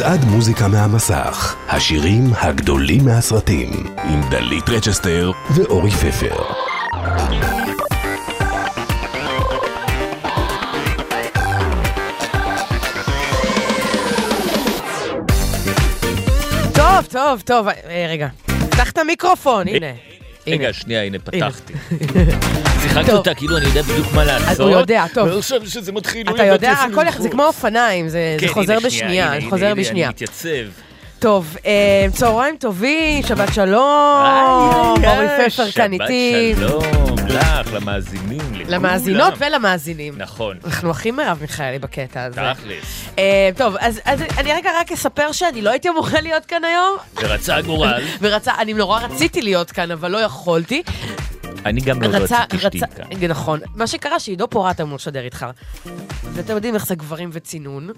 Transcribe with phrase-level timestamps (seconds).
[0.00, 3.70] מצעד מוזיקה מהמסך, השירים הגדולים מהסרטים,
[4.04, 6.36] עם דלית רצ'סטר ואורי פפר.
[16.74, 18.28] טוב, טוב, טוב, אה, רגע.
[18.46, 19.86] פתח את המיקרופון, הנה.
[20.46, 20.72] רגע.
[20.72, 21.72] שנייה, הנה, פתחתי.
[22.90, 23.16] שיחקתי טוב.
[23.18, 24.60] אותה כאילו אני יודע בדיוק מה לעשות.
[24.60, 25.28] הוא יודע, טוב.
[25.28, 27.22] ועכשיו שזה מתחיל, לא אתה ידעתי יודע, הכל.
[27.22, 30.06] זה כמו אופניים, זה כן, חוזר בשנייה, זה חוזר בשנייה.
[30.06, 30.70] אני מתייצב.
[31.18, 34.24] טוב, אה, צהריים טובים, שבת שלום,
[35.06, 36.54] אורי פפר כאן איתי.
[36.56, 38.68] שבת שלום לך, למאזינים, לכולם.
[38.68, 40.14] למאזינות ולמאזינים.
[40.16, 42.40] נכון, אנחנו הכי מרב מיכאלי בקטע הזה.
[42.54, 43.08] תכלס.
[43.18, 46.96] אה, טוב, אז אז אני רגע רק אספר שאני לא הייתי אמורה להיות כאן היום,
[47.22, 50.82] ורצה הגורל, ורצה, אני נורא רציתי להיות כאן, אבל לא יכולתי.
[51.66, 53.30] אני גם לא רציתי שתהיי כאן.
[53.30, 53.60] נכון.
[53.74, 55.46] מה שקרה שעידו פורט אמור לשדר איתך.
[56.32, 57.88] ואתם יודעים איך זה גברים וצינון.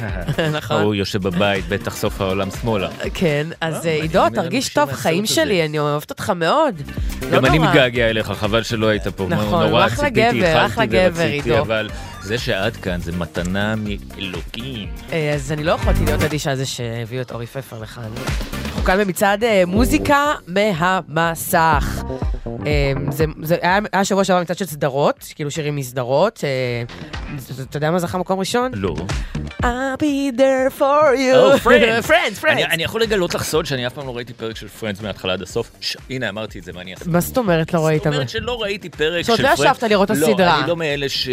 [0.58, 0.82] נכון.
[0.82, 2.88] הוא יושב בבית, בטח סוף העולם שמאלה.
[3.14, 5.26] כן, אז אה, אה, עידו, תרגיש טוב, חיים.
[5.26, 6.82] שלי, אני אוהבת אותך מאוד.
[7.22, 7.58] לא גם אני.
[7.58, 9.26] מתגעגע אליך, חבל שלא היית פה.
[9.28, 11.58] נכון, הוא אחלה גבר, אחלה גבר, עידו.
[11.58, 11.90] אבל
[12.22, 14.88] זה שאת כאן זה מתנה מאלוקים.
[15.12, 18.10] אה, אז אני לא יכולתי להיות אדישה זה שהביאו את אורי פפר לכאן.
[18.82, 22.02] אנחנו כאן במצעד אה, מוזיקה מהמסך.
[22.66, 26.44] אה, זה, זה היה, היה שבוע שעבר מצעד של סדרות, כאילו שירים מסדרות.
[26.44, 26.82] אה,
[27.62, 28.70] אתה יודע מה זכה מקום ראשון?
[28.74, 28.94] לא.
[29.62, 31.36] I'll be there for you.
[31.36, 32.06] או, Friends.
[32.06, 32.62] Friends, Friends.
[32.62, 35.32] אני, אני יכול לגלות לך סוד שאני אף פעם לא ראיתי פרק של Friends מההתחלה
[35.32, 35.70] עד הסוף.
[35.80, 35.96] ש...
[36.10, 37.04] הנה, אמרתי את זה, מה אני אעשה?
[37.10, 38.02] מה זאת אומרת לא ראית?
[38.02, 39.60] זאת אומרת שלא ראיתי פרק של Friends.
[39.60, 40.46] לא ישבת לראות את הסדרה.
[40.46, 41.28] לא, אני לא מאלה ש...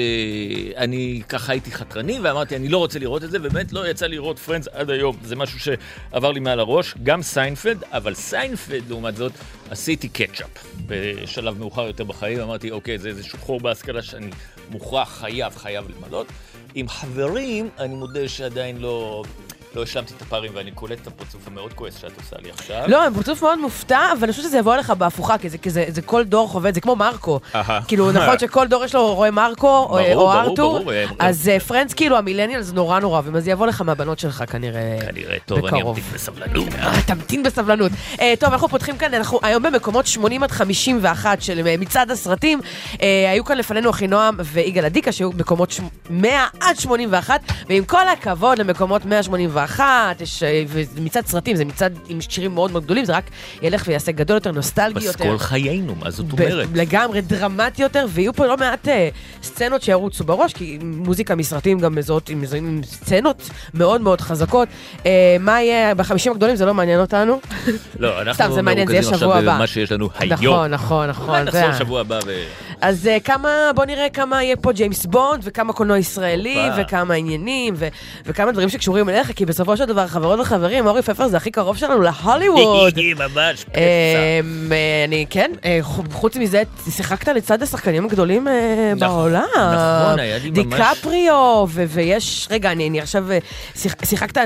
[0.77, 4.39] אני ככה הייתי חתרני ואמרתי, אני לא רוצה לראות את זה, ובאמת לא יצא לראות
[4.39, 5.17] Friends עד היום.
[5.23, 9.31] זה משהו שעבר לי מעל הראש, גם סיינפלד, אבל סיינפלד, לעומת זאת,
[9.69, 10.65] עשיתי catch up.
[10.87, 14.29] בשלב מאוחר יותר בחיים, אמרתי, אוקיי, זה איזשהו חור בהשכלה שאני
[14.69, 16.27] מוכרח, חייב, חייב למלא.
[16.75, 19.23] עם חברים, אני מודה שעדיין לא...
[19.75, 22.83] לא השלמתי את הפערים ואני קולט את הפרצוף המאוד כועס שאת עושה לי עכשיו.
[22.87, 25.69] לא, הם פרצוף מאוד מופתע, אבל אני חושבת שזה יבוא אליך בהפוכה, כי זה, כי
[25.69, 27.39] זה, זה כל דור חווה זה, כמו מרקו.
[27.87, 30.79] כאילו, נכון שכל דור יש לו רואה מרקו, או, ברור, או ברור, ארתור,
[31.19, 34.43] אז אה, Friends, כאילו, ה millennials נורא נורא אוהבים, אז זה יבוא לך מהבנות שלך
[34.51, 34.97] כנראה.
[35.09, 35.81] כנראה, טוב, אני.
[35.81, 36.67] אמתין בסבלנות.
[36.79, 37.91] אה, תמתין בסבלנות.
[38.21, 42.59] אה, טוב, אנחנו פותחים כאן, אנחנו היום במקומות 80 עד 51 של אה, מצעד הסרטים.
[43.01, 45.79] אה, היו כאן לפנינו אחינועם ויגאל אדיקה, שהיו מקומות ש-
[46.09, 47.39] 100 עד 81,
[47.69, 49.58] ועם כל הכבוד למקומות 181,
[50.21, 53.29] יש, אה, וזה מצעד סרטים, זה מצעד עם שירים מאוד מאוד גדולים, זה רק
[53.61, 55.17] ילך ויעשה גדול יותר, נוסטלגי יותר.
[55.19, 56.67] פסקול חיינו, מה זאת אומרת?
[56.75, 59.09] לגמרי דרמטי יותר, ויהיו פה לא מעט אה,
[59.43, 64.67] סצנות שירוצו בראש, כי מוזיקה מסרטים גם מזוהות עם, עם סצנות מאוד מאוד חזקות.
[65.05, 67.39] אה, מה יהיה בחמישים הגדולים זה לא מעניין אותנו.
[67.99, 69.55] לא, סתם, אנחנו זה מעניין, זה יהיה מרוכזים שבוע עכשיו הבא.
[69.57, 70.33] במה שיש לנו היום.
[70.33, 71.39] נכון, נכון, נכון.
[71.39, 72.31] נחזור שבוע הבא ו...
[72.81, 76.81] אז אה, כמה, בוא נראה כמה יהיה פה ג'יימס בונד, וכמה קולנוע ישראלי, הופה.
[76.81, 77.87] וכמה עניינים, ו-
[78.25, 81.77] וכמה דברים שקשורים אליך, כי בסופו של דבר, חברות וחברים, אורי פפר זה הכי קרוב
[81.77, 82.99] שלנו להוליווד.
[83.33, 83.79] ממש פצע.
[83.79, 88.53] אמ, אה, אני, כן, אה, ח- חוץ מזה, שיחקת לצד השחקנים הגדולים אה,
[88.95, 89.43] נכון, בעולם.
[89.55, 93.37] נכון, היה לי ממש- דיקפריו, ו- ויש, רגע, אני אני עכשיו, אה,
[93.75, 94.37] שיח- שיחקת,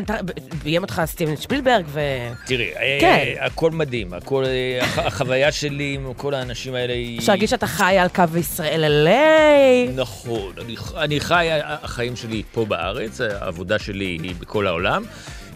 [0.63, 1.99] ביים אותך סטיבן שפילברג, ו...
[2.45, 3.25] תראי, אה, כן.
[3.39, 7.19] הכל מדהים, הכל, אה, הח- החוויה שלי עם כל האנשים האלה היא...
[7.19, 9.91] אפשר להגיד שאתה חי על קו ישראל LA.
[9.95, 15.03] נכון, אני, אני חי, החיים שלי פה בארץ, העבודה שלי היא בכל העולם.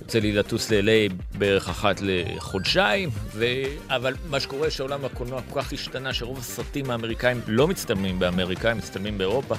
[0.08, 3.46] יוצא לי לטוס ל-LA בערך אחת לחודשיים, ו...
[3.90, 8.78] אבל מה שקורה שהעולם הקולנוע כל כך השתנה, שרוב הסרטים האמריקאים לא מצטלמים באמריקה, הם
[8.78, 9.56] מצטלמים באירופה.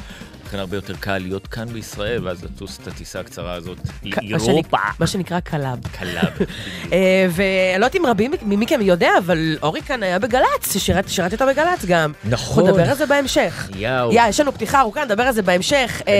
[0.49, 4.77] לכן הרבה יותר קל להיות כאן בישראל, ואז לטוס את הטיסה הקצרה הזאת לאירופה.
[4.99, 5.79] מה שנקרא קלאב.
[5.99, 6.23] קלה.
[6.93, 11.35] אה, ואני לא יודעת אם רבים מכם יודע, אבל אורי כאן היה בגל"צ, שירת- שירתי
[11.35, 12.13] אותו בגל"צ גם.
[12.25, 12.65] נכון.
[12.65, 13.69] אנחנו נדבר על זה בהמשך.
[13.77, 14.13] יאו.
[14.13, 16.03] יא, יש לנו פתיחה ארוכה, נדבר על זה בהמשך.
[16.05, 16.15] קדימה,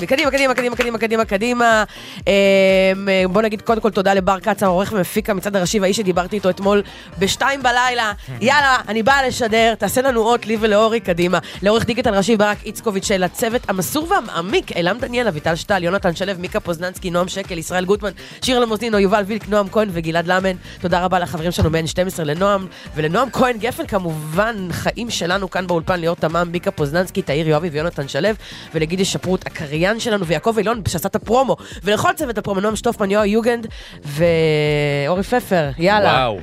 [0.00, 1.84] אה, קדימה, קדימה, קדימה, קדימה, קדימה, קדימה.
[2.28, 2.92] אה,
[3.32, 6.82] בוא נגיד קודם כל תודה לבר כץ, העורך ומפיק המצעד הראשי, והאיש שדיברתי איתו אתמול
[7.18, 8.12] בשתיים בלילה.
[8.40, 11.38] יאללה, אני באה לשדר, תעשה לנו אות לי ולאורי, קדימה.
[11.62, 16.32] לעורך דיגיטל ראשי ברק איצקוביץ' של הצוות המסור והמעמיק, אלעם דניאל, אביטל שטל, יונתן שלו,
[16.38, 18.10] מיקה פוזננסקי, נועם שקל, ישראל גוטמן,
[18.42, 20.56] שיר למוסדינו, יובל וילק, נועם כהן וגלעד למן.
[20.80, 26.16] תודה רבה לחברים שלנו ב-N12, לנועם ולנועם כהן גפן, כמובן, חיים שלנו כאן באולפן, ליאור
[26.16, 28.28] תמם, מיקה פוזננסקי, תאיר יואבי ויונתן שלו,
[28.74, 33.33] ולגידי שפרוט, הקריין שלנו, ויעקב אילון, שעשה את הפרומו, ולכל צוות הפרומו, נועם שטופמן, יואב
[33.34, 33.66] יוגנד,
[34.04, 36.08] ואורי פפר, יאללה.
[36.12, 36.40] וואו,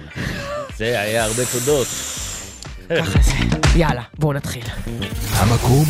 [0.77, 1.87] זה היה הרבה תודות.
[2.97, 3.33] ככה זה.
[3.75, 4.63] יאללה, בואו נתחיל.
[5.33, 5.85] המקום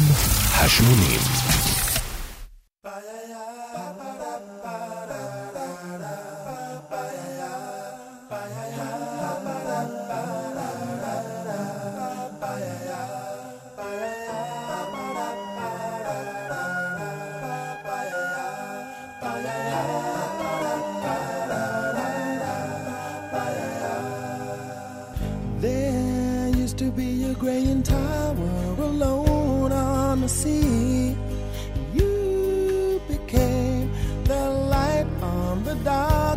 [0.54, 1.20] השמונים.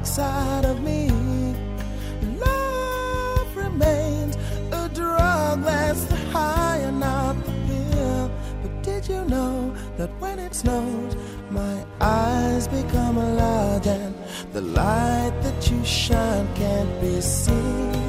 [0.04, 1.08] Dark side of me.
[2.38, 4.36] Love remains
[4.72, 8.30] a drug that's the high and not the pill.
[8.62, 11.16] But did you know that when it snows,
[11.50, 14.14] my eyes become large and
[14.52, 18.03] the light that you shine can't be seen?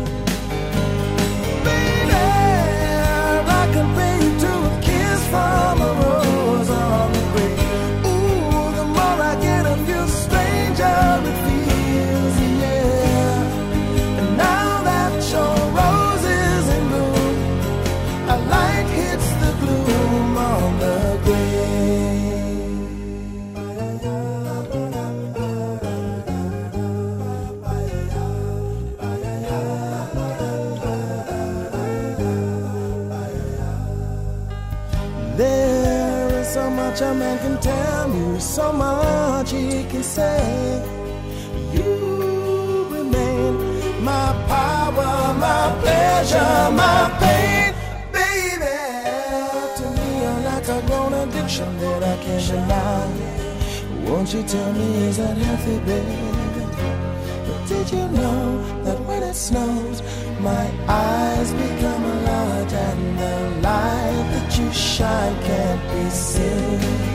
[36.96, 40.82] Much a man can tell you, so much he can say.
[41.74, 47.74] You remain my power, my pleasure, my pain,
[48.14, 48.78] baby.
[49.78, 53.08] To me, you're like a grown addiction that I can't deny.
[54.08, 56.46] Won't you tell me is that healthy, baby?
[57.46, 60.02] But did you know that when it snows,
[60.46, 63.36] my eyes become large and the
[63.68, 67.15] light that you shine can't be seen?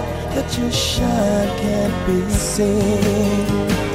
[0.41, 3.90] that your shine can't be seen?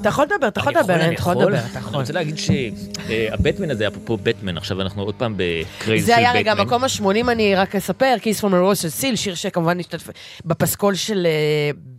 [0.00, 1.96] אתה יכול לדבר, אתה יכול לדבר, אתה יכול לדבר, אני.
[1.96, 6.28] רוצה להגיד שהבטמן הזה, אפרופו בטמן, עכשיו אנחנו עוד פעם ב craze של זה היה
[6.28, 6.40] בטמן.
[6.40, 10.08] רגע מקום ה-80, אני רק אספר, Kiss from a Rose של סיל, שיר שכמובן השתתף
[10.44, 11.26] בפסקול של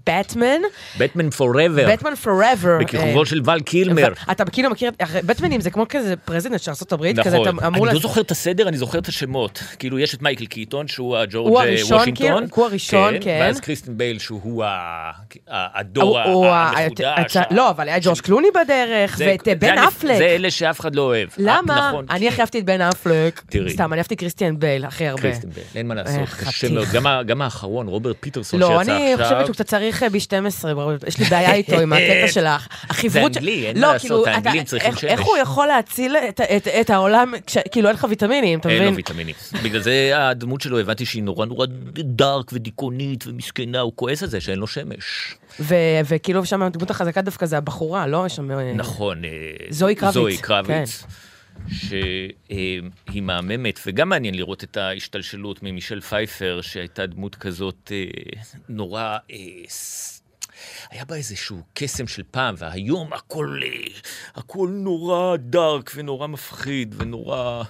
[0.05, 0.61] בטמן,
[0.97, 2.77] Batman Forever, Batman Forever.
[2.81, 4.13] בכיכובו של ול קילמר.
[4.31, 4.91] אתה כאילו מכיר,
[5.25, 8.31] בטמנים זה כמו כזה president של ארה"ב, כזה נכון, אתה אמור אני לא זוכר את
[8.31, 9.63] הסדר, אני זוכר את השמות.
[9.79, 12.45] כאילו, יש את מייקל קיטון, שהוא הג'ורג' וושינגטון.
[12.55, 13.39] הוא הראשון, כן.
[13.41, 14.63] ואז כריסטיאן בייל, שהוא
[15.47, 17.37] הדור המחודש.
[17.51, 20.17] לא, אבל היה ג'ורג' קלוני בדרך, ואת אה, בן אפלק.
[20.17, 21.29] זה אלה שאף אחד לא אוהב.
[21.37, 21.89] למה?
[21.89, 23.41] נכון, אני הכי אהבתי את בן אפלק.
[23.49, 23.69] תראי.
[23.73, 25.21] סתם, אני אהבתי קריסטיאן בייל הכי הרבה.
[25.21, 26.93] קריסטיאן בייל, אין מה לעשות, אה, קשה חתיך.
[26.95, 27.25] מאוד.
[27.27, 29.25] גם האחרון, רוברט פטינסון לא, שיצא אני עכשיו.
[29.27, 30.65] חושבת שהוא קצת צריך אה, ב-12,
[31.07, 33.33] יש לי בעיה איתו עם הקטע של הח- החברות.
[33.33, 35.11] זה אנגלי, אין לא, מה לעשות, כאילו, האנגלים אתה- צריכים איך- שמש.
[35.11, 36.15] איך הוא יכול להציל
[36.81, 37.33] את- העולם,
[37.71, 38.95] כאילו אין לך ויטמינים, אתה אין לו מבין?
[38.95, 39.35] ויטמינים.
[39.63, 41.65] בגלל זה הדמות שלו, הבנתי שהיא נורא נורא
[41.99, 45.35] דארק ודיכאונית ומסכנה, הוא כועס על זה שאין לו שמש.
[46.05, 48.25] וכאילו שם הדמות החזקה דווקא זה הבחורה, לא?
[48.51, 49.21] אה, נכון.
[49.69, 51.03] זוהי קרביץ, זוהי קרביץ.
[51.67, 59.17] שהיא מהממת, וגם מעניין לראות את ההשתלשלות ממישל פייפר, שהייתה דמות כזאת אה, נורא...
[60.89, 63.69] היה בה איזשהו קסם של פעם, והיום הכל, אה,
[64.35, 67.63] הכל נורא דארק ונורא מפחיד ונורא...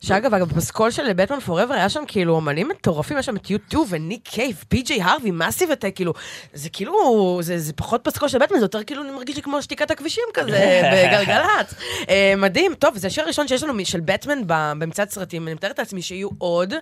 [0.00, 3.69] שאגב, אגב, בפסקול של Batman Forever היה שם כאילו אומנים מטורפים, היה שם את יו
[3.69, 6.12] טו וניק קייב, פי.ג'יי הרווי, מאסיב אטאק, כאילו,
[6.52, 9.62] זה כאילו, זה, זה פחות פסקול של בטמן, זה יותר כאילו, אני מרגיש לי כמו
[9.62, 11.74] שתיקת הכבישים כזה, בגלגלצ.
[12.08, 16.02] אה, מדהים, טוב, זה השיר הראשון שיש לנו של בטמן במצעד סרטים, אני מתארת לעצמי
[16.02, 16.74] שיהיו עוד.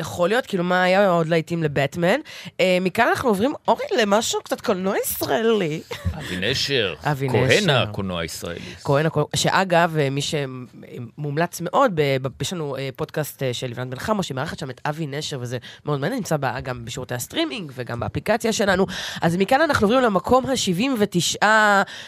[0.00, 2.20] יכול להיות, כאילו, מה היה עוד להיטים לבטמן.
[2.60, 5.80] אה, מכאן אנחנו עוברים, אורי, למשהו קצת קולנוע ישראלי.
[6.18, 7.82] אבי נשר, אבי כהן נשר.
[7.82, 8.60] הקולנוע הישראלי.
[8.84, 13.66] כהן, הכל- שאגב, אה, מי שמומלץ מאוד, ב- ב- יש לנו אה, פודקאסט אה, של
[13.66, 17.14] לבנת בן חמו, שמארחת שם את אבי נשר, וזה מאוד מעניין, נמצא בה גם בשירותי
[17.14, 18.86] הסטרימינג וגם באפליקציה שלנו.
[19.22, 21.46] אז מכאן אנחנו עוברים למקום ה-79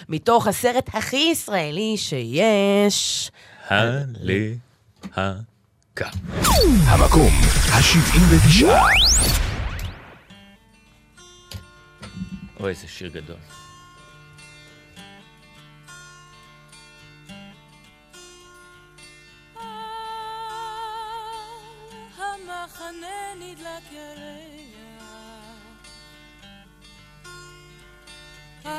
[0.08, 3.30] מתוך הסרט הכי ישראלי שיש.
[6.00, 6.18] הלהקה.
[6.86, 7.32] המקום
[7.72, 8.66] ה-79.
[12.60, 13.36] אוי, איזה שיר גדול.
[22.18, 24.70] המחנה נדלק ירח
[28.64, 28.72] על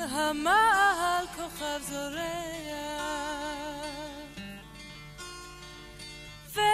[0.00, 2.61] המעל כוכב זורח
[6.54, 6.70] והזמן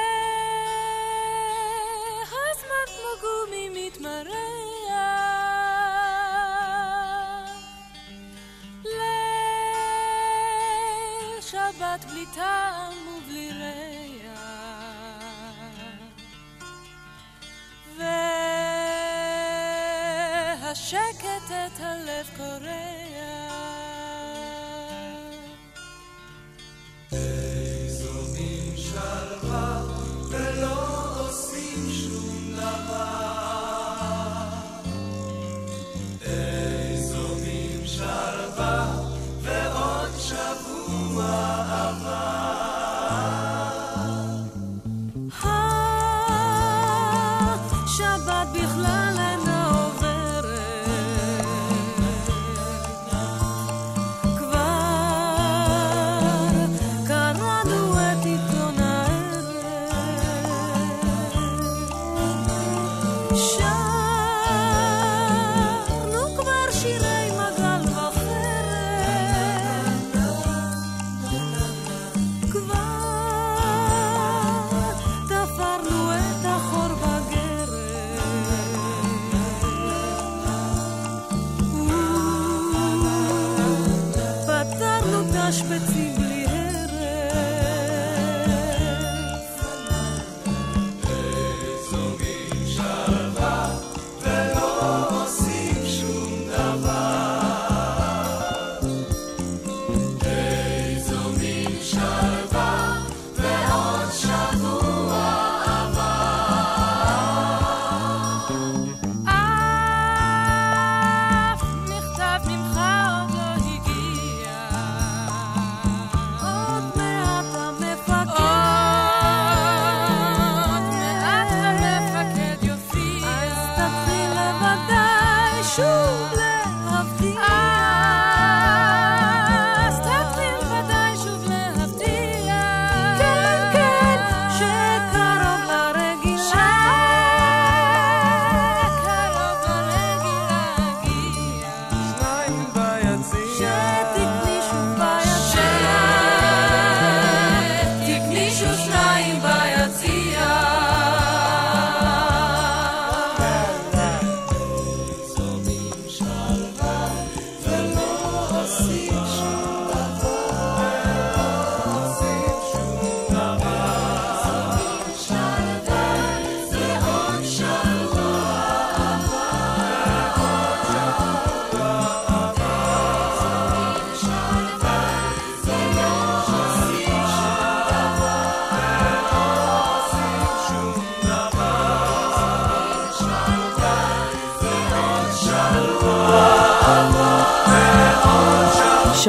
[2.87, 4.29] כמו גומי מתמרח
[8.85, 9.01] ליל
[11.41, 14.41] שבת בלי טעם ובלי ריח
[20.61, 23.08] והשקט את הלב קורע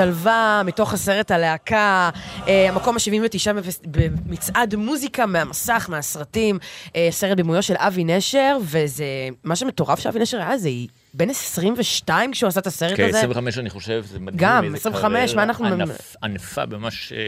[0.04, 2.10] שלווה, מתוך הסרט הלהקה,
[2.48, 3.52] אה, המקום ה-79
[3.88, 6.60] במצעד מוזיקה מהמסך, מהסרטים,
[6.96, 9.06] אה, סרט בימויו של אבי נשר, וזה,
[9.44, 10.70] מה שמטורף שאבי נשר היה, זה
[11.14, 13.18] בן 22 כשהוא עשה את הסרט כן, הזה.
[13.18, 14.38] 25 אני חושב, זה מדהים.
[14.40, 15.02] גם, איזה 25,
[15.32, 17.28] קריירה מה אנחנו- ענף- ענפה ממש אה,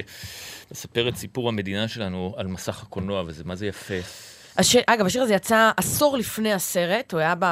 [0.72, 3.94] לספר את סיפור המדינה שלנו על מסך הקולנוע, וזה מה זה יפה.
[4.58, 7.46] השיר, אגב, השיר הזה יצא עשור לפני הסרט, הוא היה ב,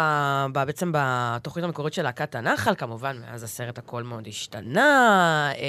[0.53, 4.89] ב, בעצם בתוכנית המקורית של להקת הנחל, כמובן, מאז הסרט הכל מאוד השתנה,
[5.57, 5.61] אה,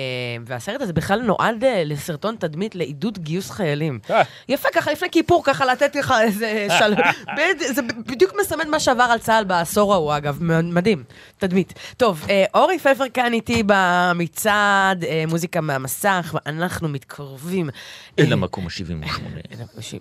[0.46, 3.98] והסרט הזה בכלל נועד אה, לסרטון תדמית לעידוד גיוס חיילים.
[4.10, 4.22] אה.
[4.48, 6.94] יפה, ככה לפני כיפור, ככה לתת לך איזה של...
[7.36, 11.04] בד- זה בדיוק מסמן מה שעבר על צה"ל בעשור ההוא, אגב, מדהים,
[11.38, 11.72] תדמית.
[11.96, 17.70] טוב, אורי פפר כאן איתי במצעד, מוזיקה מהמסך, ואנחנו מתקרבים.
[18.18, 19.20] אל המקום ה-78.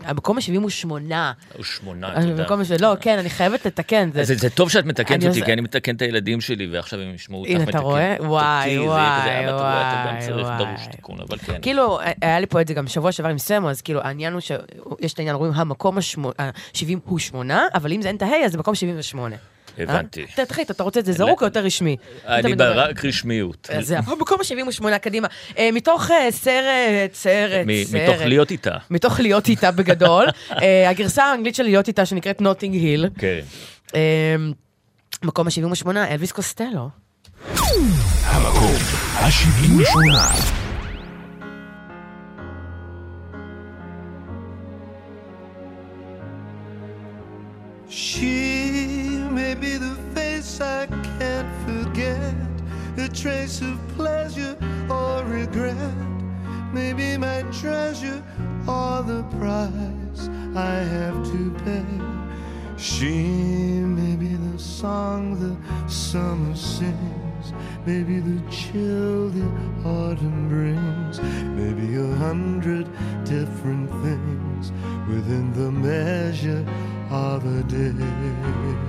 [0.04, 1.19] המקום ה-78.
[1.58, 2.44] או שמונה, תודה.
[2.44, 2.72] במקום ש...
[2.72, 4.10] לא, כן, אני חייבת לתקן.
[4.14, 7.00] זה- זה, זה טוב שאת מתקנת אותי, עושה- כי אני מתקן את הילדים שלי, ועכשיו
[7.00, 7.70] הם ישמעו אותך הנה, מתקן.
[7.70, 8.16] אתה רואה?
[8.20, 9.00] וואי, אותי, זה וואי,
[9.54, 10.76] וואי, וואי.
[11.46, 11.62] כן.
[11.62, 14.42] כאילו, היה לי פה את זה גם שבוע שעבר עם סמו, אז כאילו, העניין הוא
[14.42, 16.40] שיש את העניין, רואים המקום ה-70
[17.06, 19.36] הוא שמונה, אבל אם זה אין את ההי, אז זה מקום 78.
[19.78, 20.26] הבנתי.
[20.40, 20.46] אה?
[20.46, 21.98] תחליט, אתה רוצה את זה זרוק או יותר רשמי?
[22.28, 22.54] אני.
[22.58, 23.70] רק רשמיות.
[23.74, 25.28] אז זה המקום ה-78, קדימה.
[25.58, 28.02] אה, מתוך אה, סרט, סרט, סרט.
[28.04, 28.78] מתוך להיות איתה.
[28.90, 30.26] מתוך להיות איתה בגדול.
[30.90, 33.10] הגרסה האנגלית של להיות איתה, שנקראת נוטינג היל.
[33.18, 33.40] כן.
[33.96, 34.36] אה,
[35.24, 36.90] מקום ה-78, אלוויס קוסטלו.
[38.24, 38.74] המקום
[39.14, 40.60] ה-78.
[47.90, 48.59] She
[49.60, 52.34] be the face I can't forget,
[52.98, 54.56] a trace of pleasure
[54.90, 55.76] or regret,
[56.72, 58.24] maybe my treasure
[58.68, 61.86] or the price I have to pay.
[62.78, 63.12] She
[63.82, 67.52] may be the song the summer sings,
[67.86, 69.46] maybe the chill the
[69.86, 71.20] autumn brings,
[71.60, 72.88] maybe a hundred
[73.26, 74.72] different things
[75.10, 76.66] within the measure
[77.12, 78.89] of a day.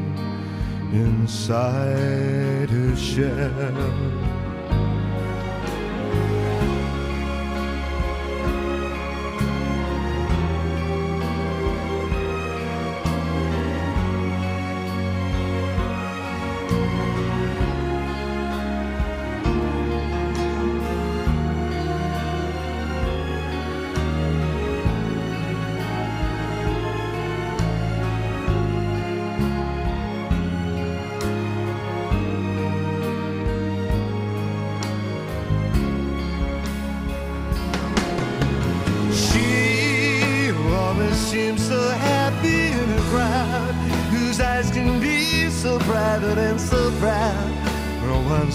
[0.93, 4.40] inside her shell.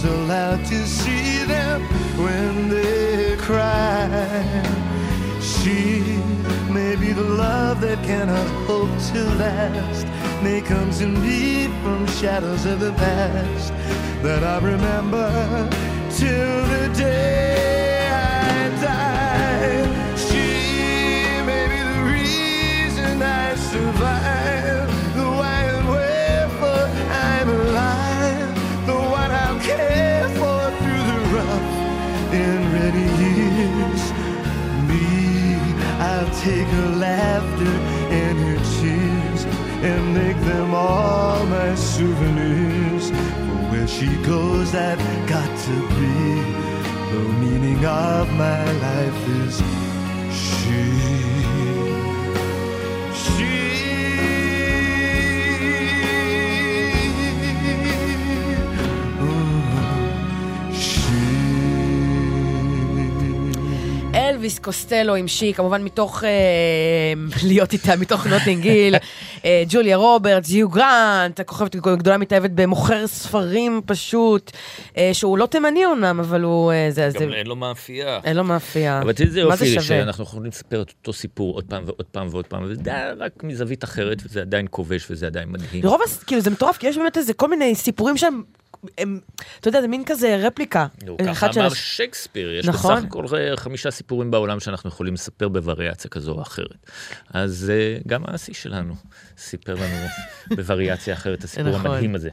[0.06, 1.82] Allowed to see them
[2.16, 4.08] when they cry.
[5.40, 6.02] She
[6.70, 10.06] may be the love that cannot hope to last,
[10.42, 13.72] may come to me from shadows of the past
[14.22, 15.28] that I remember
[16.10, 20.05] till the day I die.
[36.46, 37.74] Take her laughter
[38.22, 39.42] and her tears
[39.82, 43.10] and make them all my souvenirs.
[43.10, 46.16] For where she goes, I've got to be.
[47.12, 49.85] The meaning of my life is
[64.36, 66.30] אלוויס קוסטלו עם She, כמובן מתוך אה,
[67.44, 68.94] להיות איתה, מתוך נוטינג היל,
[69.44, 74.50] אה, ג'וליה רוברטס, יו גרנט, הכוכבת גדולה מתאהבת במוכר ספרים פשוט,
[74.96, 76.72] אה, שהוא לא תימני אומנם, אבל הוא...
[76.72, 78.20] אה, זה, זה, גם אין לו מאפייה.
[78.24, 79.02] אין לו מאפייה.
[79.02, 79.86] אבל תראי, זה מה זה יופי?
[79.86, 83.84] שאנחנו יכולים לספר את אותו סיפור עוד פעם ועוד פעם ועוד פעם, וזה רק מזווית
[83.84, 85.84] אחרת, וזה עדיין כובש וזה עדיין מדהים.
[85.84, 88.42] לרוב, כאילו, זה מטורף, כי יש באמת איזה כל מיני סיפורים שהם
[88.98, 89.20] הם,
[89.60, 90.86] אתה יודע, זה מין כזה רפליקה.
[91.04, 92.94] נו, ככה של אמר הש- שייקספיר, יש נכון.
[92.96, 96.86] בסך הכל אה, חמישה סיפורים בעולם שאנחנו יכולים לספר בווריאציה כזו או אחרת.
[97.30, 98.94] אז אה, גם האסי שלנו
[99.38, 100.06] סיפר לנו
[100.56, 101.86] בווריאציה אחרת את הסיפור נכון.
[101.86, 102.30] המדהים הזה.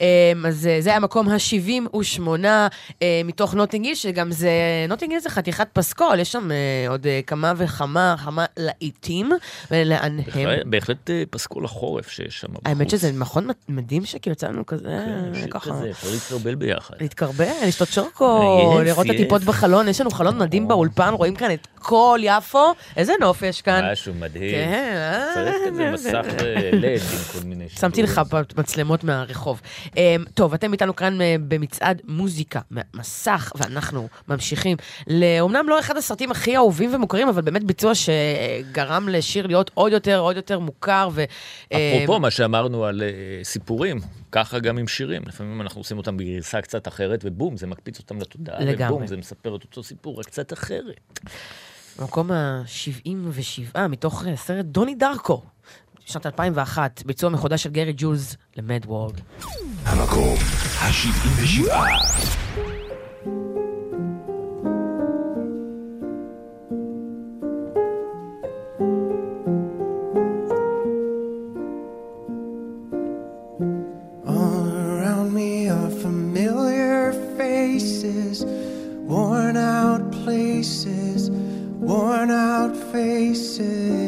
[0.00, 0.06] אמ,
[0.46, 2.20] אז אה, זה המקום ה-78
[3.24, 4.50] מתוך נוטינגיל, שגם זה,
[4.88, 6.56] נוטינגיל זה חתיכת פסקול, יש שם אה,
[6.88, 9.30] עוד אה, כמה וכמה, כמה להיטים,
[9.70, 10.70] ולאן הם.
[10.70, 12.62] בהחלט- אה, פסקול החורף שיש שם בחוץ.
[12.66, 14.98] האמת שזה מכון מדהים שכאילו יצא לנו כזה,
[15.34, 15.70] כן, ככה.
[15.70, 16.94] כזה, אפשר להתקרבל ביחד.
[17.00, 19.10] להתקרבל, לשתות שוקו, לראות את.
[19.10, 22.64] הטיפות בחלון, יש לנו חלון מדהים באולפן, רואים כאן את כל יפו,
[22.96, 23.88] איזה נוף יש כאן.
[23.92, 24.50] משהו מדהים.
[24.54, 25.24] כן, אה.
[25.34, 27.68] צריך כזה מסך אה, לד עם כל מיני...
[27.68, 28.20] שמתי לך.
[28.58, 29.60] מצלמות מהרחוב.
[29.96, 32.60] אמ, טוב, אתם איתנו כאן אה, במצעד מוזיקה,
[32.94, 34.76] מסך, ואנחנו ממשיכים.
[35.40, 40.18] אומנם לא אחד הסרטים הכי אהובים ומוכרים, אבל באמת ביצוע שגרם לשיר להיות עוד יותר,
[40.18, 41.08] עוד יותר מוכר.
[41.12, 41.24] ו...
[41.66, 44.00] אפרופו אמ, מה שאמרנו על אה, סיפורים,
[44.32, 45.22] ככה גם עם שירים.
[45.26, 48.60] לפעמים אנחנו עושים אותם בגרסה קצת אחרת, ובום, זה מקפיץ אותם לתודעה.
[48.60, 48.94] לגמרי.
[48.94, 51.20] ובום, זה מספר את אותו סיפור, רק קצת אחרת.
[51.98, 55.42] במקום ה-77 מתוך אה, סרט דוני דרקו,
[56.06, 59.20] שנת 2001, ביצוע מחודש של גרי ג'ולס למד וורד.
[59.84, 60.36] המקום
[60.78, 61.68] ה-77.
[74.26, 78.36] All around me are familiar faces,
[79.10, 81.20] worn out places,
[81.88, 84.03] worn out faces,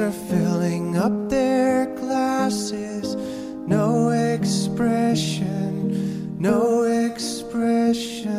[0.00, 3.16] are filling up their glasses.
[3.66, 5.48] No expression,
[6.38, 8.30] no expression.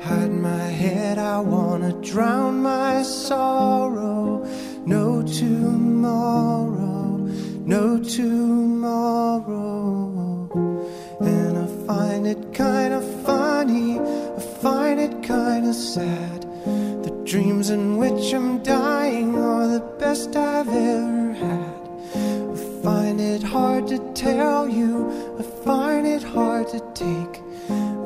[0.00, 4.46] Hide my head, I wanna drown my sorrow.
[4.86, 7.16] No tomorrow,
[7.66, 9.38] no tomorrow.
[11.20, 16.46] And I find it kinda funny, I find it kinda sad.
[17.02, 19.03] The dreams in which I'm dying
[20.14, 21.74] best I've ever had.
[22.52, 27.42] I find it hard to tell you, I find it hard to take.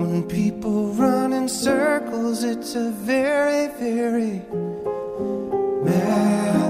[0.00, 4.40] When people run in circles, it's a very, very
[5.84, 6.67] mad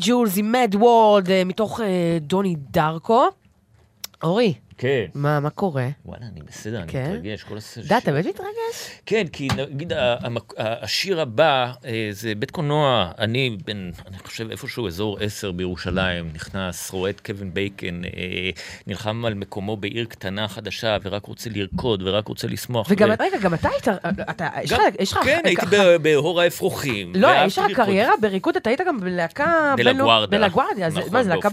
[0.00, 3.24] ג'ולס עם מד וורד, אה, מתוך אה, דוני דרקו.
[4.22, 5.04] אורי, כן.
[5.14, 5.88] מה מה קורה?
[6.06, 7.10] וואלה, אני בסדר, אני כן?
[7.12, 7.42] מתרגש.
[7.42, 7.56] כל.
[7.58, 8.90] אתה יודע, אתה באמת מתרגש?
[9.06, 9.92] כן, כי נגיד
[10.58, 16.90] השיר הבא אה, זה בית קולנוע, אני בן, אני חושב איפשהו אזור 10 בירושלים, נכנס,
[16.90, 18.10] רואה את קווין בייקן, אה,
[18.86, 22.86] נלחם על מקומו בעיר קטנה חדשה, ורק רוצה לרקוד, ורק רוצה לשמוח.
[22.90, 23.88] וגם, ו- רגע, גם אתה היית,
[24.30, 25.66] אתה, יש לך, יש לך, כן, הייתי
[26.02, 27.12] בהור האפרוחים.
[27.16, 27.66] לא, יש לך.
[27.76, 29.44] קריירה בריקוד, אתה היית גם בלהקה...
[29.76, 30.38] דה בינלאומית- לגוארדה.
[30.38, 31.48] בלגוארדיה, זה- נכון, מה זה להקה...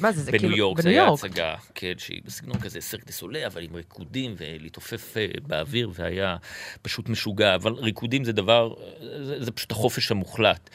[0.00, 0.48] מה זה, זה כאילו...
[0.48, 1.08] בניו יורק, זה היה.
[1.08, 6.36] הצגה, כן, שהיא בסגנון כזה סרק דה סולה, אבל עם ריקודים ולהתעופף אה, באוויר, והיה
[6.82, 7.54] פשוט משוגע.
[7.54, 10.70] אבל ריקודים זה דבר, אה, זה, זה פשוט החופש המוחלט.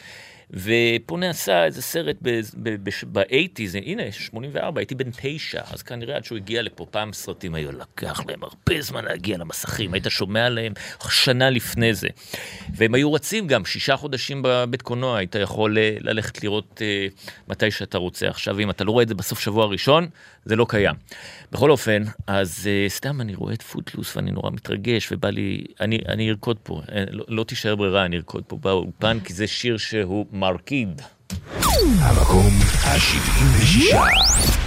[0.50, 6.62] ופה נעשה איזה סרט ב-80's, הנה, 84, הייתי בן תשע, אז כנראה עד שהוא הגיע
[6.62, 10.74] לפה, פעם סרטים היו, לקח להם הרבה זמן להגיע למסכים, היית שומע עליהם
[11.10, 12.08] שנה לפני זה.
[12.76, 17.08] והם היו רצים גם, שישה חודשים בבית קולנוע, היית יכול אה, ללכת לראות אה,
[17.48, 18.28] מתי שאתה רוצה.
[18.28, 20.08] עכשיו, אם אתה לא רואה את זה בסוף שבוע הראשון,
[20.46, 20.96] זה לא קיים.
[21.56, 26.00] בכל אופן, אז אה, סתם אני רואה את פוטלוס ואני נורא מתרגש, ובא לי, אני,
[26.08, 29.78] אני ארקוד פה, אה, לא, לא תישאר ברירה, אני ארקוד פה באולפן, כי זה שיר
[29.78, 31.02] שהוא מרקיד.
[32.00, 34.65] המקום ה-76.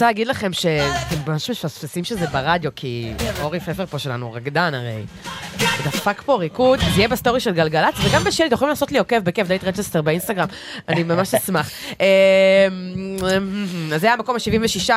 [0.00, 5.02] רוצה להגיד לכם שאתם ממש מפספסים שזה ברדיו, כי אורי פפר פה שלנו, רקדן הרי.
[5.58, 9.18] דפק פה ריקוד, זה יהיה בסטורי של גלגלצ, וגם בשלי, אתם יכולים לעשות לי עוקב
[9.18, 10.46] בכיף, דייט רצ'סטר באינסטגרם,
[10.88, 11.70] אני ממש אשמח.
[12.00, 12.68] אה,
[13.94, 14.90] אז זה היה המקום ה-76,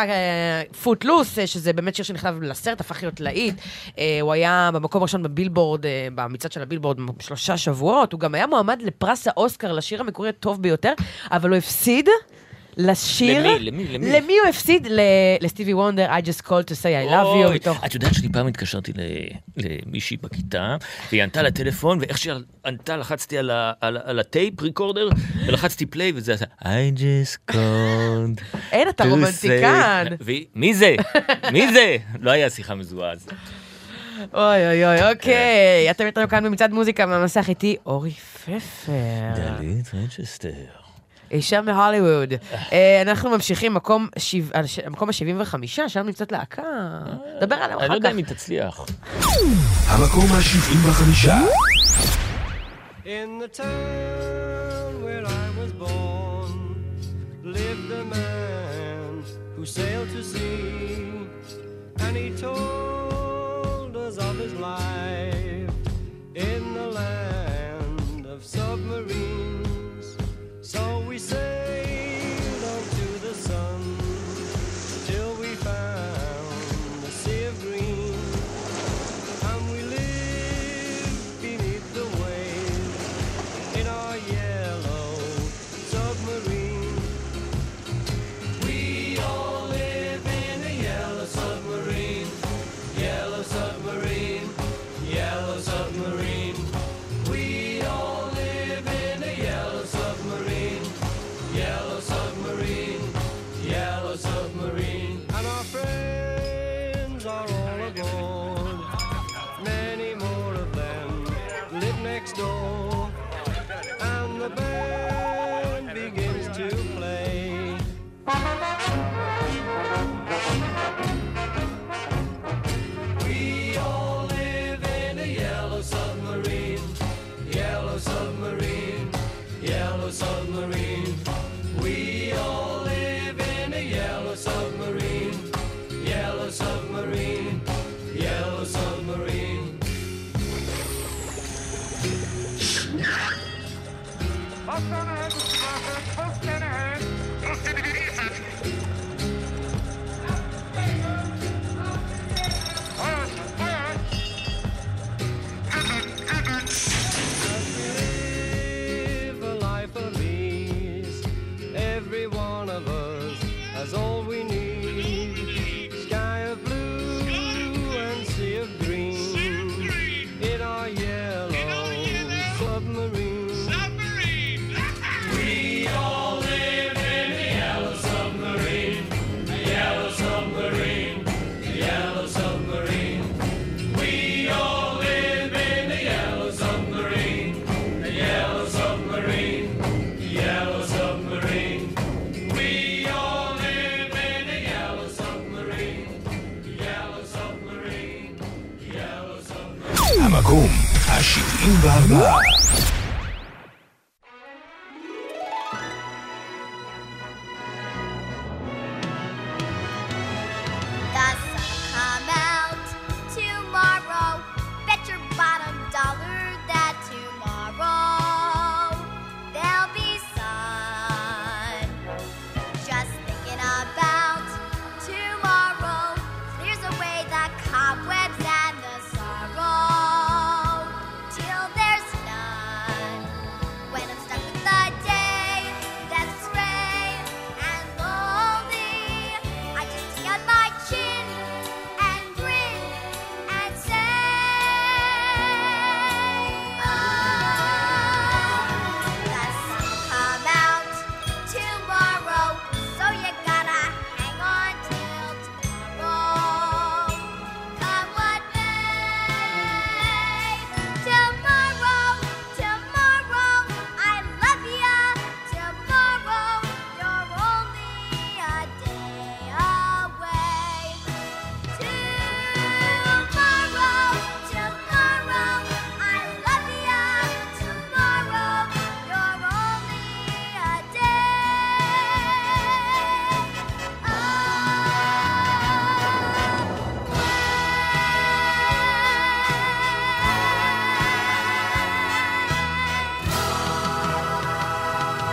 [0.84, 3.56] Footloose, שזה באמת שיר שנכתב לסרט, הפך להיות להיט.
[4.00, 8.48] אה, הוא היה במקום הראשון בבילבורד, אה, במצעד של הבילבורד, שלושה שבועות, הוא גם היה
[8.48, 10.94] מועמד לפרס האוסקר לשיר המקורי הטוב ביותר,
[11.32, 12.10] אבל הוא הפסיד.
[12.78, 13.40] לשיר.
[13.40, 13.60] למי?
[13.60, 13.88] למי?
[13.88, 14.12] למי?
[14.12, 14.88] למי הוא הפסיד?
[15.42, 17.56] לסטיבי וונדר, I just called to say I love you.
[17.56, 17.86] מתוך...
[17.86, 18.92] את יודעת שאני פעם התקשרתי
[19.58, 20.76] למישהי בכיתה,
[21.10, 22.34] והיא ענתה לטלפון, ואיך שהיא
[22.66, 23.98] ענתה, לחצתי על, על...
[24.04, 25.10] על הטייפ recorder,
[25.48, 26.66] ולחצתי play, וזה עשה, I
[26.98, 28.58] just called to say...
[28.72, 30.06] אין, אתה רומנטיקן.
[30.56, 30.96] מי זה?
[31.52, 31.98] מי זה?
[32.20, 33.28] לא היה שיחה מזוהה אז.
[34.34, 35.10] אוי אוי אוי, כן.
[35.10, 35.92] אוקיי.
[35.92, 38.92] אתם איתנו כאן במצעד מוזיקה מהמסך איתי, אורי פפר.
[39.36, 40.83] דלית רנצ'סטר.
[41.34, 42.34] אישה מהוליווד.
[42.74, 46.62] אה, אנחנו ממשיכים, מקום ה-75, אה, שם נמצאת להקה.
[47.42, 47.84] דבר עליהם אחר כך.
[47.84, 48.86] אני לא יודע אם היא תצליח.
[49.88, 51.30] המקום ה-75.
[59.66, 61.28] Sailed to sea
[62.00, 62.93] and he told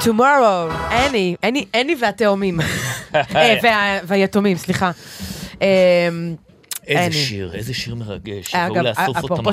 [0.01, 2.61] tomorrow, Annie, Annie, Annie והתאומים.
[3.15, 4.91] אה, והיתומים, סליחה.
[5.63, 6.09] אה,
[6.87, 7.13] איזה Annie.
[7.13, 8.55] שיר, איזה שיר מרגש.
[8.55, 9.53] אה, אגב, אפרופו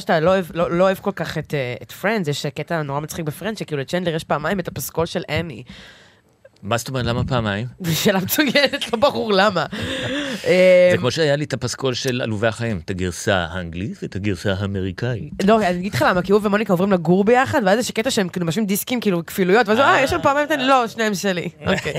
[0.00, 1.38] שאתה לא, לא, לא אוהב כל כך
[1.82, 5.22] את פרנדס, uh, יש קטע נורא מצחיק בפרנדס, שכאילו לצ'נדלר יש פעמיים את הפסקול של
[5.40, 5.62] אמי.
[6.66, 7.66] מה זאת אומרת, למה פעמיים?
[8.02, 9.66] שאלה מצוינת, לא ברור למה.
[10.42, 10.48] זה
[10.92, 15.32] אה, כמו שהיה לי את הפסקול של עלובי החיים, את הגרסה האנגלית ואת הגרסה האמריקאית.
[15.44, 18.28] לא, אני אגיד לך למה, כי הוא ומוניקה עוברים לגור ביחד, ואז יש קטע שהם
[18.28, 21.48] כאילו משווים דיסקים, כאילו כפילויות, ואז הוא, אה, יש שם פעמיים, לא, שניהם שלי.
[21.66, 21.94] אוקיי.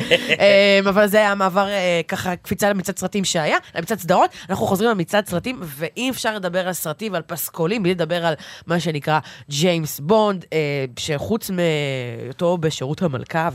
[0.82, 4.89] אמ, אבל זה היה מעבר, אה, ככה, קפיצה למצעד סרטים שהיה, למצעד סדרות, אנחנו חוזרים
[4.89, 8.34] למצעד סרטים, ואי אפשר לדבר על סרטים ועל פסקולים, בלי לדבר על
[8.68, 13.49] מה שנקרא ג'יימס בונד, אה, שחוץ מהיותו בשירות המלכה.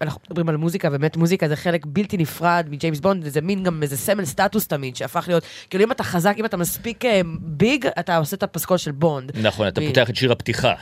[0.00, 3.82] אנחנו מדברים על מוזיקה, באמת מוזיקה זה חלק בלתי נפרד מג'יימס בונד, זה מין גם
[3.82, 7.86] איזה סמל סטטוס תמיד, שהפך להיות, כאילו אם אתה חזק, אם אתה מספיק אה, big,
[7.86, 9.32] אתה עושה את הפסקול של בונד.
[9.36, 10.74] נכון, אתה פותח את שיר הפתיחה.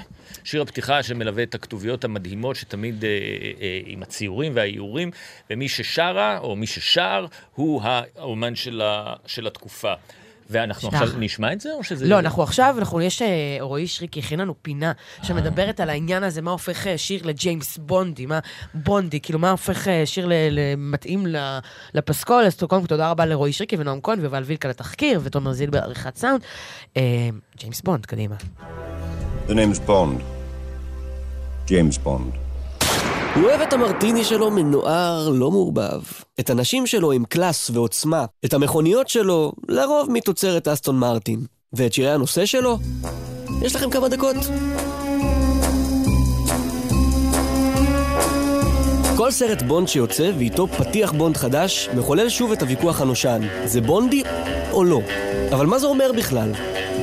[0.44, 3.10] שיר הפתיחה שמלווה את הכתוביות המדהימות, שתמיד אה,
[3.60, 5.10] אה, עם הציורים והאיורים,
[5.50, 9.92] ומי ששרה, או מי ששר, הוא האומן של, ה, של התקופה.
[10.50, 10.96] ואנחנו שר.
[10.96, 12.06] עכשיו נשמע את זה, או שזה...
[12.06, 14.92] לא, אנחנו עכשיו, אנחנו, יש, אה, רועי שריקי הכין לנו פינה
[15.22, 18.38] שמדברת על העניין הזה, מה הופך אה, שיר לג'יימס בונדי, מה
[18.74, 20.28] בונדי, כאילו מה הופך אה, שיר
[20.78, 21.26] מתאים
[21.94, 25.78] לפסקול, אז קודם כל תודה רבה לרועי שריקי ונועם כהן ויובל וילקה לתחקיר, ותומר זילבר
[25.78, 26.40] עריכת סאונד.
[26.96, 27.02] אה,
[27.56, 28.36] ג'יימס בונד, קדימה.
[29.48, 30.20] The name's Bond.
[31.66, 32.47] James Bond.
[33.38, 36.00] הוא אוהב את המרטיני שלו מנוער, לא מעורבב.
[36.40, 38.24] את הנשים שלו עם קלאס ועוצמה.
[38.44, 41.40] את המכוניות שלו, לרוב מתוצרת אסטון מרטין.
[41.72, 42.78] ואת שירי הנושא שלו?
[43.62, 44.36] יש לכם כמה דקות.
[49.16, 53.40] כל סרט בונד שיוצא, ואיתו פתיח בונד חדש, מחולל שוב את הוויכוח הנושן.
[53.64, 54.22] זה בונדי
[54.72, 55.00] או לא?
[55.52, 56.52] אבל מה זה אומר בכלל?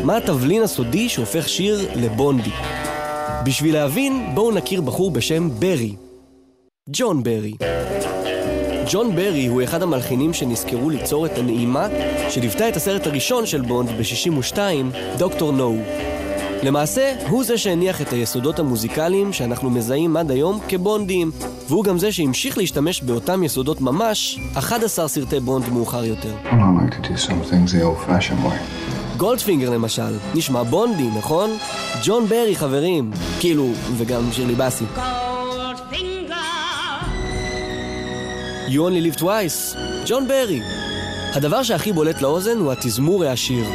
[0.03, 2.51] מה התבלין הסודי שהופך שיר לבונדי?
[3.45, 5.95] בשביל להבין, בואו נכיר בחור בשם ברי.
[6.89, 7.53] ג'ון ברי.
[8.91, 11.88] ג'ון ברי הוא אחד המלחינים שנזכרו ליצור את הנעימה
[12.29, 14.57] שליוותה את הסרט הראשון של בונד ב-62,
[15.17, 15.81] דוקטור נו.
[16.63, 21.31] למעשה, הוא זה שהניח את היסודות המוזיקליים שאנחנו מזהים עד היום כבונדים,
[21.67, 26.33] והוא גם זה שהמשיך להשתמש באותם יסודות ממש 11 סרטי בונד מאוחר יותר.
[29.17, 31.49] גולדפינגר למשל, נשמע בונדי, נכון?
[32.03, 33.11] ג'ון ברי, חברים.
[33.39, 34.86] כאילו, וגם שירלי בסי.
[38.68, 40.61] You only live twice, ג'ון ברי.
[41.34, 43.66] הדבר שהכי בולט לאוזן הוא התזמור העשיר.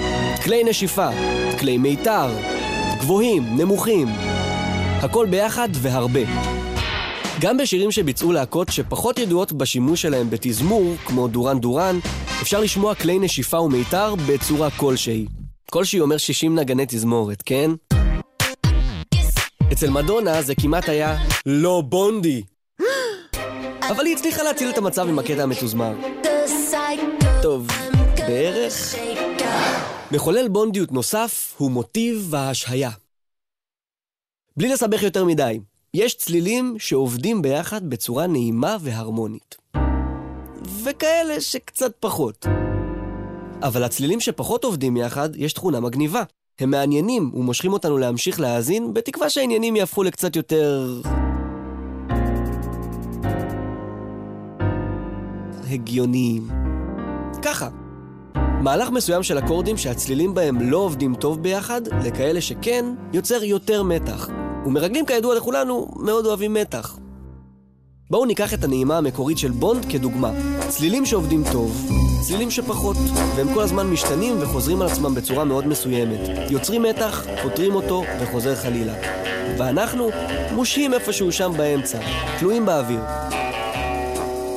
[0.44, 1.08] כלי נשיפה,
[1.58, 2.30] כלי מיתר,
[2.98, 4.08] גבוהים, נמוכים.
[5.02, 6.20] הכל ביחד והרבה.
[7.40, 11.98] גם בשירים שביצעו להקות שפחות ידועות בשימוש שלהם בתזמור, כמו דורן דורן,
[12.42, 15.26] אפשר לשמוע כלי נשיפה ומיתר בצורה כלשהי.
[15.70, 17.70] כלשהי אומר 60 נגני תזמורת, כן?
[19.72, 21.16] אצל מדונה זה כמעט היה
[21.46, 22.42] לא בונדי.
[23.90, 25.92] אבל היא הצליחה להציל את המצב עם הקטע המתוזמר.
[27.42, 27.66] טוב,
[28.16, 28.94] בערך.
[30.12, 32.90] מחולל בונדיות נוסף הוא מוטיב ההשהיה.
[34.56, 35.60] בלי לסבך יותר מדי,
[35.94, 39.56] יש צלילים שעובדים ביחד בצורה נעימה והרמונית.
[40.84, 42.46] וכאלה שקצת פחות.
[43.62, 46.22] אבל הצלילים שפחות עובדים יחד, יש תכונה מגניבה.
[46.58, 51.00] הם מעניינים ומושכים אותנו להמשיך להאזין, בתקווה שהעניינים יהפכו לקצת יותר...
[55.70, 56.48] הגיוניים.
[57.42, 57.68] ככה.
[58.60, 64.28] מהלך מסוים של אקורדים שהצלילים בהם לא עובדים טוב ביחד, לכאלה שכן, יוצר יותר מתח.
[64.66, 66.98] ומרגלים כידוע לכולנו מאוד אוהבים מתח.
[68.10, 70.30] בואו ניקח את הנעימה המקורית של בונד כדוגמה.
[70.68, 71.90] צלילים שעובדים טוב,
[72.20, 72.96] צלילים שפחות,
[73.36, 76.20] והם כל הזמן משתנים וחוזרים על עצמם בצורה מאוד מסוימת.
[76.50, 78.94] יוצרים מתח, פותרים אותו וחוזר חלילה.
[79.58, 80.10] ואנחנו
[80.54, 81.98] מושים איפשהו שם באמצע,
[82.38, 83.00] תלויים באוויר.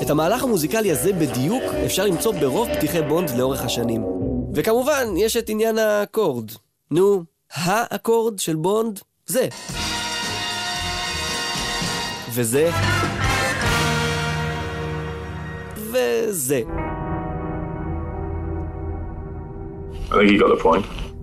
[0.03, 4.03] את המהלך המוזיקלי הזה בדיוק אפשר למצוא ברוב פתיחי בונד לאורך השנים.
[4.53, 6.51] וכמובן, יש את עניין האקורד.
[6.91, 7.23] נו,
[7.53, 9.47] האקורד של בונד זה.
[12.33, 12.71] וזה.
[15.77, 16.61] וזה.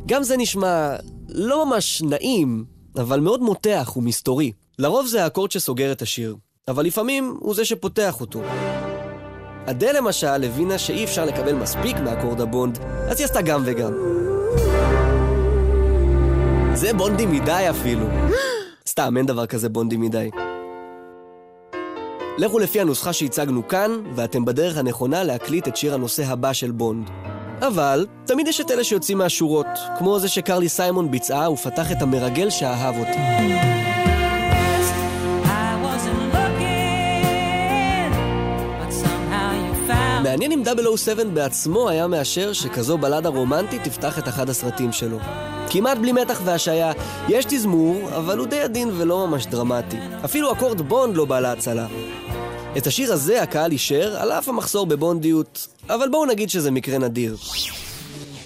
[0.07, 0.97] גם זה נשמע
[1.29, 2.65] לא ממש נעים,
[2.97, 4.53] אבל מאוד מותח ומסתורי.
[4.79, 6.37] לרוב זה האקורד שסוגר את השיר,
[6.69, 8.43] אבל לפעמים הוא זה שפותח אותו.
[9.67, 12.79] אדל למשל הבינה שאי אפשר לקבל מספיק מאקורד הבונד,
[13.11, 13.93] אז היא עשתה גם וגם.
[16.75, 18.07] זה בונדי מדי אפילו.
[18.89, 20.31] סתם, אין דבר כזה בונדי מדי.
[22.39, 27.11] לכו לפי הנוסחה שהצגנו כאן, ואתם בדרך הנכונה להקליט את שיר הנושא הבא של בונד.
[27.61, 29.67] אבל, תמיד יש את אלה שיוצאים מהשורות,
[29.99, 33.90] כמו זה שקרלי סיימון ביצעה ופתח את המרגל שאהב אותי.
[40.31, 40.63] מעניין אם
[40.97, 45.19] 007 בעצמו היה מאשר שכזו בלדה רומנטית תפתח את אחד הסרטים שלו.
[45.71, 46.93] כמעט בלי מתח והשעיה,
[47.29, 49.97] יש תזמור, אבל הוא די עדין ולא ממש דרמטי.
[50.25, 51.87] אפילו אקורד בונד לא בא להצלה.
[52.77, 57.37] את השיר הזה הקהל אישר, על אף המחסור בבונדיות, אבל בואו נגיד שזה מקרה נדיר.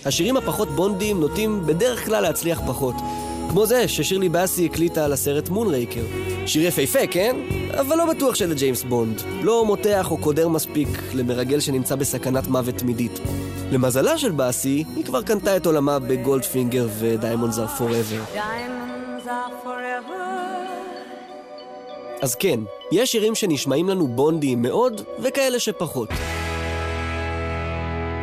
[0.04, 2.94] השירים הפחות בונדיים נוטים בדרך כלל להצליח פחות.
[3.50, 6.04] כמו זה ששירלי באסי הקליטה על הסרט מונרייקר.
[6.46, 7.36] שיר יפהפה, כן?
[7.80, 9.22] אבל לא בטוח שלג'יימס בונד.
[9.42, 13.20] לא מותח או קודר מספיק למרגל שנמצא בסכנת מוות תמידית.
[13.72, 18.36] למזלה של באסי, היא כבר קנתה את עולמה בגולדפינגר ו Diamonds are forever.
[18.36, 20.24] Diamonds are forever.
[22.22, 22.60] אז כן,
[22.92, 26.08] יש שירים שנשמעים לנו בונדיים מאוד, וכאלה שפחות.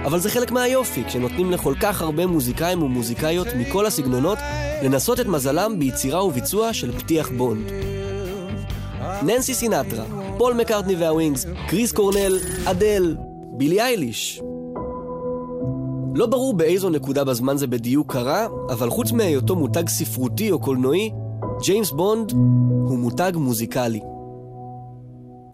[0.06, 4.38] אבל זה חלק מהיופי, כשנותנים לכל כך הרבה מוזיקאים ומוזיקאיות מכל הסגנונות
[4.84, 7.72] לנסות את מזלם ביצירה וביצוע של פתיח בונד.
[9.24, 10.04] ננסי סינטרה,
[10.38, 13.16] פול מקארטני והווינגס, קריס קורנל, אדל,
[13.52, 14.42] בילי אייליש.
[16.16, 21.12] לא ברור באיזו נקודה בזמן זה בדיוק קרה, אבל חוץ מהיותו מותג ספרותי או קולנועי,
[21.64, 22.32] ג'יימס בונד
[22.88, 24.00] הוא מותג מוזיקלי.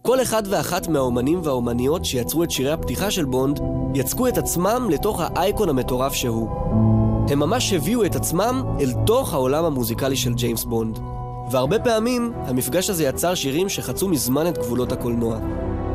[0.07, 3.59] כל אחד ואחת מהאומנים והאומניות שיצרו את שירי הפתיחה של בונד,
[3.93, 6.49] יצקו את עצמם לתוך האייקון המטורף שהוא.
[7.29, 10.99] הם ממש הביאו את עצמם אל תוך העולם המוזיקלי של ג'יימס בונד.
[11.51, 15.39] והרבה פעמים, המפגש הזה יצר שירים שחצו מזמן את גבולות הקולנוע.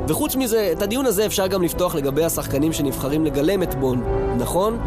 [0.08, 4.02] וחוץ מזה, את הדיון הזה אפשר גם לפתוח לגבי השחקנים שנבחרים לגלם את בונד,
[4.38, 4.78] נכון?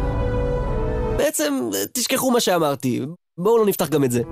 [1.16, 3.00] בעצם, תשכחו מה שאמרתי.
[3.38, 4.22] בואו לא נפתח גם את זה.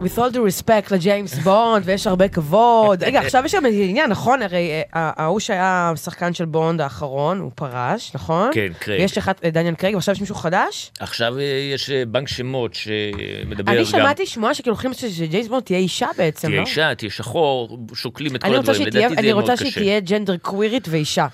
[0.00, 3.04] With all the respect לג'יימס בונד, ויש הרבה כבוד.
[3.04, 4.42] רגע, עכשיו יש שם עניין, נכון?
[4.42, 8.50] הרי אה, ההוא שהיה שחקן של בונד האחרון, הוא פרש, נכון?
[8.54, 9.00] כן, קרייג.
[9.02, 10.90] יש אחד, אה, דניאל קרייג, ועכשיו יש מישהו חדש?
[11.00, 11.42] עכשיו אה,
[11.74, 13.84] יש אה, בנק שמות שמדבר אני גם...
[13.84, 16.52] שמעתי שמועה שכאילו הולכים שג'יימס בונד תהיה אישה בעצם, לא?
[16.52, 18.88] תהיה אישה, תהיה שחור, שוקלים את כל אני הדברים,
[19.18, 19.72] אני רוצה שהיא.
[19.72, 21.26] תהיה ג'נדר קווירית ואישה.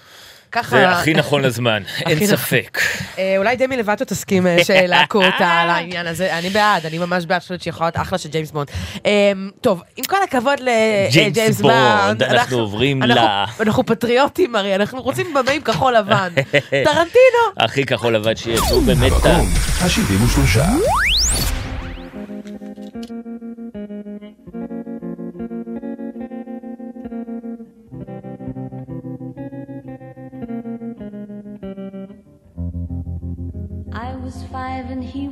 [0.52, 0.76] ככה...
[0.76, 2.78] זה הכי נכון לזמן, נכון, אין ספק.
[3.18, 6.38] אה, אולי דמי לבטו תסכים אה, שילהקו אותה על העניין הזה.
[6.38, 8.68] אני בעד, אני ממש בעד, חושבת שהיא יכולה להיות אחלה של ג'יימס בונד.
[9.06, 10.58] אה, טוב, עם כל הכבוד
[11.10, 13.18] ג'יימס לג'יימס בונד, אנחנו עוברים ל-
[13.60, 16.28] אנחנו- פטריוטים, הרי, אנחנו רוצים במאים כחול לבן.
[16.84, 17.46] טרנטינו!
[17.56, 19.40] הכי כחול לבן שיש, הוא באמת טעם.
[19.40, 19.46] מקום
[19.82, 21.05] ה-73.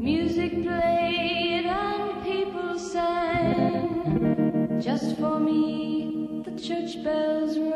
[0.00, 4.78] Music played and people sang.
[4.80, 7.75] Just for me, the church bells rang.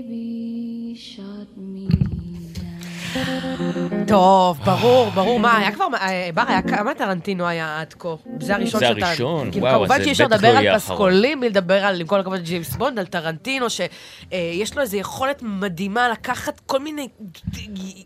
[4.07, 5.39] טוב, ברור, ברור.
[5.39, 8.09] מה, היה כבר, אה, בר, היה כמה טרנטינו היה עד כה?
[8.39, 9.07] זה הראשון זה שאתה...
[9.07, 10.97] הראשון, כאילו, וואו, כמובן אז שאי זה אפשר בטח לדבר לא על יהיה האחרון.
[10.97, 15.41] פסקולים, בלי לדבר על, עם כל הכבוד לג'יימס בונד, על טרנטינו, שיש לו איזו יכולת
[15.43, 17.07] מדהימה לקחת כל מיני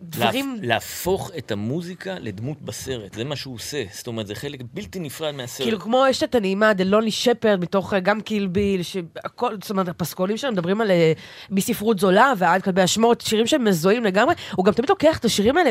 [0.02, 0.58] דברים...
[0.62, 3.84] להפ- להפוך את המוזיקה לדמות בסרט, זה מה שהוא עושה.
[3.92, 5.62] זאת אומרת, זה חלק בלתי נפרד מהסרט.
[5.68, 10.38] כאילו, כמו יש את הנעימה, דלוני שפרד, מתוך אה, גם קילביל, שהכל, זאת אומרת, הפסקולים
[10.38, 11.14] שלנו מדברים על אה,
[11.50, 15.58] מספרות זולה ועד כלבי אשמורת, שירים שהם מזוהים לגמרי, הוא גם תמיד לוקח את השירים
[15.58, 15.70] האלה.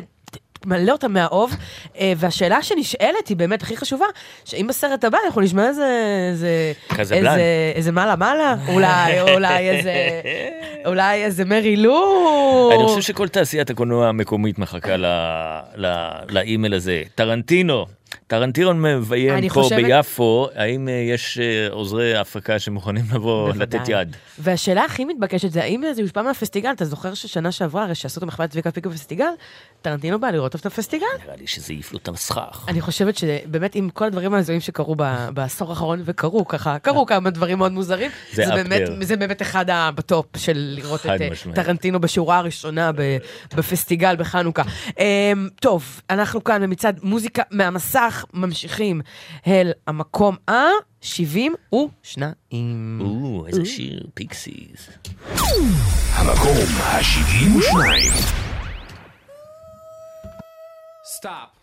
[0.66, 1.56] מלא אותם מהאוב,
[1.98, 4.06] אה, והשאלה שנשאלת היא באמת הכי חשובה,
[4.44, 5.84] שאם בסרט הבא אנחנו נשמע איזה...
[6.30, 7.14] איזה.
[7.14, 9.92] איזה, איזה מעלה מעלה, אולי, אולי איזה...
[10.86, 12.70] אולי איזה מרי לו.
[12.74, 14.96] אני חושב שכל תעשיית הקולנוע המקומית מחכה
[16.28, 17.02] לאימייל הזה.
[17.14, 17.86] טרנטינו,
[18.26, 23.80] טרנטינו מביים פה חושבת- ביפו, האם אה, יש אה, עוזרי הפקה שמוכנים לבוא בוודאי.
[23.80, 24.16] לתת יד?
[24.38, 26.70] והשאלה הכי מתבקשת זה, האם זה יושפע מהפסטיגל?
[26.72, 29.24] אתה זוכר ששנה שעברה, הרי שעשו את המחווה צביקה פיקו בפסטיגל,
[29.82, 31.06] טרנטינו בא לראות את הפסטיגל?
[31.24, 32.64] נראה לי שזה העיף לו את הסכך.
[32.68, 37.30] אני חושבת שבאמת עם כל הדברים ההזויים שקרו ב- בעשור האחרון, וקרו ככה, קרו כמה
[37.30, 38.82] דברים מאוד מוזרים, זה זה באמת.
[39.00, 41.56] זה באמת אחד בטופ של לראות את אה, משמעית.
[41.58, 42.90] טרנטינו בשורה הראשונה
[43.56, 44.62] בפסטיגל בחנוכה.
[44.98, 47.42] אמ, טוב, אנחנו כאן במצעד מוזיקה
[48.04, 49.00] מהמסך, ממשיכים
[49.46, 51.36] אל המקום ה-72.
[51.72, 54.88] או, איזה שיר, פיקסיס.
[56.12, 57.74] המקום ה-72.
[61.20, 61.53] Stop.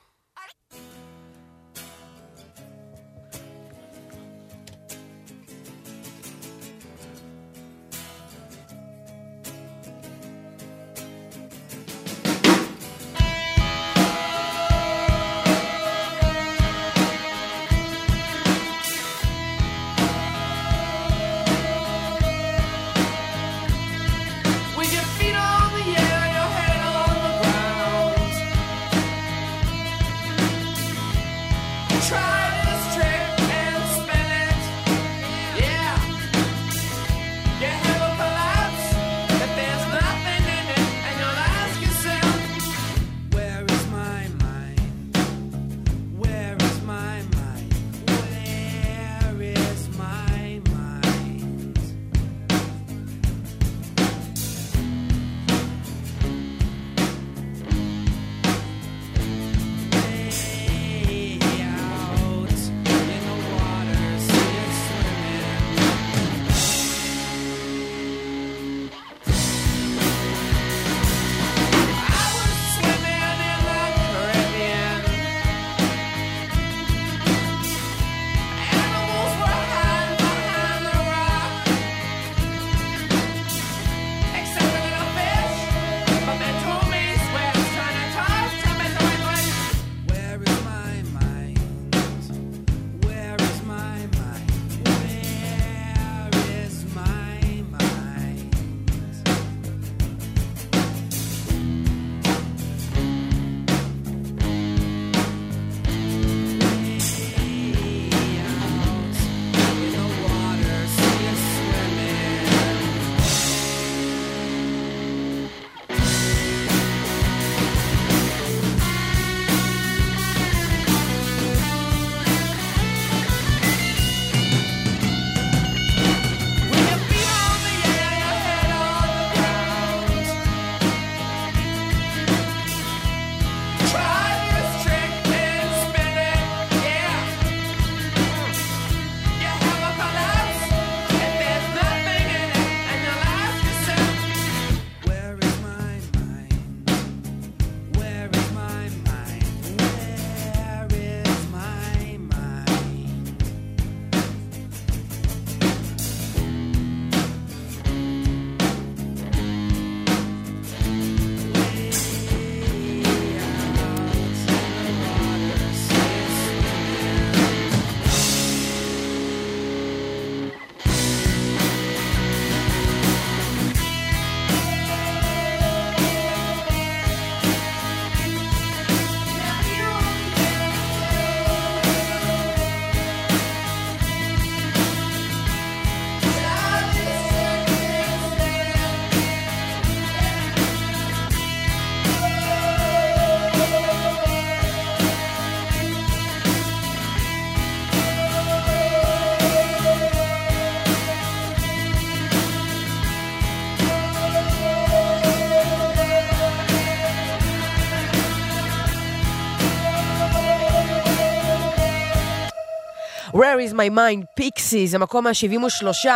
[213.52, 216.08] Where is my mind, פיקסיז, המקום מה-73.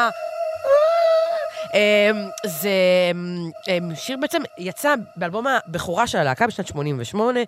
[1.73, 2.69] אמ, זה
[3.11, 7.39] אמ, אמ, שיר בעצם יצא באלבום הבכורה של הלהקה בשנת 88,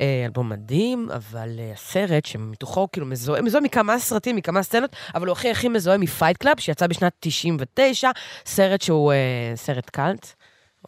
[0.00, 5.26] אה, אלבום מדהים, אבל אה, הסרט שמתוכו כאילו מזוהה, מזוהה מכמה סרטים, מכמה סצנות, אבל
[5.26, 8.10] הוא הכי הכי מזוהה מפייט קלאב, שיצא בשנת 99,
[8.46, 10.32] סרט שהוא אה, סרט קאלט.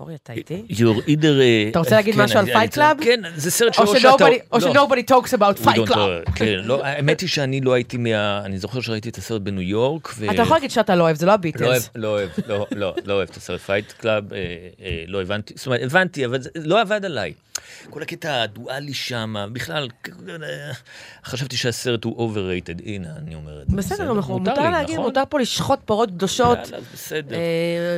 [0.00, 0.62] אורי, אתה איתי?
[0.70, 1.40] You're either...
[1.40, 2.96] אה, אתה רוצה להגיד כן, משהו על פייט קלאב?
[3.04, 3.98] כן, זה סרט שלא שאתה...
[4.00, 4.72] ש-nobody- או לא.
[4.72, 6.22] ש-nobody talks about Fight Club.
[6.26, 8.40] know, כן, לא, האמת היא שאני לא הייתי מה...
[8.44, 10.14] אני זוכר שראיתי את הסרט בניו יורק.
[10.34, 11.90] אתה יכול להגיד שאתה לא אוהב, זה לא לא הביטלס.
[11.94, 14.38] לא אוהב, לא, לא, לא אוהב את הסרט פייט קלאב, אה,
[14.82, 17.32] אה, לא הבנתי, זאת אומרת, הבנתי, אבל זה לא עבד עליי.
[17.90, 19.88] כל הקטע הדואלי שם, בכלל,
[21.24, 23.76] חשבתי שהסרט הוא overrated, הנה, אני אומר את זה.
[23.76, 25.04] בסדר, אנחנו- מותר מותר לי, להגיד, נכון?
[25.06, 26.58] מותר פה לשחוט פרות קדושות.
[26.58, 27.36] יאללה, בסדר.
[27.36, 27.40] אה,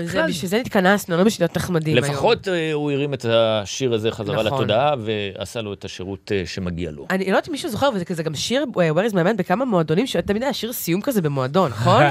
[0.07, 0.23] זה-.
[0.29, 2.05] בשביל זה התכנסנו, לא בשביל להיות נחמדים היום.
[2.15, 4.59] לפחות אה, הוא הרים את השיר הזה חזרה נכון.
[4.59, 7.07] לתודעה, ועשה לו את השירות אה, שמגיע לו.
[7.11, 9.37] אני לא יודעת אם מישהו זוכר, וזה כזה גם שיר, אה, Where is my man
[9.37, 12.03] בכמה מועדונים, שתמיד היה שיר סיום כזה במועדון, נכון?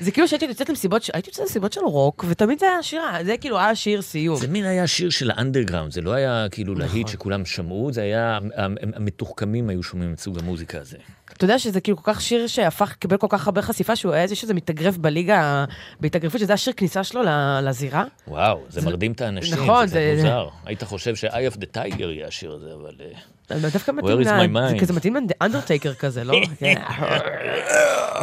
[0.00, 3.36] זה כאילו שהייתי יוצאת למסיבות, הייתי יוצאת למסיבות של רוק, ותמיד זה היה שיר, זה
[3.40, 4.36] כאילו היה שיר סיום.
[4.36, 6.86] זה מין היה שיר של האנדרגראונד, זה לא היה כאילו נכון.
[6.92, 10.96] להיט שכולם שמעו, זה היה, המ- המתוחכמים היו שומעים את סוג המוזיקה הזה.
[11.32, 14.22] אתה יודע שזה כאילו כל כך שיר שהפך, קיבל כל כך הרבה חשיפה, שהוא היה
[14.22, 15.64] איזה שזה מתאגרף בליגה,
[16.00, 17.22] בהתאגרפות, שזה השיר כניסה שלו
[17.62, 18.04] לזירה.
[18.28, 20.48] וואו, זה מרדים את האנשים, נכון, זה זה- מוזר.
[20.64, 22.94] היית חושב ש-eye of the tiger יהיה השיר הזה, אבל...
[23.50, 24.24] אה, דווקא מתאים, Where is
[24.70, 24.76] זה?
[24.80, 26.34] כזה מתאים לאנדרטייקר כזה, לא?
[26.60, 26.74] כן.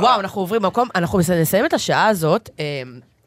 [0.01, 2.49] וואו, אנחנו עוברים מקום, אנחנו נסיים את השעה הזאת.
[2.59, 2.81] אה,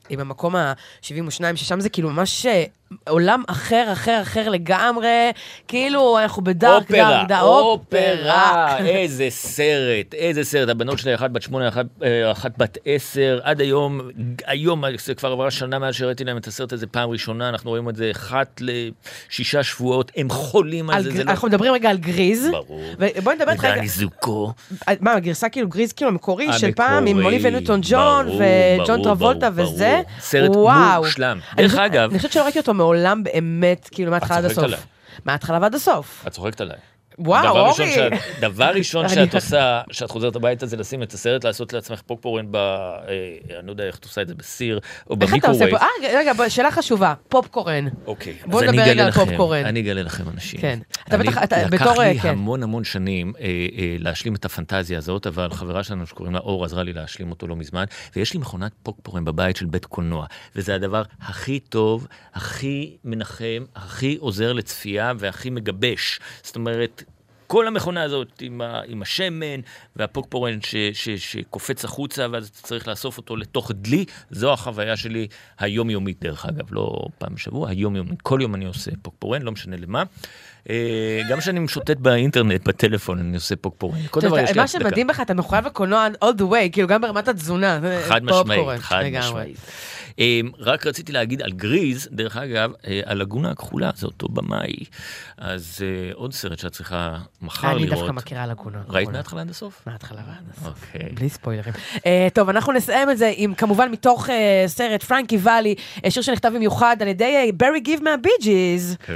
[0.09, 1.11] עם המקום ה-72,
[1.55, 2.65] ששם זה כאילו ממש אה,
[3.09, 5.31] עולם אחר, אחר, אחר לגמרי,
[5.69, 10.69] כאילו אנחנו בדארק, אופרה, דארק, דארק, אופרה, איזה סרט, איזה סרט.
[10.69, 14.01] הבנות שלי, אחת בת שמונה, אחת, אה, אחת בת עשר, עד היום,
[14.47, 17.89] היום, זה כבר עברה שנה מאז שהראיתי להם את הסרט הזה פעם ראשונה, אנחנו רואים
[17.89, 18.61] את זה אחת
[19.31, 21.31] לשישה שבועות, הם חולים על על זה, גר- זה לא...
[21.31, 22.49] אנחנו מדברים רגע על גריז.
[22.51, 22.81] ברור.
[22.99, 23.75] ובואי נדבר איתך רגע.
[23.75, 24.53] ודני זוקו.
[25.01, 30.01] מה, הגרסה כאילו גריז כאילו המקורי של פעם, עם אוליביה ניוטון ג'ון וג'ון טרבולטה וזה.
[30.21, 31.03] סרט וואו.
[31.05, 31.39] מושלם.
[31.57, 34.65] דרך אגב- אני חושבת שלא ראיתי אותו מעולם באמת, כאילו מההתחלה עד הסוף.
[34.65, 34.79] עליי.
[35.25, 36.25] מהתחלה ועד הסוף.
[36.27, 36.77] את צוחקת עליי.
[37.19, 37.95] וואו, דבר ראשון אורי.
[37.95, 42.47] שאת- דבר ראשון שאת עושה, שאת חוזרת הביתה, זה לשים את הסרט, לעשות לעצמך פופקורן
[42.53, 42.57] ב...
[42.57, 43.03] אה,
[43.59, 45.79] אני לא יודע איך את עושה את זה, בסיר, או איך אתה עושה במיקרווייב.
[45.79, 45.85] פה?
[46.07, 47.89] אה, רגע, שאלה חשובה, פופקורן.
[48.07, 49.65] אוקיי, בוא נדבר רגע על פופקורן.
[49.67, 50.61] אני אגלה לכם אנשים.
[50.61, 50.79] כן.
[51.09, 52.29] אתה בטח- אתה לקח בתור, לי כן.
[52.29, 56.65] המון המון שנים אה, אה, להשלים את הפנטזיה הזאת, אבל חברה שלנו שקוראים לה אור
[56.65, 57.85] עזרה לי להשלים אותו לא מזמן,
[58.17, 64.17] ויש לי מכונת פופקורן בבית של בית קולנוע, וזה הדבר הכי טוב, הכי מנחם, הכי
[64.21, 66.21] עוזר לצפייה והכי מגבש.
[66.43, 67.02] זאת אומרת...
[67.53, 69.61] כל המכונה הזאת עם, ה, עם השמן
[69.97, 75.27] והפופקורן ש, ש, שקופץ החוצה ואז אתה צריך לאסוף אותו לתוך דלי, זו החוויה שלי
[75.59, 78.23] היומיומית דרך אגב, לא פעם בשבוע, היומיומית.
[78.23, 80.03] כל יום אני עושה פוקפורן, לא משנה למה.
[80.71, 83.99] אה, גם כשאני משוטט באינטרנט, בטלפון, אני עושה פוקפורן.
[84.11, 84.85] כל דבר יש לי מה הצדקה.
[84.85, 87.81] שמדהים בך, אתה מחויב לקולנוע all the way, כאילו גם ברמת התזונה.
[88.09, 89.03] חד משמעית, חד.
[89.19, 89.57] משמעית.
[90.19, 94.77] אה, רק רציתי להגיד על גריז, דרך אגב, אה, הלגונה הכחולה, זה אותו במאי.
[95.39, 97.99] אז אה, עוד סרט שאת צריכה מחר אני לראות.
[97.99, 98.79] דווקא מכירה לגונה.
[98.89, 99.13] ראית הכחולה.
[99.13, 99.83] מההתחלה עד הסוף?
[99.87, 100.85] מההתחלה ועד הסוף.
[100.95, 101.09] אוקיי.
[101.15, 101.75] בלי ספוילרים.
[102.07, 104.29] אה, טוב, אנחנו נסיים את זה עם, כמובן, מתוך
[104.67, 105.75] סרט פרנקי ואלי,
[106.09, 108.97] שיר שנכתב במיוחד על ידי ברי גיב מהבי ג'יז.
[109.07, 109.13] כן,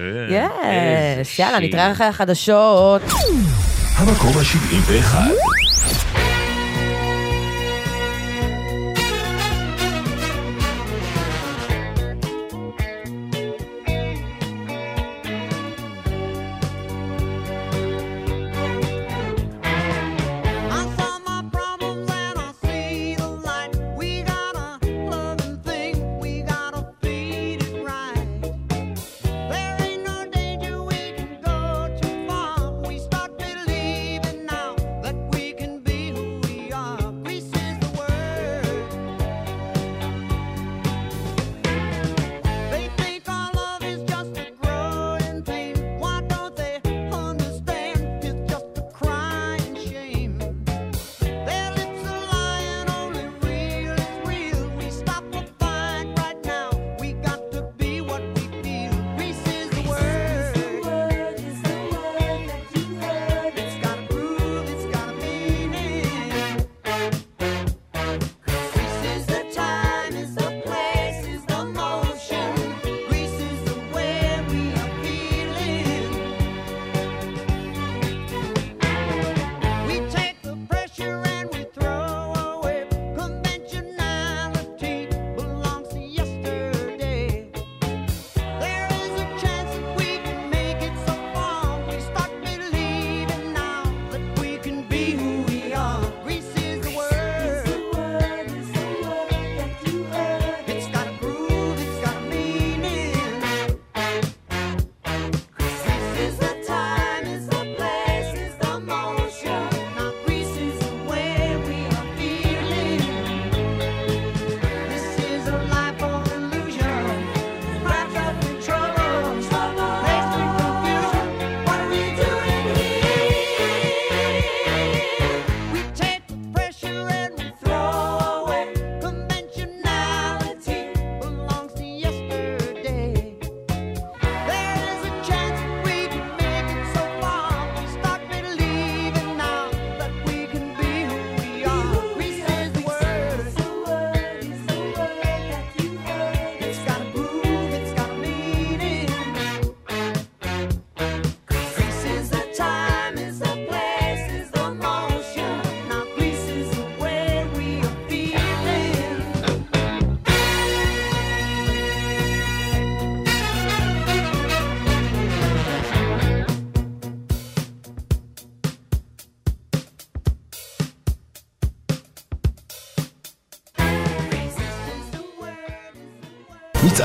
[1.38, 1.58] יאללה.
[1.60, 3.02] נתראה אחרי החדשות.
[3.96, 5.65] המקום ה-71.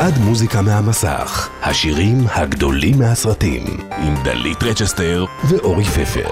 [0.02, 3.64] מצעד מוזיקה מהמסך, השירים הגדולים מהסרטים,
[3.98, 6.30] עם דלית רצ'סטר ואורי פפר.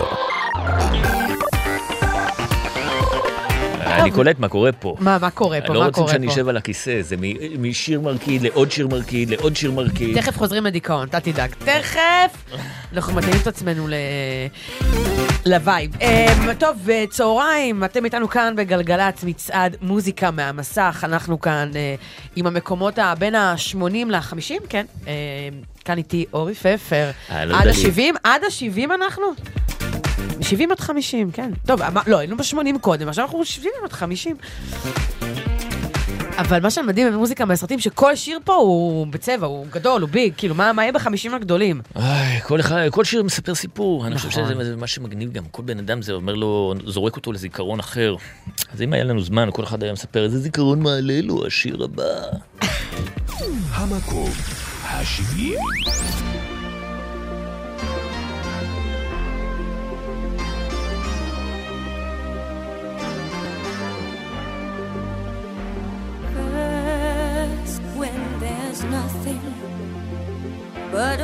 [3.85, 4.95] אני קולט מה קורה פה.
[4.99, 5.73] מה, מה קורה פה?
[5.73, 6.33] לא מה רוצים קורה שאני פה?
[6.33, 7.15] אשב על הכיסא, זה
[7.59, 10.21] משיר מרקיד לעוד שיר מרקיד לעוד שיר מרקיד.
[10.21, 11.49] תכף חוזרים לדיכאון, אתה תדאג.
[11.65, 12.57] תכף!
[12.93, 13.93] אנחנו מתאימים את עצמנו ל...
[15.45, 15.91] ל vibe.
[16.01, 16.07] אמ,
[16.59, 21.01] טוב, אה, צהריים, אתם איתנו כאן בגלגלצ, מצעד מוזיקה מהמסך.
[21.07, 21.95] אנחנו כאן אה,
[22.35, 23.77] עם המקומות בין ה-80
[24.07, 24.35] ל-50,
[24.69, 24.85] כן.
[25.07, 25.13] אה,
[25.85, 27.11] כאן איתי אורי פפר.
[27.31, 27.85] אהלן, עד דלית.
[27.97, 28.19] ה-70?
[28.23, 29.23] עד ה-70 אנחנו?
[30.39, 31.51] מ-70 עד 50, כן.
[31.65, 34.35] טוב, אמר- לא, היינו ב-80 קודם, עכשיו אנחנו 70 עד 50.
[36.39, 40.55] אבל מה שמדהים במוזיקה מהסרטים, שכל שיר פה הוא בצבע, הוא גדול, הוא ביג, כאילו,
[40.55, 41.81] מה מה יהיה בחמישים הגדולים?
[41.95, 44.53] איי, כל אחד, כל שיר מספר סיפור, אני חושב נכון.
[44.53, 48.15] שזה מה שמגניב גם, כל בן אדם זה אומר לו, זורק אותו לזיכרון אחר.
[48.73, 52.03] אז אם היה לנו זמן, כל אחד היה מספר איזה זיכרון מעלה לו השיר הבא.
[53.73, 54.29] המקום
[54.83, 55.59] השבעים.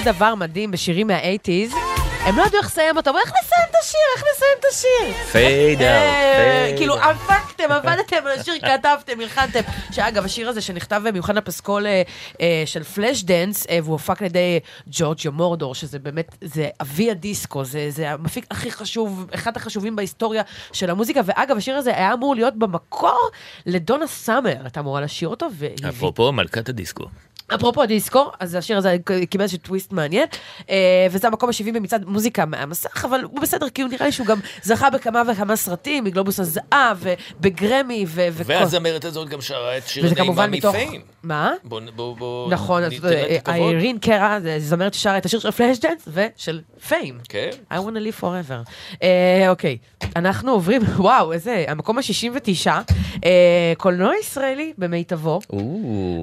[0.00, 1.74] עוד דבר מדהים בשירים מה-80's,
[2.20, 4.00] הם לא ידעו איך לסיים אותו, אבל איך נסיים את השיר?
[4.16, 5.24] איך נסיים את השיר?
[5.32, 9.60] fade אה, out, כאילו, הפקתם, עבדתם על השיר, כתבתם, הלחנתם.
[9.92, 12.02] שאגב, השיר הזה שנכתב במיוחד לפסקול אה,
[12.40, 17.10] אה, של פלאש דנס, אה, והוא הופק על ידי ג'ורג'יו מורודר, שזה באמת, זה אבי
[17.10, 20.42] הדיסקו, זה, המפיק הכי חשוב, אחד החשובים בהיסטוריה
[20.72, 21.20] של המוזיקה.
[21.24, 23.30] ואגב, השיר הזה היה אמור להיות במקור
[23.66, 25.46] לדונה סאמר, הייתה אמורה לשיר אותו.
[25.88, 27.04] אפרופו מלכת הדיסקו.
[27.54, 28.96] אפרופו דיסקו, אז השיר הזה
[29.30, 30.26] קיבל איזשהו טוויסט מעניין,
[30.70, 34.26] אה, וזה המקום ה-70 במצעד מוזיקה מהמסך, אבל הוא בסדר, כי הוא נראה לי שהוא
[34.26, 38.28] גם זכה בכמה וכמה סרטים, בגלובוס הזהב, ובגרמי, ו-.
[38.32, 40.76] והזמרת הזאת גם שרה את שיר וזה נעימה כמובן מתוך...
[41.22, 41.52] מה?
[41.64, 42.92] בוא, בוא, בוא נכון, אז.
[43.48, 47.18] איירין קרה, זה זמרת ששרה את השיר של פלאש דנס ושל פיים.
[47.28, 47.50] כן.
[47.70, 48.70] I want to live forever.
[49.02, 49.78] אה, אוקיי,
[50.16, 52.66] אנחנו עוברים, וואו, איזה, המקום ה-69,
[53.24, 55.40] אה, קולנוע ישראלי במיטבו,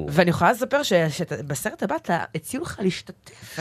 [0.10, 3.60] ואני יכולה לספר שבסרט הבא אתה, הציעו לך להשתתף.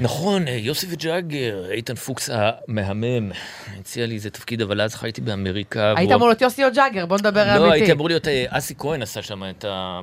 [0.00, 3.30] נכון, אה, יוסי וג'אגר, איתן פוקס המהמם,
[3.78, 5.94] הציע לי איזה תפקיד, אבל אז חייתי באמריקה.
[5.96, 7.92] היית אמור להיות יוסי או ג'אגר, בוא נדבר לא, הייתי אמיתי.
[7.92, 9.42] אמור להיות, אסי כהן עשה שם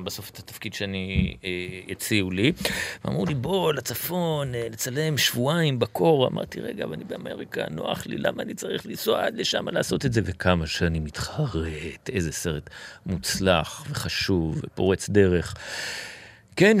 [0.04, 1.36] בסוף את התפקיד שאני,
[1.90, 2.52] הציעו לי.
[3.04, 6.23] ואמרו לי, בוא לצפון, לצלם שבועיים בקור.
[6.26, 10.12] אמרתי, רגע, אבל אני באמריקה, נוח לי, למה אני צריך לנסוע עד לשם לעשות את
[10.12, 10.20] זה?
[10.24, 12.70] וכמה שאני מתחרט, איזה סרט
[13.06, 15.54] מוצלח וחשוב ופורץ דרך.
[16.56, 16.76] כן,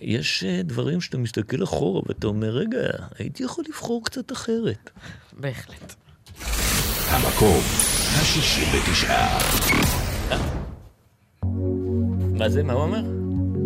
[0.00, 2.80] יש אה, דברים שאתה מסתכל אחורה ואתה אומר, רגע,
[3.18, 4.90] הייתי יכול לבחור קצת אחרת.
[5.32, 5.94] בהחלט.
[7.08, 7.60] המקום
[8.14, 9.08] ה-69.
[12.38, 12.62] מה זה?
[12.62, 13.02] מה הוא אומר?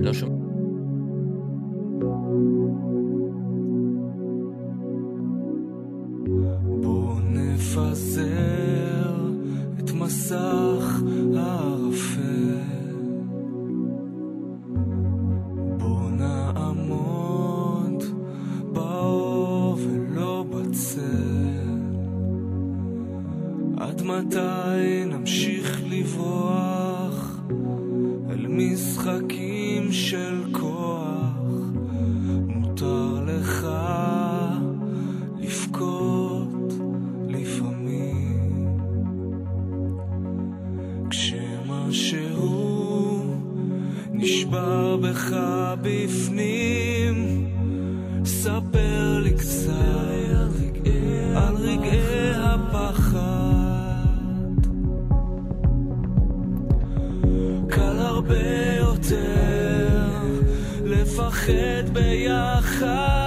[0.01, 0.48] לא שומע.
[7.79, 9.15] נפזר
[9.79, 11.03] את מסך
[11.37, 12.59] הערפל.
[15.77, 18.05] בוא נעמוד
[18.73, 21.69] באור ולא בצל.
[23.77, 27.41] עד מתי נמשיך לברוח
[28.31, 31.39] אל משחקים של כוח?
[32.47, 33.08] מותר
[41.11, 42.59] כשמשהו
[44.13, 45.37] נשבר בך
[45.83, 47.47] בפנים
[48.25, 49.79] ספר לי קצת
[51.35, 53.19] על רגעי הפחד.
[57.69, 60.09] קל הרבה יותר
[60.85, 63.18] לפחד ביחד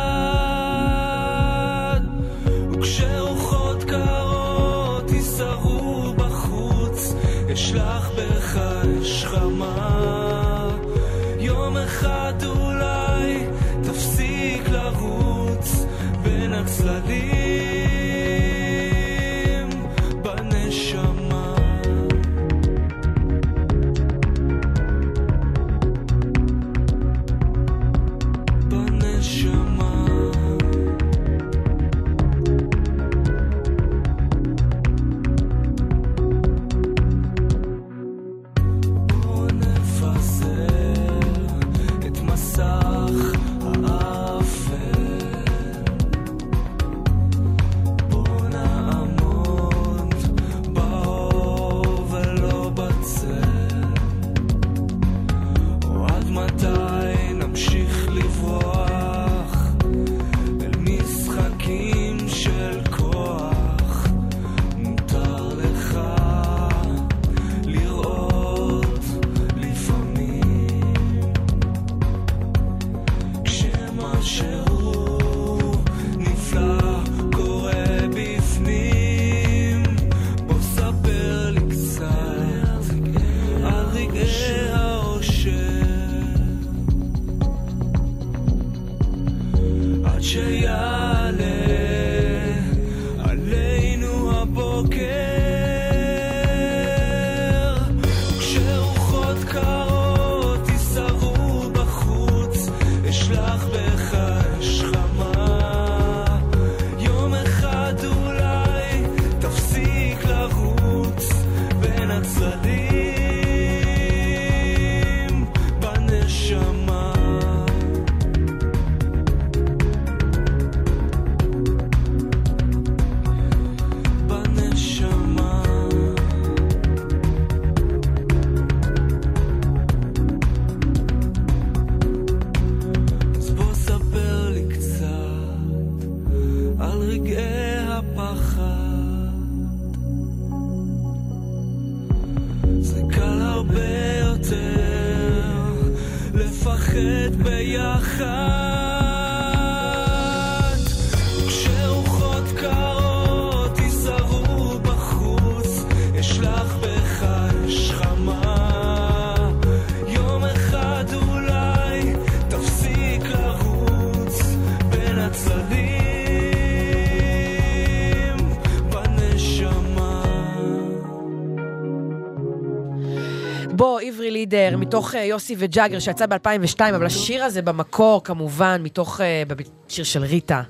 [174.92, 179.56] מתוך אה, יוסי וג'אגר, שיצא ב-2002, אבל השיר הזה במקור, כמובן, מתוך, בב-
[179.88, 180.62] שיר של ריטה.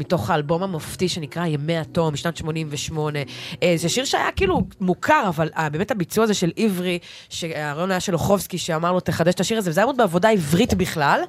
[0.00, 3.18] מתוך האלבום המופתי שנקרא ימי התום, משנת 88.
[3.62, 6.98] אה, זה שיר שהיה כאילו מוכר, אבל אה, באמת הביצוע הזה של עברי,
[7.28, 10.74] שהרעיון היה של אוחובסקי, שאמר לו, תחדש את השיר הזה, וזה היה מאוד בעבודה עברית
[10.74, 11.20] בכלל.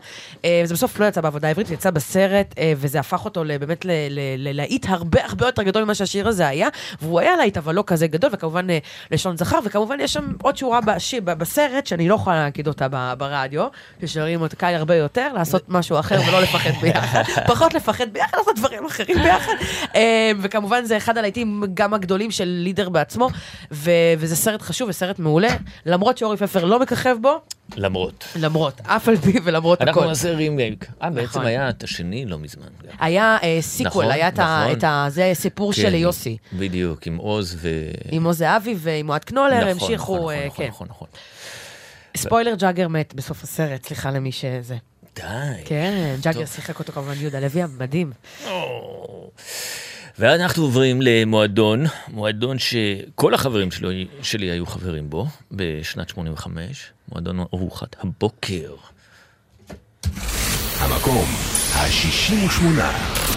[0.45, 3.85] אה, זה בסוף לא יצא בעבודה עברית, זה יצא בסרט, וזה הפך אותו באמת
[4.37, 6.67] ללהיט הרבה הרבה יותר גדול ממה שהשיר הזה היה,
[7.01, 8.67] והוא היה להיט, אבל לא כזה גדול, וכמובן
[9.11, 13.67] לשון זכר, וכמובן יש שם עוד שורה בשיר, בסרט, שאני לא יכולה להגיד אותה ברדיו,
[14.01, 17.23] ששרים אותה קל הרבה יותר, לעשות משהו אחר ולא לפחד ביחד.
[17.53, 19.53] פחות לפחד ביחד, לעשות דברים אחרים ביחד.
[19.95, 23.29] אה, וכמובן זה אחד הלהיטים גם הגדולים של לידר בעצמו,
[23.71, 25.49] ו- וזה סרט חשוב וסרט מעולה,
[25.85, 27.39] למרות שאורי פפר לא מככב בו,
[27.77, 28.27] למרות.
[28.35, 30.09] למרות, אף על פי ולמרות אנחנו הכל.
[30.09, 30.85] נעשה רימייק.
[31.01, 31.45] אה, בעצם נכון.
[31.45, 32.67] היה את השני לא מזמן.
[32.99, 34.67] היה אה, sequel, נכון, היה את ה...
[34.75, 35.09] נכון.
[35.09, 36.37] זה סיפור כן, של יוסי.
[36.53, 37.69] בדיוק, עם עוז ו...
[38.11, 40.69] עם עוז זהבי ועם אוהד קנולר, נכון, המשיכו, נכון, אה, נכון, כן.
[40.69, 41.07] נכון, נכון.
[42.17, 44.75] ספוילר, ג'אגר מת בסוף הסרט, סליחה למי שזה.
[45.15, 45.63] די.
[45.65, 46.45] כן, ג'אגר.
[46.45, 48.11] שיחק אותו כמובן יהודה לוי המדהים.
[50.19, 57.95] ואנחנו עוברים למועדון, מועדון שכל החברים שלי, שלי היו חברים בו בשנת 85, מועדון ארוחת
[57.99, 58.75] הבוקר.
[60.79, 61.25] המקום
[61.73, 63.30] ה-68.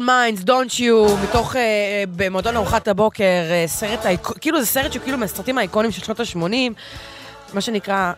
[0.00, 4.92] Simple Minds, Don't You, מתוך, אה, במועדון ארוחת הבוקר, אה, סרט, האיק- כאילו זה סרט
[4.92, 6.72] שהוא כאילו מהסרטים האיקונים של שנות ה-80,
[7.54, 8.12] מה שנקרא,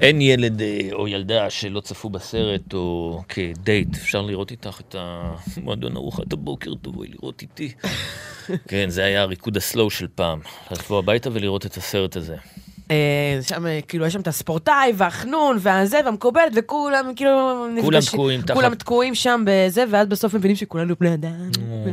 [0.00, 0.62] אין ילד
[0.92, 7.08] או ילדה שלא צפו בסרט, או כדייט, אפשר לראות איתך את המועדון ארוחת הבוקר, תבואי
[7.08, 7.72] לראות איתי.
[8.68, 10.38] כן, זה היה הריקוד הסלואו של פעם.
[10.70, 12.36] לבוא הביתה ולראות את הסרט הזה.
[12.94, 18.42] אה, שם, אה, כאילו, יש שם את הספורטאי, והחנון, והזה, והמקובלת, וכולם, כאילו, נפגשים- תקועים
[18.42, 21.50] תחת- כולם תקועים שם בזה, ואז בסוף מבינים שכולנו בני אדם.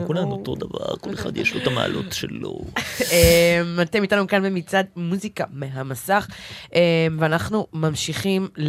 [0.07, 2.60] כולנו אותו דבר, כל אחד יש לו את המעלות שלו.
[3.11, 6.28] אה, אתם איתנו כאן במצעד מוזיקה מהמסך,
[6.76, 6.80] אה,
[7.19, 8.64] ואנחנו ממשיכים אה,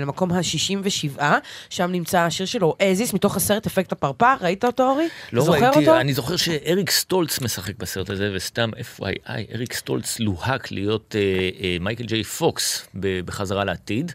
[0.00, 1.22] למקום ה-67,
[1.70, 5.08] שם נמצא השיר שלו, אזיס, מתוך הסרט אפקט הפרפר, ראית אותו, אורי?
[5.32, 5.90] לא ראיתי?
[5.90, 11.14] אני זוכר שאריק סטולץ משחק בסרט הזה, וסתם FYI, אריק סטולץ לוהק להיות
[11.80, 12.86] מייקל ג'יי פוקס
[13.24, 14.12] בחזרה לעתיד,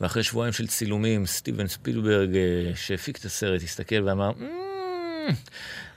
[0.00, 4.44] ואחרי שבועיים של צילומים, סטיבן ספילברג, אה, שהפיק את הסרט, הסתכל ואמר, "מ,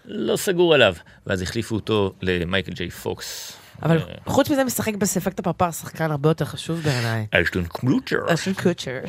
[0.05, 0.95] לא סגור עליו,
[1.27, 3.53] ואז החליפו אותו למייקל ג'יי פוקס.
[3.83, 7.27] אבל אה, חוץ מזה, משחק בספקט הפרפר שחקן הרבה יותר חשוב בעיניי.
[7.31, 8.33] אשטון קלוצ'ר.
[8.33, 8.99] אשטון קוצ'ר.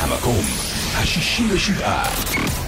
[0.00, 0.44] המקום
[0.94, 2.65] ה-67.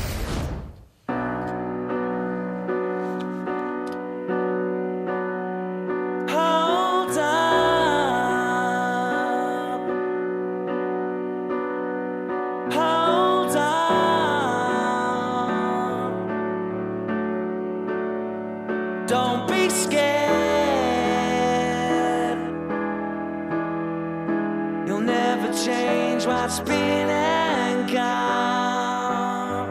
[26.19, 29.69] Change what's been and gone.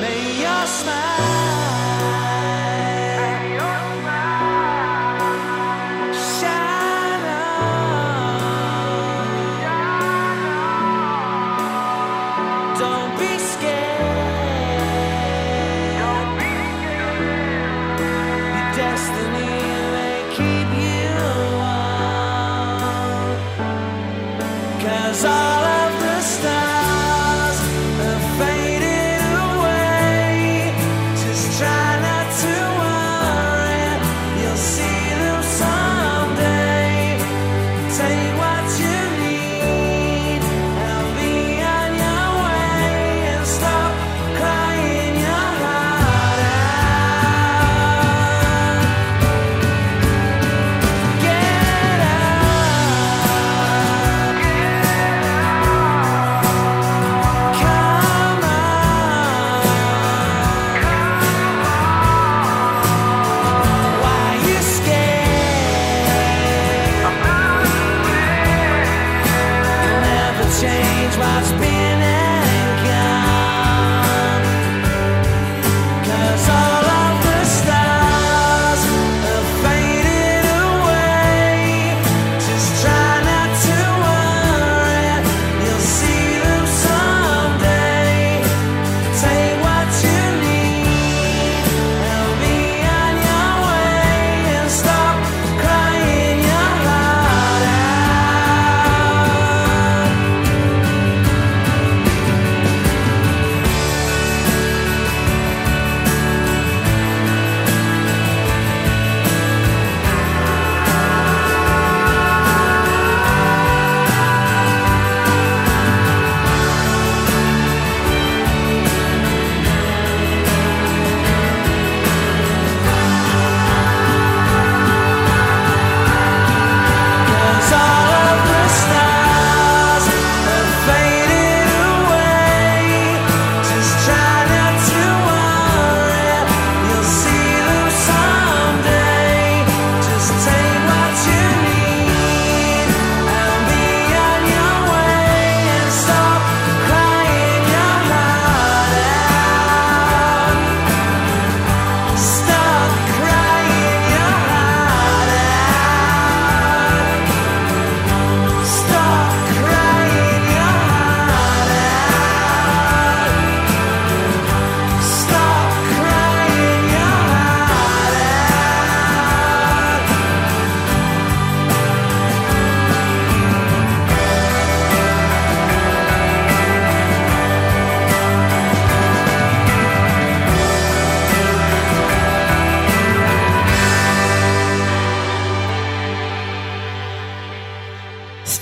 [0.00, 1.15] May your smile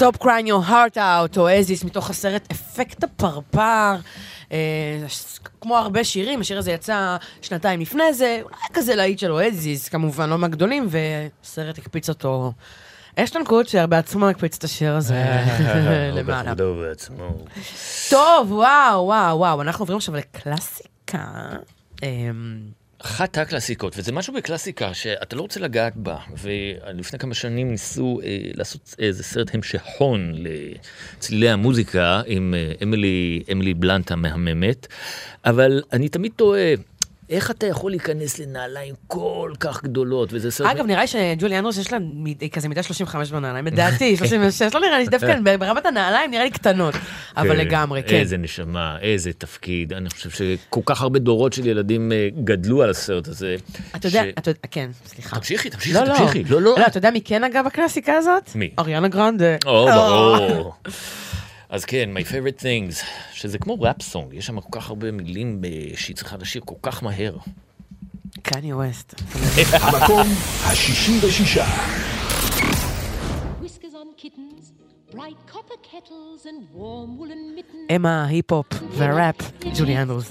[0.05, 3.95] Stop Crying Your Heart Out, אואזיס, מתוך הסרט אפקט הפרפר.
[4.53, 4.59] אה,
[5.61, 10.31] כמו הרבה שירים, השיר הזה יצא שנתיים לפני זה, אולי כזה להיט של אואזיס, כמובן,
[10.31, 12.53] לא מהגדולים, והסרט הקפיץ אותו.
[13.17, 15.25] אשטון קוצ'ר בעצמו הקפיץ את השיר הזה
[16.17, 16.51] למעלה.
[18.11, 21.25] טוב, וואו, וואו, וואו, אנחנו עוברים עכשיו לקלאסיקה.
[23.05, 28.39] אחת הקלאסיקות, וזה משהו בקלאסיקה שאתה לא רוצה לגעת בה, ולפני כמה שנים ניסו אה,
[28.55, 34.87] לעשות איזה סרט המשכון לצלילי המוזיקה עם אה, אמילי, אמילי בלנט המהממת,
[35.45, 36.75] אבל אני תמיד תוהה,
[37.31, 40.71] איך אתה יכול להיכנס לנעליים כל כך גדולות, וזה סרט...
[40.71, 41.99] אגב, נראה לי שג'ולי אנדרוס יש לה
[42.53, 46.95] כזה מידה 35 בנעליים, לדעתי, 36, לא נראה לי, דווקא ברמת הנעליים נראה לי קטנות,
[47.37, 48.17] אבל כן, לגמרי, כן.
[48.17, 49.93] איזה נשמה, איזה תפקיד.
[49.93, 53.57] אני חושב שכל כך הרבה דורות של ילדים אה, גדלו על הסרט הזה.
[53.97, 54.23] אתה יודע,
[54.71, 55.37] כן, סליחה.
[55.37, 56.15] תמשיכי, תמשיכי, לא, לא.
[56.19, 56.45] תמשיכי.
[56.45, 56.75] לא, לא.
[56.79, 58.51] לא, אתה יודע מי כן אגב הקלאסיקה הזאת?
[58.55, 58.71] מי?
[58.79, 59.57] אריאנה גרנדה.
[59.67, 60.75] או, ברור.
[61.75, 65.61] אז כן, My Favorite Things, שזה כמו ראפ סונג, יש שם כל כך הרבה מילים
[65.61, 67.37] ב- שהיא צריכה לשיר כל כך מהר.
[68.43, 69.15] קניה ווסט.
[69.73, 70.27] המקום
[70.65, 71.61] ה-66.
[73.63, 74.65] Whiskers on kittens,
[75.15, 77.93] bright copper kettles and warm woolen mittens.
[77.97, 79.37] אמה, היפ-הופ והראפ,
[79.79, 80.31] ג'ולי אנדרוס.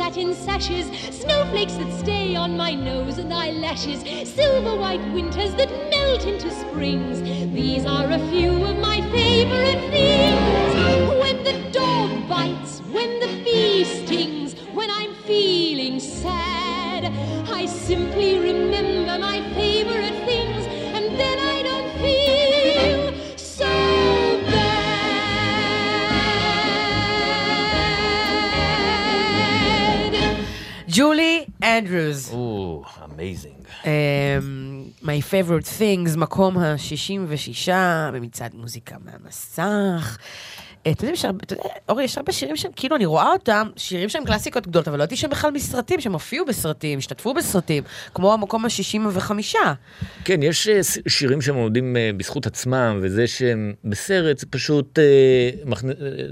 [0.00, 6.24] satin sashes, snowflakes that stay on my nose and eyelashes, silver white winters that melt
[6.24, 7.20] into springs.
[7.52, 9.99] These are a few of my favorite things.
[33.04, 33.54] Amazing.
[33.82, 33.86] Um,
[35.02, 37.70] My favorite things, מקום ה-66
[38.12, 40.18] במצעד מוזיקה מהמסך.
[40.88, 41.06] אתה
[41.54, 44.98] יודע, אורי, יש הרבה שירים שהם, כאילו, אני רואה אותם, שירים שהם קלאסיקות גדולות, אבל
[44.98, 47.82] לא ידעתי שהם בכלל מסרטים, שהם הופיעו בסרטים, השתתפו בסרטים,
[48.14, 49.56] כמו המקום ה-65.
[50.24, 55.50] כן, יש אה, שירים שהם עומדים אה, בזכות עצמם, וזה שהם בסרט, זה פשוט אה,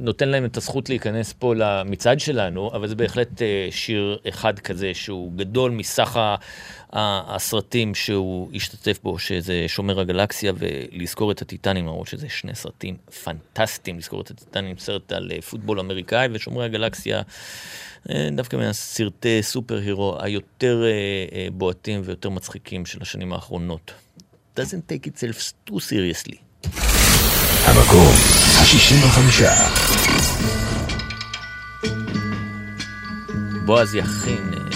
[0.00, 5.32] נותן להם את הזכות להיכנס פה למצעד שלנו, אבל זה בהחלט שיר אחד כזה שהוא
[5.36, 6.34] גדול מסך ה-
[6.92, 13.98] הסרטים שהוא השתתף בו, שזה שומר הגלקסיה, ולזכור את הטיטנים, למרות שזה שני סרטים פנטסטיים,
[13.98, 17.22] לזכור את הטיטנים, סרט על אה, פוטבול אמריקאי, ושומרי הגלקסיה.
[18.10, 23.92] אה, דווקא מהסרטי סופר הירו היותר אה, בועטים ויותר מצחיקים של השנים האחרונות.
[24.58, 26.36] doesn't take itself too seriously.
[27.64, 28.12] המקום
[28.58, 29.42] ה-65.
[33.66, 34.67] בועז יכין,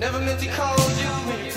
[0.00, 1.49] never meant to cause you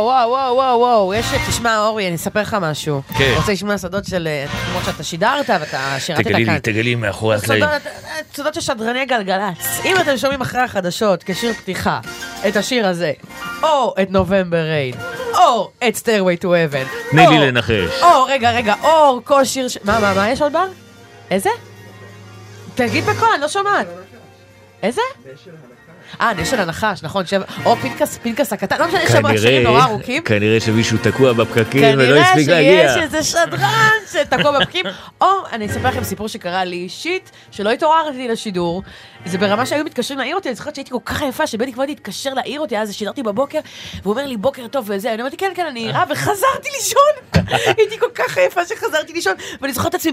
[0.00, 3.02] וואו, וואו, וואו, וואו, וואו, יש, תשמע, אורי, אני אספר לך משהו.
[3.18, 3.34] כן.
[3.36, 6.54] רוצה לשמוע סודות של, אה, כמו שאתה שידרת ואתה שירתת תגלי כאן.
[6.54, 7.64] לי, תגלי מאחורי הקלעים.
[7.64, 9.80] סודות, אה, סודות של שדרני גלגלצ.
[9.84, 12.00] אם אתם שומעים אחרי החדשות כשיר פתיחה
[12.48, 13.12] את השיר הזה,
[13.62, 14.94] או את נובמבר ריין,
[15.34, 18.02] או את Stairway to Heaven, תני לי לנחש.
[18.02, 19.78] או, רגע, רגע, או כל שיר ש...
[19.84, 20.66] מה, מה, מה יש עוד בר?
[21.30, 21.50] איזה?
[22.74, 23.86] תגיד בקול, אני לא שומעת.
[24.82, 25.02] איזה?
[26.20, 29.84] אה, נשל הנחש, נכון, שבע, או פנקס, פנקס הקטן, לא משנה, יש שם שירים נורא
[29.84, 30.22] ארוכים.
[30.22, 32.94] כנראה שמישהו תקוע בפקקים ולא כנראה הספיק להגיע.
[32.94, 34.86] שיש איזה שדרן שתקוע בפקים.
[35.20, 38.82] או, אני אספר לכם סיפור שקרה לי אישית, שלא התעוררתי לשידור.
[39.26, 42.34] זה ברמה שהיו מתקשרים להעיר אותי, אני זוכרת שהייתי כל כך יפה, שבני כבודי התקשר
[42.34, 43.58] להעיר אותי, אז שידרתי בבוקר,
[44.02, 47.44] והוא אומר לי, בוקר טוב וזה, אני אמרתי, כן, כן, אני ערה, וחזרתי לישון.
[47.78, 50.12] הייתי כל כך יפה שחזרתי לישון, ואני זוכרת את עצמי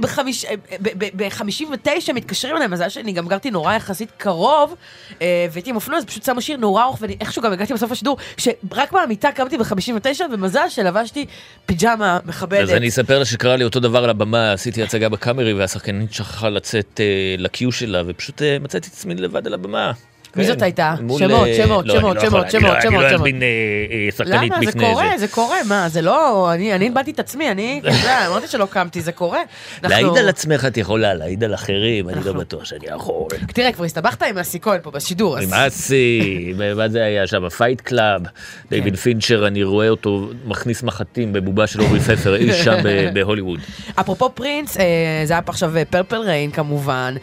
[1.14, 4.76] ב-59 מתקשרים אליי, מזל שאני גם גרתי נורא יחסית קרוב,
[5.22, 8.18] אה, והייתי עם אופנוע, אז פשוט שמו שיר נורא ארוך, ואיכשהו גם הגעתי בסוף השידור,
[8.38, 11.26] שרק מהמיטה קמתי ב-59, ומזל שלבשתי
[11.66, 12.62] פיג'מה מכבדת.
[12.62, 16.50] אז אני אספר לה שקרה לי אותו דבר על הבמה, עשיתי הצגה בקאמרי והשחקנית שכחה
[16.50, 19.92] לצאת אה, לקיו שלה, ופשוט אה, מצאתי את עצמי לבד על הבמה.
[20.36, 20.50] מי כן.
[20.50, 20.96] זאת הייתה?
[21.02, 23.14] מול, שמות, אה, שמות, לא, שמות, לא שמות, שמות, לא, שמות, אני לא שמות.
[23.14, 23.48] אזמין אה,
[23.92, 24.60] אה, שחקנית למה?
[24.60, 24.88] זה בפני זה.
[24.92, 28.66] קורה, זה קורה, מה, זה לא, אני איבדתי את עצמי, אני, אתה יודע, אמרתי שלא
[28.66, 29.40] קמתי, זה קורה.
[29.84, 33.28] להעיד על עצמך את יכולה, להעיד על אחרים, אני לא בטוח שאני יכול.
[33.54, 35.38] תראה, כבר הסתבכת עם אסי כהן פה בשידור.
[35.38, 37.50] עם אסי, מה זה היה שם?
[37.50, 38.30] פייט קלאב, כן.
[38.70, 42.78] דיוויד פינצ'ר, אני רואה אותו מכניס מחטים בבובה של אורי פפר, אי שם
[43.14, 43.60] בהוליווד.
[43.96, 44.78] אפרופו פרינס,
[45.26, 47.16] זה היה פה עכשיו פרפל ריין כמובן.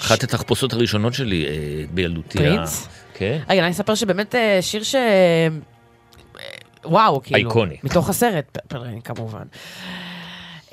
[0.00, 1.50] אחת התחפושות הראשונות שלי אה,
[1.90, 2.38] בילדותי.
[2.38, 2.88] פרינס?
[3.14, 3.38] כן.
[3.48, 4.94] רגע, אני אספר שבאמת אה, שיר ש...
[4.94, 5.48] אה,
[6.84, 7.38] וואו, כאילו.
[7.38, 7.76] אייקוני.
[7.82, 9.42] מתוך הסרט, ריין כמובן.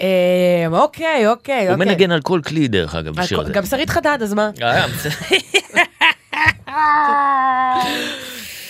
[0.02, 1.86] אה, אוקיי, אוקיי, הוא אוקיי.
[1.86, 3.54] מנגן על כל כלי דרך אגב בשיר הזה.
[3.54, 4.49] גם שרית חדד, אז מה?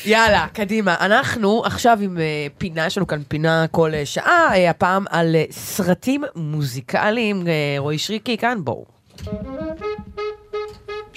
[0.05, 0.95] יאללה, קדימה.
[0.99, 2.17] אנחנו עכשיו עם
[2.57, 7.47] פינה, יש לנו כאן פינה כל שעה, הפעם על סרטים מוזיקליים.
[7.77, 8.85] רועי שריקי כאן, בואו.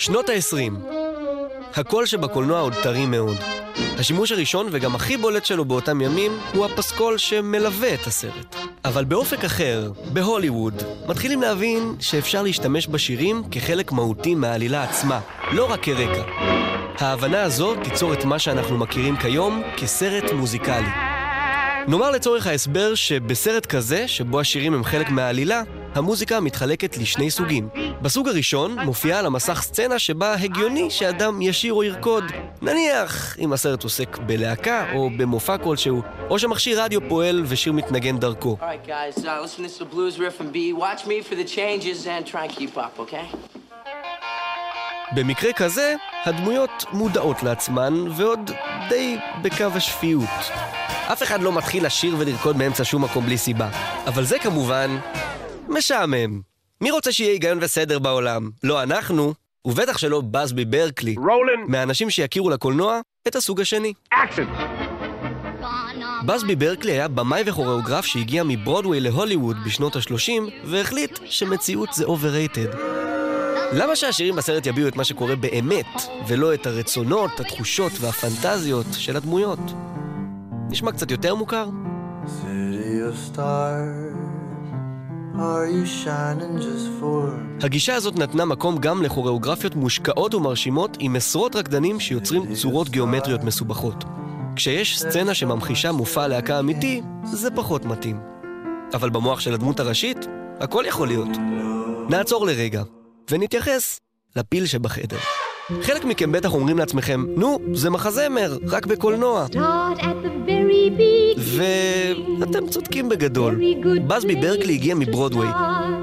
[0.01, 0.95] שנות ה-20.
[1.75, 3.37] הקול שבקולנוע עוד טרי מאוד.
[3.99, 8.57] השימוש הראשון וגם הכי בולט שלו באותם ימים הוא הפסקול שמלווה את הסרט.
[8.85, 15.21] אבל באופק אחר, בהוליווד, מתחילים להבין שאפשר להשתמש בשירים כחלק מהותי מהעלילה עצמה,
[15.53, 16.23] לא רק כרקע.
[16.99, 21.20] ההבנה הזו תיצור את מה שאנחנו מכירים כיום כסרט מוזיקלי.
[21.89, 25.63] נאמר לצורך ההסבר שבסרט כזה, שבו השירים הם חלק מהעלילה,
[25.95, 27.69] המוזיקה מתחלקת לשני סוגים.
[28.03, 32.25] בסוג הראשון מופיעה על המסך סצנה שבה הגיוני שאדם ישיר או ירקוד.
[32.63, 38.57] נניח אם הסרט עוסק בלהקה או במופע כלשהו, או שמכשיר רדיו פועל ושיר מתנגן דרכו.
[38.61, 39.31] Right, guys, uh,
[45.15, 48.51] במקרה כזה, הדמויות מודעות לעצמן, ועוד
[48.89, 50.29] די בקו השפיות.
[51.13, 53.71] אף אחד לא מתחיל לשיר ולרקוד מאמצע שום מקום בלי סיבה.
[54.07, 54.99] אבל זה כמובן
[55.69, 56.41] משעמם.
[56.81, 58.51] מי רוצה שיהיה היגיון וסדר בעולם?
[58.63, 59.35] לא אנחנו,
[59.65, 61.15] ובטח שלא בסבי ברקלי.
[61.19, 61.61] רולן!
[61.67, 63.93] מהאנשים שהכירו לקולנוע את הסוג השני.
[64.11, 64.47] אקשן!
[66.27, 70.33] בסבי ברקלי היה במאי וכוריאוגרף שהגיע מברודוויי להוליווד בשנות ה-30,
[70.65, 72.77] והחליט שמציאות זה overrated.
[73.73, 75.87] למה שהשירים בסרט יביעו את מה שקורה באמת,
[76.29, 79.59] ולא את הרצונות, התחושות והפנטזיות של הדמויות?
[80.71, 81.69] נשמע קצת יותר מוכר?
[87.63, 94.05] הגישה הזאת נתנה מקום גם לכוריאוגרפיות מושקעות ומרשימות עם עשרות רקדנים שיוצרים צורות גיאומטריות מסובכות.
[94.57, 98.21] כשיש סצנה שממחישה מופע להקה אמיתי, זה פחות מתאים.
[98.95, 100.27] אבל במוח של הדמות הראשית,
[100.61, 101.29] הכל יכול להיות.
[102.09, 102.83] נעצור לרגע,
[103.31, 104.01] ונתייחס
[104.37, 105.19] לפיל שבחדר.
[105.83, 109.47] חלק מכם בטח אומרים לעצמכם, נו, זה מחזמר, רק בקולנוע.
[111.37, 113.61] ואתם צודקים בגדול.
[114.07, 115.49] בסבי ברקלי הגיע מברודוויי,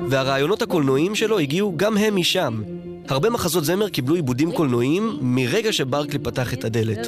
[0.09, 2.61] והרעיונות הקולנועיים שלו הגיעו גם הם משם.
[3.09, 7.07] הרבה מחזות זמר קיבלו עיבודים קולנועיים מרגע שברקלי פתח את הדלת.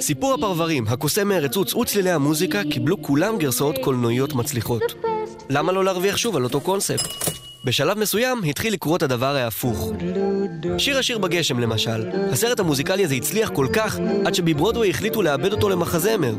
[0.00, 4.82] סיפור הפרברים, הקוסם מארצוץ וצלילי המוזיקה קיבלו כולם גרסאות קולנועיות מצליחות.
[5.50, 7.39] למה לא להרוויח שוב על אותו קונספט?
[7.64, 9.92] בשלב מסוים התחיל לקרות הדבר ההפוך.
[10.78, 12.10] שיר השיר בגשם למשל.
[12.32, 16.34] הסרט המוזיקלי הזה הצליח כל כך, עד שבברודווי החליטו לאבד אותו למחזמר.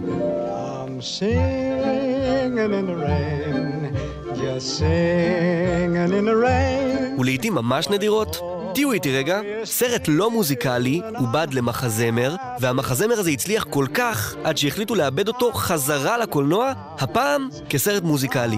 [7.19, 8.37] ולעיתים ממש נדירות,
[8.73, 14.95] תהיו איתי רגע, סרט לא מוזיקלי עובד למחזמר, והמחזמר הזה הצליח כל כך עד שהחליטו
[14.95, 18.57] לאבד אותו חזרה לקולנוע, הפעם כסרט מוזיקלי.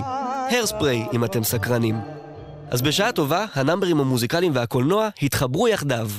[0.52, 2.23] הרספריי, אם אתם סקרנים.
[2.74, 6.10] אז בשעה טובה, הנאמברים המוזיקליים והקולנוע התחברו יחדיו.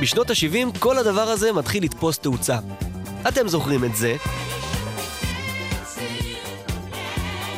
[0.00, 2.58] בשנות ה-70 כל הדבר הזה מתחיל לתפוס תאוצה.
[3.28, 4.16] אתם זוכרים את זה.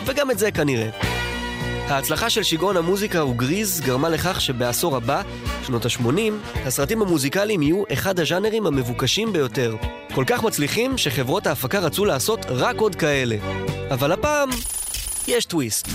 [0.06, 0.90] וגם את זה כנראה.
[1.88, 5.22] ההצלחה של שיגעון המוזיקה וגריז גרמה לכך שבעשור הבא,
[5.62, 6.32] שנות ה-80,
[6.66, 9.76] הסרטים המוזיקליים יהיו אחד הז'אנרים המבוקשים ביותר.
[10.14, 13.36] כל כך מצליחים שחברות ההפקה רצו לעשות רק עוד כאלה.
[13.90, 14.50] אבל הפעם,
[15.28, 15.88] יש טוויסט.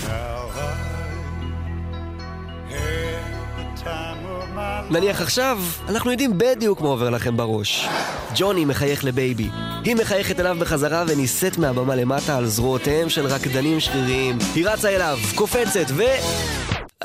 [4.90, 5.58] נניח עכשיו,
[5.88, 7.88] אנחנו יודעים בדיוק מה עובר לכם בראש.
[8.34, 9.48] ג'וני מחייך לבייבי.
[9.84, 14.38] היא מחייכת אליו בחזרה ונישאת מהבמה למטה על זרועותיהם של רקדנים שריריים.
[14.54, 16.02] היא רצה אליו, קופצת, ו...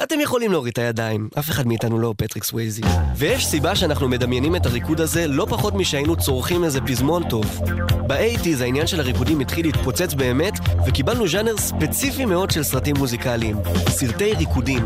[0.04, 2.82] אתם יכולים להוריד את הידיים, אף אחד מאיתנו לא פטריק סווייזי.
[3.16, 7.62] ויש סיבה שאנחנו מדמיינים את הריקוד הזה לא פחות משהיינו צורחים איזה פזמון טוב.
[8.08, 10.54] באייטיז העניין של הריקודים התחיל להתפוצץ באמת,
[10.88, 13.56] וקיבלנו ז'אנר ספציפי מאוד של סרטים מוזיקליים.
[13.90, 14.86] סרטי ריקודים.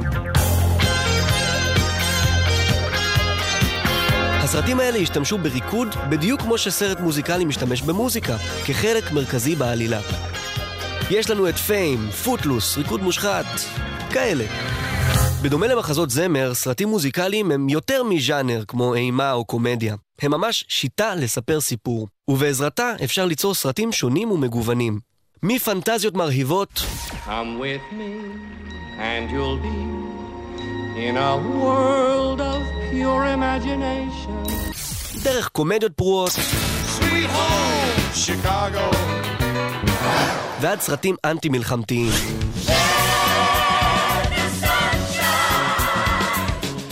[4.50, 10.00] הסרטים האלה השתמשו בריקוד בדיוק כמו שסרט מוזיקלי משתמש במוזיקה, כחלק מרכזי בעלילה.
[11.10, 13.46] יש לנו את פיים, פוטלוס, ריקוד מושחת,
[14.12, 14.46] כאלה.
[15.42, 19.96] בדומה למחזות זמר, סרטים מוזיקליים הם יותר מז'אנר כמו אימה או קומדיה.
[20.22, 25.00] הם ממש שיטה לספר סיפור, ובעזרתה אפשר ליצור סרטים שונים ומגוונים.
[25.44, 26.82] מפנטזיות מרהיבות
[27.26, 28.12] Come with me,
[28.98, 29.99] and you'll be
[30.96, 32.62] in a world of
[32.92, 34.50] pure imagination.
[35.24, 38.96] דרך קומדיות פרועות Sweet home, Chicago.
[40.62, 42.12] ועד סרטים אנטי-מלחמתיים.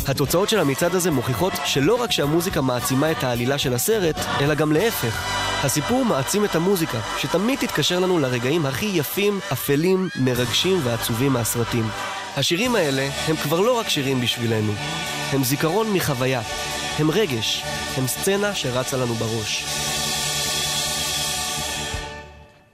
[0.07, 4.71] התוצאות של המצעד הזה מוכיחות שלא רק שהמוזיקה מעצימה את העלילה של הסרט, אלא גם
[4.71, 5.46] להפך.
[5.63, 11.89] הסיפור מעצים את המוזיקה, שתמיד תתקשר לנו לרגעים הכי יפים, אפלים, מרגשים ועצובים מהסרטים.
[12.37, 14.73] השירים האלה הם כבר לא רק שירים בשבילנו,
[15.31, 16.41] הם זיכרון מחוויה,
[16.99, 17.63] הם רגש,
[17.97, 19.65] הם סצנה שרצה לנו בראש.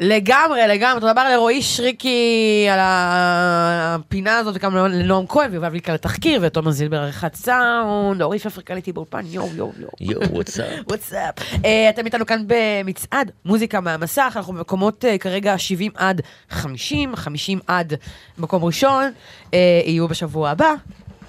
[0.04, 1.00] לגמרי, לגמרי.
[1.00, 6.98] תודה רבה לרועי שריקי על הפינה הזאת, וגם לנועם כהן, ויובב ליקה לתחקיר, ותומר זילבר
[6.98, 9.92] עריכת סאונד, אורי פפר קליטי באולפן, יואו, יואו, יואו.
[10.02, 10.68] יואו, וואטסאפ.
[10.88, 11.36] וואטסאפ.
[11.66, 17.60] אה, אתם איתנו כאן במצעד מוזיקה מהמסך, אנחנו במקומות אה, כרגע 70 עד 50, 50
[17.68, 17.94] עד
[18.38, 19.12] מקום ראשון,
[19.54, 20.74] אה, יהיו בשבוע הבא,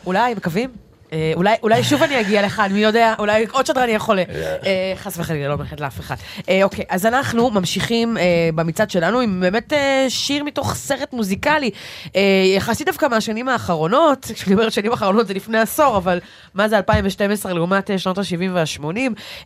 [0.07, 0.84] אולי, מקווים.
[1.15, 4.23] אה, אולי, אולי שוב אני אגיע לכאן, מי יודע, אולי עוד שדרן יהיה חולה.
[4.67, 6.15] אה, חס וחלילה, לא מאחלת לאף אחד.
[6.49, 11.71] אה, אוקיי, אז אנחנו ממשיכים אה, במצעד שלנו עם באמת אה, שיר מתוך סרט מוזיקלי,
[12.17, 12.21] אה,
[12.57, 16.21] יחסית דווקא מהשנים האחרונות, כשאני אומרת שנים האחרונות זה לפני עשור, אבל
[16.55, 18.85] מה זה 2012 לעומת אה, שנות ה-70 וה-80.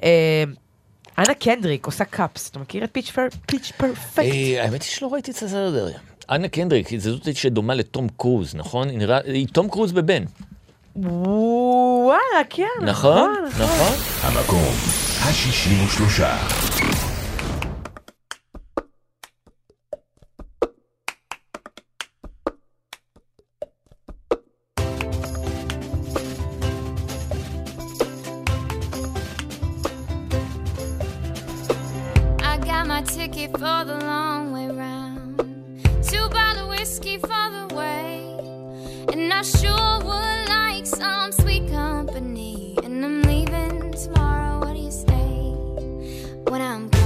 [0.03, 0.45] אה,
[1.19, 3.11] אנה קנדריק עושה קאפס, אתה מכיר את פיץ'
[3.77, 4.19] פרפקט?
[4.19, 5.93] אה, האמת היא שלא ראיתי את הסרט.
[6.31, 8.89] אנה קנדריק, היא זאת שדומה לתום קרוז, נכון?
[9.25, 10.25] היא תום קרוז בבן.
[11.05, 12.19] וואלה,
[12.51, 13.31] כן, נכון?
[13.47, 13.65] נכון.
[13.65, 13.97] נכון?
[14.23, 14.73] המקום
[15.23, 16.37] השישים ושלושה.
[32.41, 35.39] I got my ticket for the long way round.
[36.09, 38.09] Two bottle whiskey for the way.
[39.13, 42.75] And I sure would like some sweet company.
[42.83, 44.61] And I'm leaving tomorrow.
[44.61, 45.53] What do you say?
[46.51, 46.98] When I'm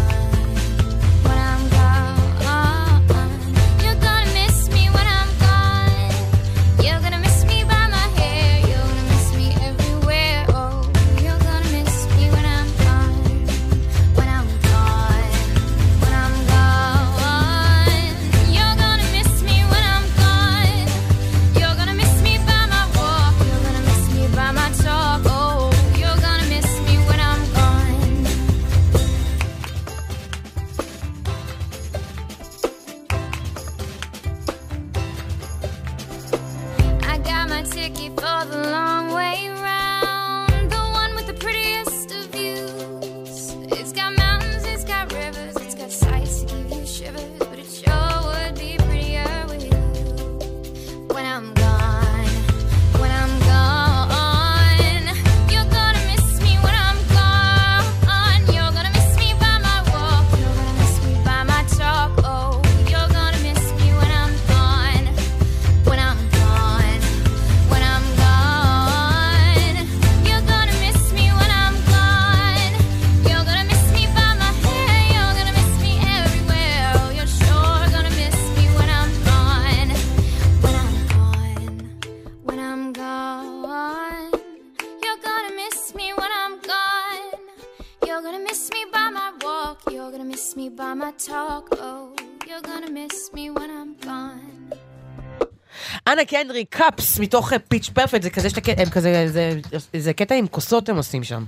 [96.35, 99.51] אנה קנדריק Cups מתוך Pitch Perfect, זה כזה שאתה, הם כזה, זה,
[99.97, 101.45] זה קטע עם כוסות הם עושים שם.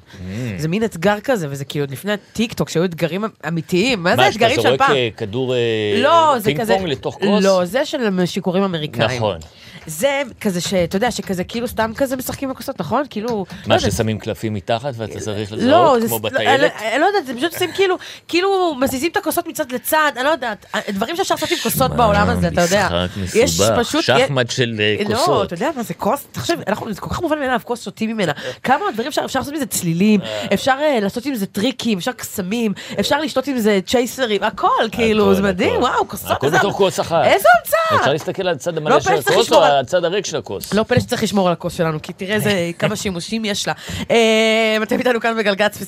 [0.58, 4.16] זה מין אתגר כזה, וזה כאילו עוד לפני הטיק טוק, שהיו אתגרים אמיתיים, מה זה
[4.16, 4.96] מה, שאתה אתגרים של זורק פעם?
[4.96, 5.58] אה, כדור אה,
[6.02, 6.64] לא, זה פינג.
[6.64, 7.44] פונג לתוך כוס?
[7.44, 9.10] לא, זה של שיכורים אמריקאים.
[9.10, 9.38] נכון.
[9.86, 10.08] זה
[10.40, 13.02] כזה שאתה יודע, שכזה כאילו סתם כזה משחקים בכוסות, נכון?
[13.10, 13.28] כאילו...
[13.28, 13.78] לא מה.
[13.80, 16.72] ששמים קלפים מתחת ואתה צריך לא, לזהות, זה כמו ס- לא, בטיילת?
[16.92, 17.96] אני- לא יודעת, זה פשוט עושים כאילו,
[18.28, 22.28] כאילו מזיזים את הכוסות מצד לצד, אני לא יודעת, דברים שאפשר לעשות עם כוסות בעולם
[22.28, 22.88] הזה, אתה יודע.
[23.22, 24.04] משחק יש מסובך, פשוט...
[24.04, 25.46] שחמט של אה, לא, כוסות.
[25.46, 28.32] אתה יודע מה זה כוס, תחשב, אנחנו, זה כל כך מובן מאליו, כוס שותים ממנה.
[28.62, 30.20] כמה דברים אפשר, אפשר לעשות מזה צלילים,
[30.54, 35.34] אפשר אה, לעשות עם זה טריקים, אפשר קסמים, אפשר לשתות עם זה צ'ייסרים, הכל, כאילו,
[35.34, 37.24] זה מדהים, וואו, כוסות, הכל איזה- בתוך כוס אחת.
[37.24, 38.00] איזה המצאה.
[38.00, 40.74] אפשר להסתכל על הצד המלא לא של הכוס או הצד הריק של הכוס?
[40.74, 43.72] לא פלא שצריך לשמור על הכוס שלנו, כי תראה איזה, כמה שימושים יש לה.
[44.10, 45.78] אה, אתם איתנו כאן בגלגלצ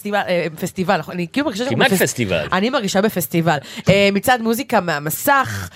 [0.60, 1.14] פסטיבל, אה, נכון?
[1.14, 2.46] אני כאילו מרגישה כמעט פסטיבל.
[2.52, 3.58] אני מרגישה בפסטיבל.
[3.88, 5.68] אה, מצעד מוזיקה מהמסך,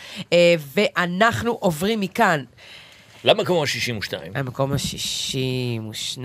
[0.77, 2.45] ואנחנו עוברים מכאן.
[3.25, 4.13] למקום ה-62.
[4.35, 6.19] המקום ה-62,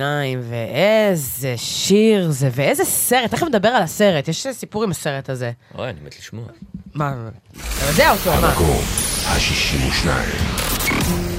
[0.49, 5.51] ואיזה שיר זה, ואיזה סרט, תכף נדבר על הסרט, יש סיפור עם הסרט הזה.
[5.77, 6.45] אוי, אני מת לשמוע.
[6.93, 7.13] מה,
[7.51, 8.47] אתה יודע אותו, מה?
[8.47, 8.81] המקום
[9.25, 11.34] ה-62.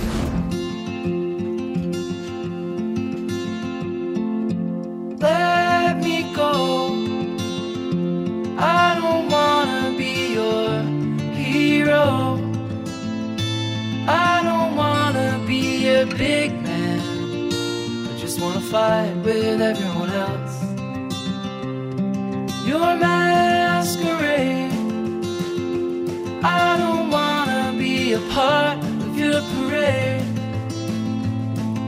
[14.09, 17.01] I don't wanna be a big man.
[18.09, 20.63] I just wanna fight with everyone else.
[22.65, 24.73] Your masquerade.
[26.45, 30.23] I don't wanna be a part of your parade.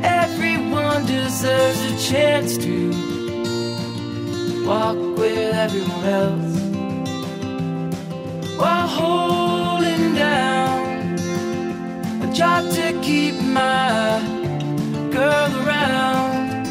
[0.03, 2.91] Everyone deserves a chance to
[4.67, 6.59] walk with everyone else
[8.59, 9.68] while holding
[12.39, 14.21] job to keep my
[15.11, 16.67] girl around.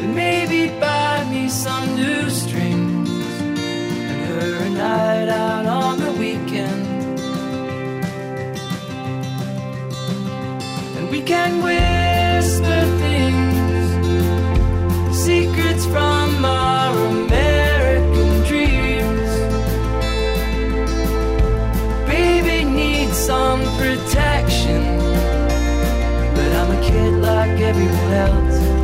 [0.00, 3.08] And maybe buy me some new strings
[4.10, 6.84] and her a night out on the weekend.
[10.96, 12.95] And we can whisper
[27.78, 28.75] everyone else.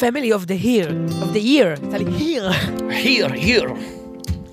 [0.00, 0.88] Family of the Year,
[1.22, 2.52] of the Year, יצא לי Here.
[2.90, 3.70] Here, here.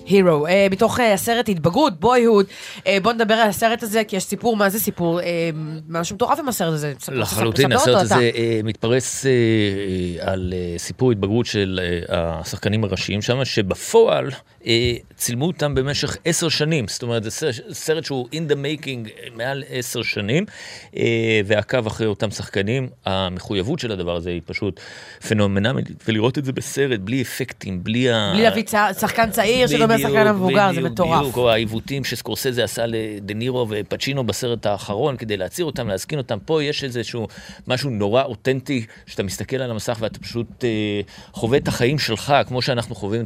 [0.06, 2.46] הירו, uh, מתוך uh, הסרט התבגרות, בויהוד.
[2.78, 5.20] Uh, בוא נדבר על הסרט הזה, כי יש סיפור, מה זה סיפור?
[5.20, 5.24] Uh,
[5.88, 6.92] משהו מטורף עם הסרט הזה.
[7.12, 8.02] לחלוטין, הסרט.
[8.02, 14.26] הזה אה, מתפרס אה, אה, על אה, סיפור התבגרות של אה, השחקנים הראשיים שם, שבפועל
[14.26, 14.30] אה,
[15.16, 16.88] צילמו אותם במשך עשר שנים.
[16.88, 17.30] זאת אומרת, זה
[17.72, 20.44] סרט- שהוא in the making אה, מעל עשר שנים,
[20.96, 22.88] אה, ועקב אחרי אותם שחקנים.
[23.06, 24.80] המחויבות של הדבר הזה היא פשוט
[25.28, 28.30] פנומנלית, ולראות את זה בסרט, בלי אפקטים, בלי ה...
[28.34, 28.64] בלי להביא
[29.00, 31.20] שחקן צעיר שבאמת השחקן המבוגר, זה מטורף.
[31.20, 36.38] בדיוק, או העיוותים שסקורסזה עשה לדה נירו ופצ'ינו בסרט האחרון כדי להצהיר אותם, להזכין אותם.
[36.44, 37.28] פה יש איזשהו
[37.66, 41.00] משהו נורא אותנטי, שאתה מסתכל על המסך ואתה פשוט אה,
[41.32, 43.24] חווה את החיים שלך, כמו שאנחנו חווים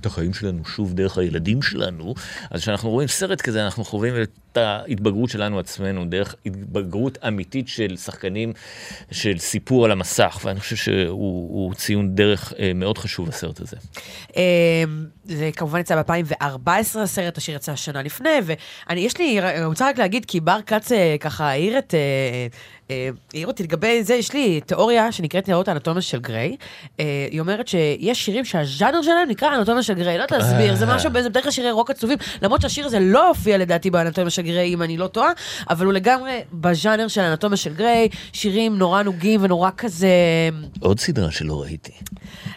[0.00, 2.14] את החיים שלנו שוב דרך הילדים שלנו.
[2.50, 7.96] אז כשאנחנו רואים סרט כזה, אנחנו חווים את ההתבגרות שלנו עצמנו, דרך התבגרות אמיתית של
[7.96, 8.52] שחקנים
[9.10, 11.10] של סיפור על המסך, ואני חושב שהוא
[11.50, 13.76] הוא ציון דרך אה, מאוד חשוב בסרט הזה.
[14.36, 14.84] אה,
[15.24, 19.98] זה כמובן יצא ב-2014, הסרט השיר יצא שנה לפני, ואני, יש לי, אני רוצה רק
[19.98, 21.94] להגיד, כי בר כץ אה, ככה העיר את...
[22.90, 26.56] אה, אה, העיר אותי לגבי זה, יש לי תיאוריה שנקראת תיאוריות האנטומיה של גריי.
[27.00, 30.86] אה, היא אומרת שיש שירים שהז'אנר שלהם נקרא אנטומיה של גריי, לא יודעת להסביר, זה
[30.86, 34.42] משהו, זה בדרך כלל שירי רוק עצובים, למרות שהשיר הזה לא הופיע לדעתי באנטומיה של
[34.42, 35.32] גריי, אם אני לא טועה,
[35.70, 40.08] אבל הוא לגמרי בז'אנר של אנטומיה של גריי, שירים נורא נוגים ונורא כזה...
[40.80, 41.92] עוד סדרה שלא ראיתי.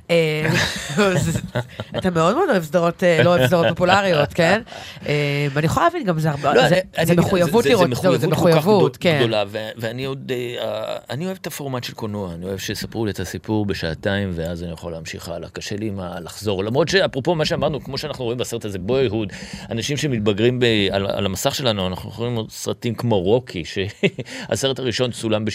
[0.09, 0.49] אה,
[1.97, 4.61] אתה מאוד מאוד אוהב סדרות, אה, לא אוהב סדרות פופולריות, כן?
[5.07, 7.89] אה, ואני יכולה להבין, גם זה מחויבות לראות,
[8.19, 9.29] זה מחויבות, כן.
[9.77, 13.65] ואני עוד, אה, אני אוהב את הפורמט של קולנוע, אני אוהב שיספרו לי את הסיפור
[13.65, 15.49] בשעתיים, ואז אני יכול להמשיך הלאה.
[15.49, 19.29] קשה לי עם ה- לחזור, למרות שאפרופו מה שאמרנו, כמו שאנחנו רואים בסרט הזה, בויהוד,
[19.71, 25.45] אנשים שמתבגרים ב- על, על המסך שלנו, אנחנו יכולים סרטים כמו רוקי, שהסרט הראשון צולם
[25.45, 25.51] ב-76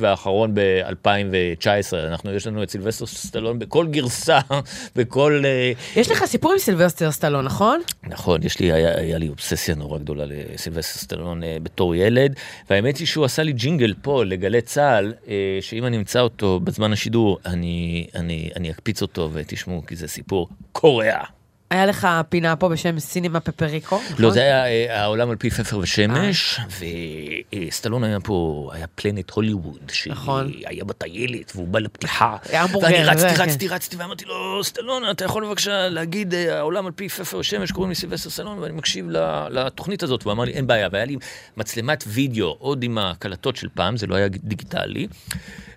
[0.00, 1.66] והאחרון ב-2019.
[2.08, 4.38] אנחנו, יש לנו את סילבסטר סטלון בכל גרסה,
[4.96, 5.42] בכל...
[5.44, 7.80] אה, יש לך סיפור עם סילבסטר סטלון, נכון?
[8.08, 12.34] נכון, יש לי, היה, היה לי אובססיה נורא גדולה לסילבסטר סטלון אה, בתור ילד,
[12.70, 16.92] והאמת היא שהוא עשה לי ג'ינגל פה לגלי צה"ל, אה, שאם אני אמצא אותו בזמן
[16.92, 21.22] השידור, אני, אני, אני אקפיץ אותו ותשמעו, כי זה סיפור קורע.
[21.72, 24.24] היה לך פינה פה בשם סינימה פפריקו, נכון?
[24.24, 26.60] לא, זה היה אה, העולם על פי פפר ושמש,
[27.68, 30.52] וסטלון היה פה, היה פלנט הוליווד, נכון.
[30.52, 32.36] שהיה בטיילת, והוא בא לפתיחה.
[32.82, 33.42] ואני רצתי.
[33.42, 37.72] רצתי, רצתי, ואמרתי לו, סטלון, אתה יכול בבקשה להגיד אה, העולם על פי פפר ושמש,
[37.72, 39.06] קוראים לי סילבסטר סטלון, ואני מקשיב
[39.50, 40.22] לתוכנית הזאת.
[40.22, 41.16] והוא אמר לי, אין בעיה, והיה לי
[41.56, 45.06] מצלמת וידאו, עוד עם הקלטות של פעם, זה לא היה דיגיטלי.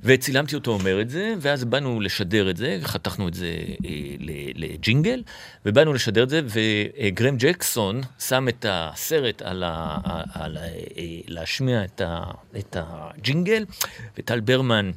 [0.05, 3.55] וצילמתי אותו אומר את זה, ואז באנו לשדר את זה, חתכנו את זה
[3.85, 3.91] אה,
[4.55, 5.23] לג'ינגל,
[5.65, 9.97] ובאנו לשדר את זה, וגרם ג'קסון שם את הסרט על ה...
[10.33, 10.61] על ה...
[10.61, 10.67] אה,
[11.27, 12.23] להשמיע את, ה...
[12.57, 13.65] את הג'ינגל,
[14.17, 14.91] וטל ברמן...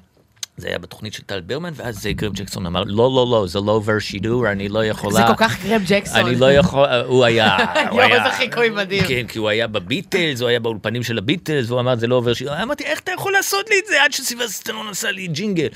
[0.58, 3.58] זה היה בתוכנית של טל ברמן, ואז אה, גרם ג'קסון אמר, לא, לא, לא, זה
[3.60, 5.14] לא עובר שידור, אני לא יכולה...
[5.14, 6.26] זה כל כך גרם ג'קסון.
[6.26, 7.56] אני לא יכול, הוא היה...
[7.90, 9.04] הוא היה- איזה חיקוי מדהים.
[9.04, 12.34] כן, כי הוא היה בביטלס, הוא היה באולפנים של הביטלס, והוא אמר, זה לא עובר
[12.34, 12.62] שידור.
[12.62, 15.68] אמרתי, איך אתה יכול לעשות לי את זה עד שסיבסטר סטלון עשה לי ג'ינגל?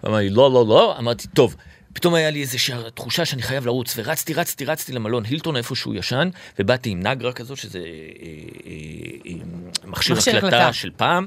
[0.00, 0.94] הוא אמר לי, לא, לא, לא.
[0.98, 1.56] אמרתי, טוב.
[1.92, 5.94] פתאום היה לי איזושהי תחושה שאני חייב לרוץ, ורצתי, רצתי, רצתי למלון הילטון איפה שהוא
[5.94, 8.72] ישן, ובאתי עם נגרה כזו, שזה אה, אה,
[9.26, 9.32] אה,
[9.84, 10.72] מכשיר מכשיר הקלטה.
[10.72, 11.26] של פעם.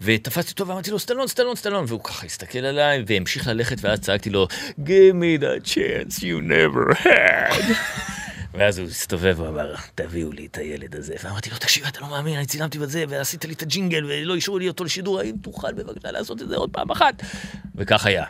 [0.00, 4.30] ותפסתי אותו ואמרתי לו, סטלון, סטלון, סטלון, והוא ככה הסתכל עליי והמשיך ללכת, ואז צעקתי
[4.30, 4.46] לו,
[4.78, 7.72] Give me the chance you never had.
[8.54, 11.14] ואז הוא הסתובב ואמר, תביאו לי את הילד הזה.
[11.24, 14.58] ואמרתי לו, תקשיב, אתה לא מאמין, אני צילמתי בזה, ועשית לי את הג'ינגל, ולא אישרו
[14.58, 17.22] לי אותו לשידור, האם תוכל בבקשה לעשות את זה עוד פעם אחת?
[17.74, 18.24] וכך היה.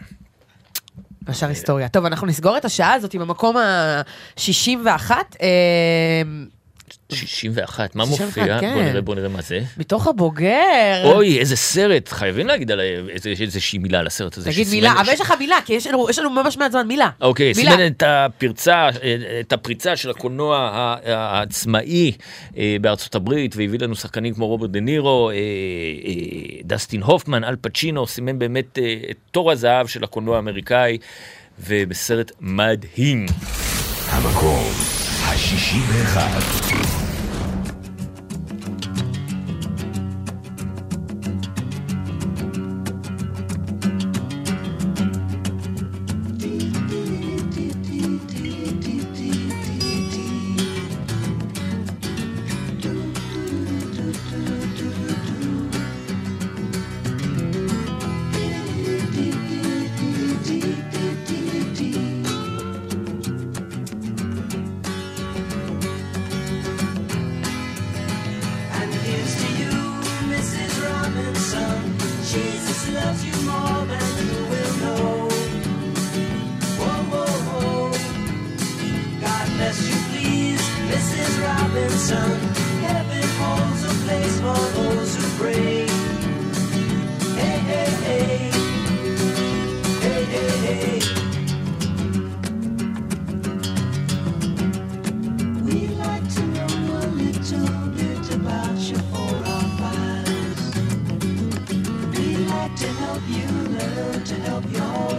[1.26, 1.88] השאר היסטוריה.
[1.88, 5.10] טוב, אנחנו נסגור את השעה הזאת עם המקום ה-61.
[7.12, 8.60] 61, מה 61, מופיע?
[8.60, 8.74] כן.
[8.74, 9.60] בוא נראה, בוא נראה מה זה.
[9.76, 11.02] מתוך הבוגר.
[11.04, 14.50] אוי, איזה סרט, חייבים להגיד על איזה- איזושהי מילה על הסרט הזה.
[14.52, 17.08] תגיד מילה, אבל יש לך מילה, כי יש לנו יש לנו ממש מעט זמן, מילה.
[17.20, 17.70] אוקיי, מילה.
[17.70, 18.88] סימן את הפרצה,
[19.40, 20.68] את הפריצה של הקולנוע
[21.04, 22.12] העצמאי
[22.56, 25.40] אה, בארצות הברית, והביא לנו שחקנים כמו רוברט דה נירו, אה, אה,
[26.64, 28.78] דסטין הופמן, אל פצ'ינו, סימן באמת
[29.10, 30.98] את תור הזהב של הקולנוע האמריקאי,
[31.66, 33.26] ובסרט מדהים.
[34.08, 34.95] המקום
[35.26, 36.85] ה-61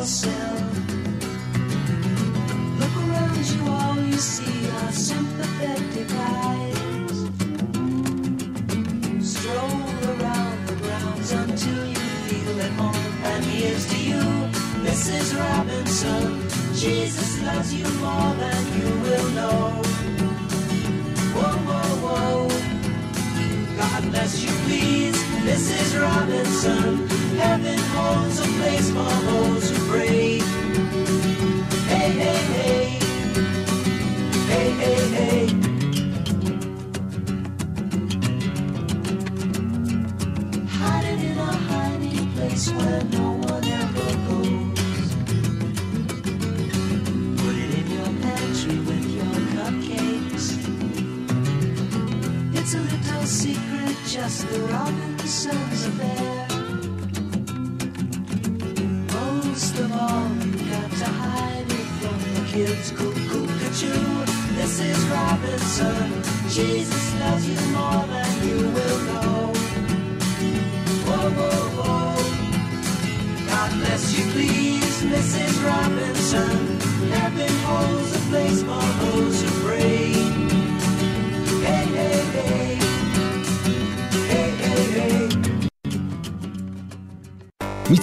[0.07, 0.36] say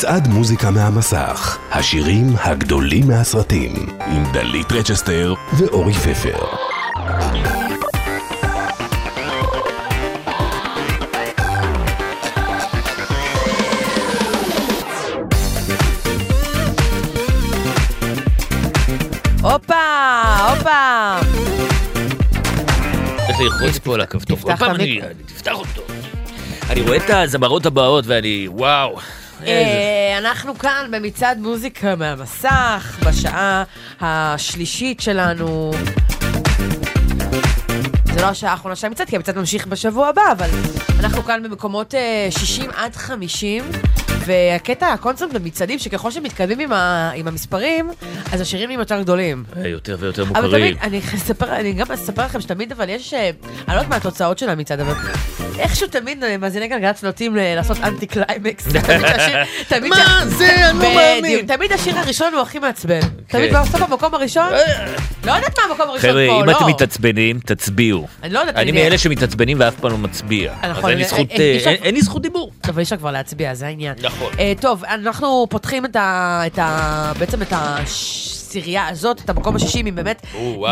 [0.04, 3.72] מצעד מוזיקה מהמסך, השירים הגדולים מהסרטים,
[4.06, 6.38] עם דלית רצ'סטר ואורי פפר.
[19.42, 19.74] הופה,
[20.50, 21.18] הופה.
[23.28, 24.36] איך ללחוץ פה על הכפתור?
[24.36, 24.86] תפתח עוד פעם אני...
[24.86, 25.08] למיקרו.
[25.26, 25.82] תפתח אותו.
[26.70, 28.48] אני רואה את הזמרות הבאות ואני...
[28.50, 28.98] וואו.
[29.46, 29.93] איזה...
[30.14, 33.64] אה, אנחנו כאן במצעד מוזיקה מהמסך, בשעה
[34.00, 35.70] השלישית שלנו.
[38.04, 40.48] זה לא השעה האחרונה של המצעד, כי המצעד ממשיך בשבוע הבא, אבל
[41.00, 43.64] אנחנו כאן במקומות אה, 60 עד 50,
[44.26, 47.90] והקטע, הקונספט במצעדים, שככל שמתקדמים עם, ה, עם המספרים,
[48.32, 49.44] אז השירים נהיים יותר גדולים.
[49.56, 50.76] אה, יותר ויותר אבל מוכרים.
[50.76, 53.30] תמיד, אני אספר, אני גם אספר לכם שתמיד, אבל יש, אה,
[53.68, 54.94] אני לא יודעת מה התוצאות של המצעד, אבל
[55.58, 58.66] איכשהו תמיד אה, מאזיני גלגלצ נוטים ל- לעשות אנטי קליימקס.
[59.88, 60.70] מה זה?
[60.70, 61.46] אני לא מאמין.
[61.46, 63.00] תמיד השיר הראשון הוא הכי מעצבן.
[63.26, 64.46] תמיד בסוף המקום הראשון,
[65.24, 66.56] לא יודעת מה המקום הראשון חבר'ה, פה, אם לא.
[66.56, 68.06] אתם מתעצבנים, תצביעו.
[68.22, 70.52] אני לא יודעת, אני מאלה שמתעצבנים ואף פעם לא מצביע.
[70.70, 71.58] נכון, אין לי אה, זכות, אה,
[72.14, 72.50] אה, דיבור.
[72.68, 73.94] אבל אי אפשר כבר להצביע, זה העניין.
[74.02, 74.32] נכון.
[74.38, 76.42] אה, טוב, אנחנו פותחים את ה...
[76.46, 77.12] את ה...
[78.56, 80.26] הסירייה הזאת, את המקום השישי, עם באמת,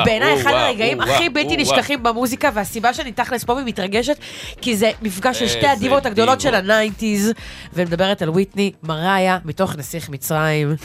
[0.04, 1.56] בעיניי אחד הרגעים הכי בלתי.
[1.56, 4.16] נשכחים במוזיקה, והסיבה שאני תכלס פה ומתרגשת,
[4.60, 6.54] כי זה מפגש של שתי הדיבות הגדולות של.
[6.55, 7.32] ה nineties,
[7.72, 10.76] ומדברת על ויטני ומראיה, מתוך נסיך מצרים.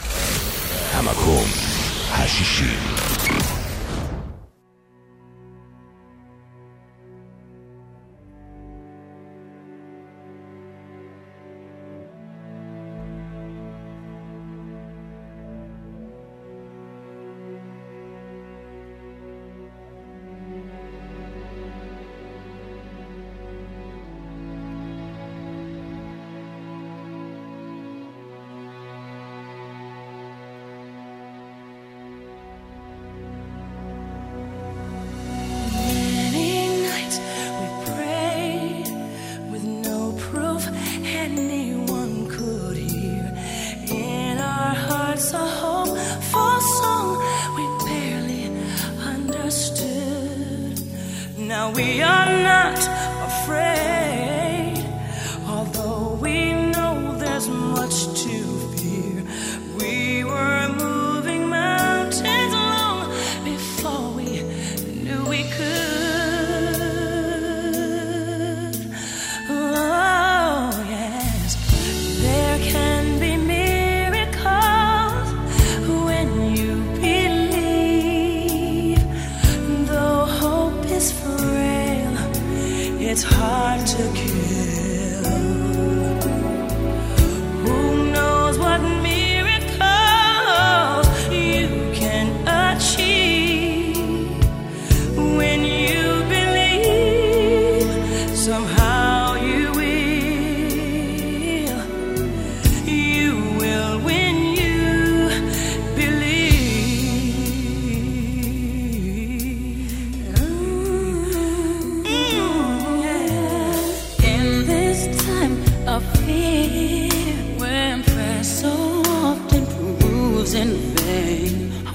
[0.94, 1.44] המקום
[2.12, 3.17] השישי.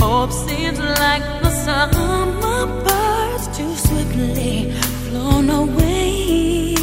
[0.05, 4.69] Hope seems like the summer birds too swiftly
[5.05, 6.75] flown away.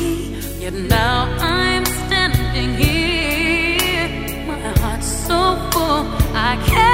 [0.59, 4.09] Yet now I'm standing here,
[4.47, 5.39] my heart's so
[5.71, 6.90] full I can't.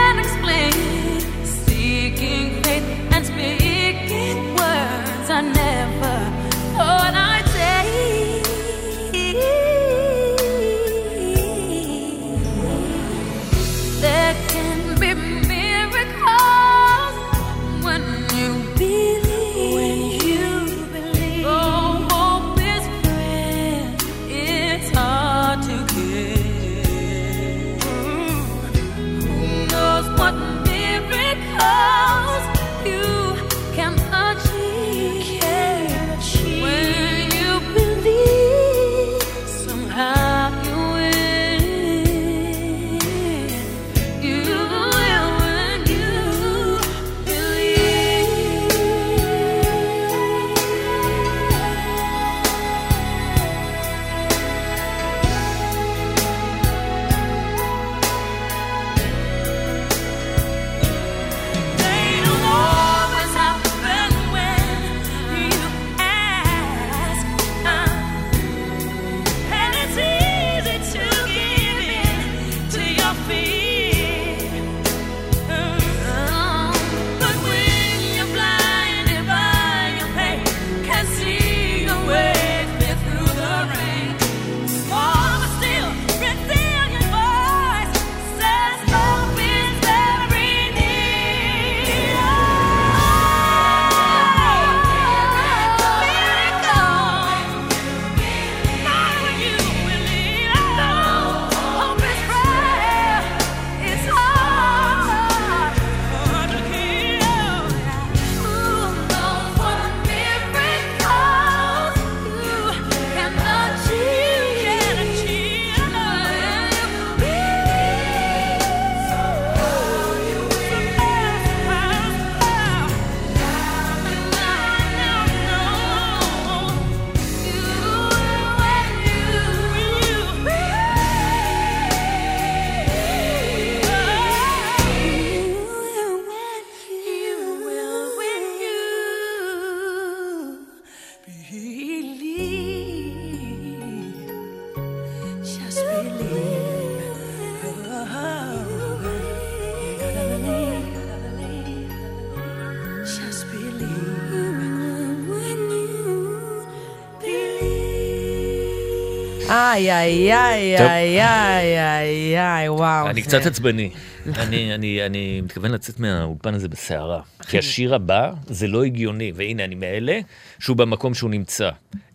[159.76, 160.78] איי, איי, איי.
[160.78, 163.10] איי, איי, איי, וואו.
[163.10, 163.90] אני קצת עצבני.
[164.26, 167.20] אני, אני, אני מתכוון לצאת מהאולפן הזה בסערה.
[167.48, 170.18] כי השיר הבא זה לא הגיוני, והנה, אני מאלה
[170.58, 171.70] שהוא במקום שהוא נמצא.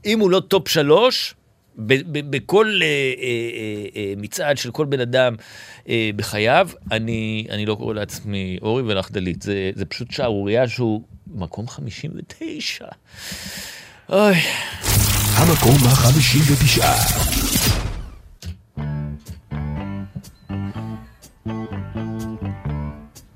[0.05, 1.35] אם הוא לא טופ שלוש,
[1.77, 5.35] בכל אה, אה, אה, מצעד של כל בן אדם
[6.15, 9.41] בחייו, אני, אני לא קורא לעצמי אורי ולך דלית.
[9.41, 12.85] זה, זה פשוט שערורייה שהוא מקום 59.
[14.11, 14.35] אוי.
[15.35, 16.95] המקום החמישים ותשעה.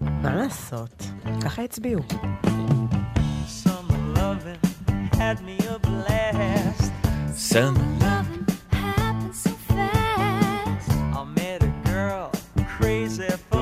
[0.01, 1.03] מה לעשות?
[1.41, 2.01] ככה הצביעו.
[3.63, 4.61] Summer loving
[5.13, 6.91] had me a blast.
[7.51, 7.89] Summer
[8.71, 10.89] happened so fast.
[11.19, 12.27] I met a girl
[12.75, 13.54] crazy for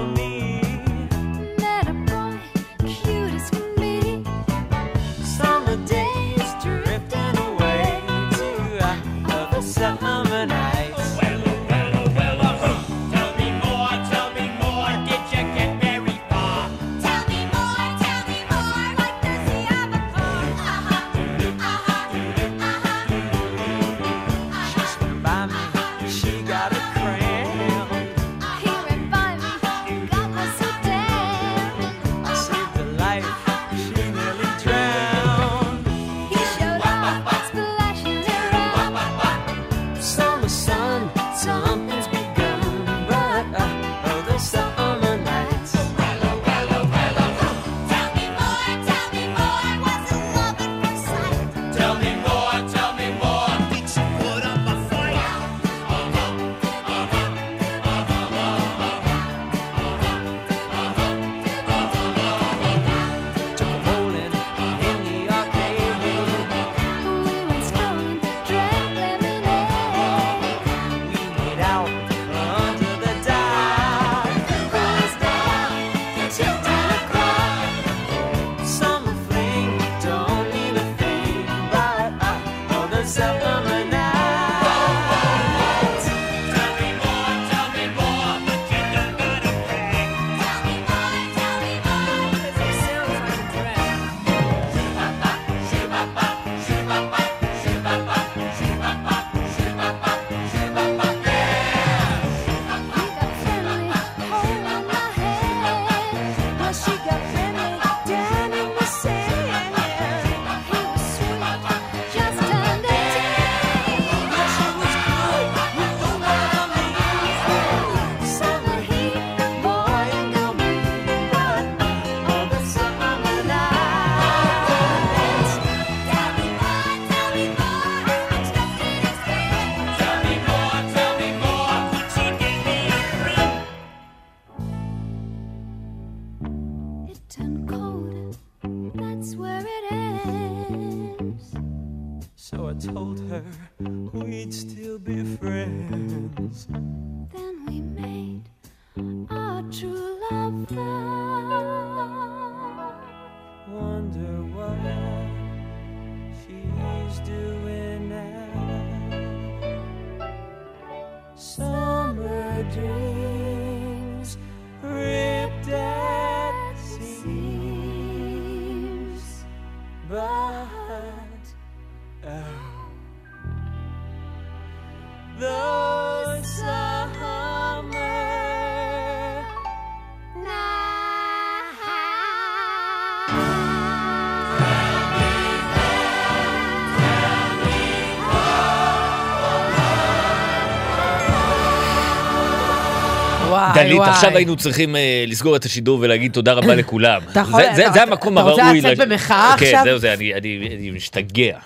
[193.92, 194.10] וואי.
[194.10, 197.22] עכשיו היינו צריכים אה, לסגור את השידור ולהגיד תודה רבה לכולם.
[197.76, 198.82] זה- המקום אתה רוצה הראוי.
[198.82, 199.82] לצאת במחאה כן, עכשיו?
[199.86, 201.58] זהו זה, אני- אני אני משתגע.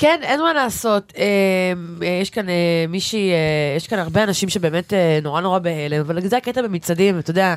[0.00, 1.12] כן, אין מה לעשות.
[1.18, 1.24] אה,
[2.02, 2.54] אה, יש כאן אה,
[2.88, 3.30] מישהי,
[3.76, 7.54] יש כאן הרבה אנשים שבאמת נורא נורא בהלם, אבל זה הקטע במצעדים, אתה יודע.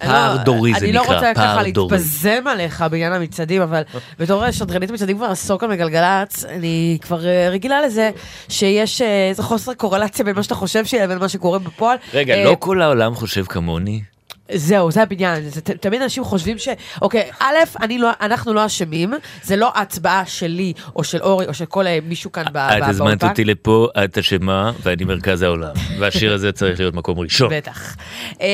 [0.00, 1.96] אני פער לא- דורי זה אני לא נקרא, רוצה פער ככה דורי.
[1.96, 3.82] להתפזם עליך בעניין המצעדים, אבל
[4.20, 7.20] בתור שדרנית מצעדים כבר עשור כאן בגלגלצ, אני כבר
[7.50, 8.10] רגילה לזה
[8.48, 11.96] שיש איזה חוסר קורלציה בין מה שאתה חושב שיהיה לבין מה שקורה בפועל.
[12.14, 14.15] רגע, לא כל העולם חושב כמוני?
[14.54, 15.48] זהו, זה הבניין.
[15.48, 16.68] זה, ת- תמיד אנשים חושבים ש...
[17.02, 19.12] אוקיי, א', אני לא, אנחנו לא אשמים,
[19.42, 22.82] זה לא הצבעה שלי, או של אורי, או של כל אה, מישהו כאן ב- את
[22.86, 23.24] הזמנת.
[23.24, 25.72] אותי לפה, את אשמה, ואני מרכז העולם.
[26.00, 27.50] והשיר הזה צריך להיות מקום ראשון.
[27.52, 27.96] בטח.
[28.40, 28.46] אה,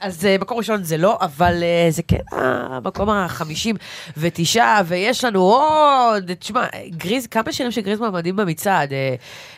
[0.00, 1.54] אז אה, מקום ראשון זה לא, אבל
[1.90, 3.76] זה כן המקום החמישים
[4.16, 8.92] ותשעה, ויש לנו עוד, תשמע, גריז, כמה שירים של גריז מעמדים במצעד?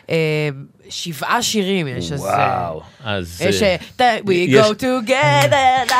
[0.09, 0.49] אה,
[0.89, 2.25] שבעה שירים יש, אז...
[2.25, 3.41] אה, וואו, אז...
[3.41, 3.63] יש...
[3.63, 3.75] אה,
[4.19, 5.93] we go together.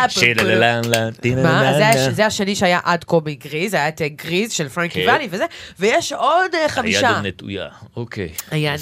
[2.11, 5.11] זה השני שהיה עד כה בגריז, היה את גריז של פרנקי כן.
[5.11, 5.45] ואני וזה,
[5.79, 7.07] ויש עוד חמישה.
[7.07, 8.29] היד עוד נטויה, אוקיי.
[8.51, 8.79] היד...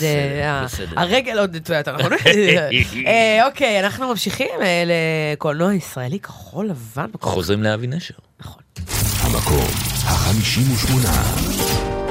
[0.95, 2.11] הרגל עוד נטויה, אתה נכון?
[3.47, 4.49] אוקיי, אנחנו ממשיכים
[4.85, 7.09] לקולנוע ישראלי כחול לבן.
[7.21, 8.13] חוזרים לאבי נשר.
[8.39, 8.61] נכון.
[9.21, 9.67] המקום
[10.05, 12.04] ה-58.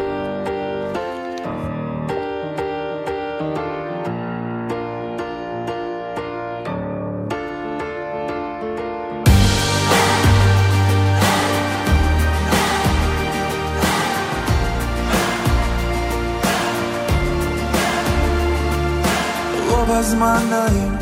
[20.06, 20.96] הזמן נעים,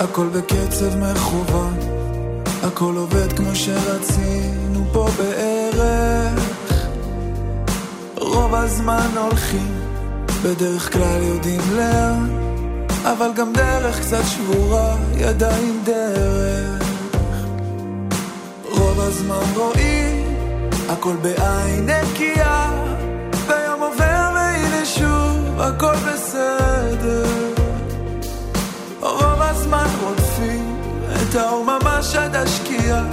[0.00, 1.74] הכל בקצב מכוון,
[2.62, 6.40] הכל עובד כמו שרצינו פה בערך.
[8.16, 9.74] רוב הזמן הולכים,
[10.44, 12.28] בדרך כלל יודעים לאן,
[13.04, 16.82] אבל גם דרך קצת שבורה, ידיים דרך.
[18.70, 20.36] רוב הזמן רואים,
[20.88, 22.70] הכל בעין נקייה,
[23.46, 27.23] ויום עובר והנה שוב, הכל בסדר.
[31.36, 33.04] האור ממש עד השקיעה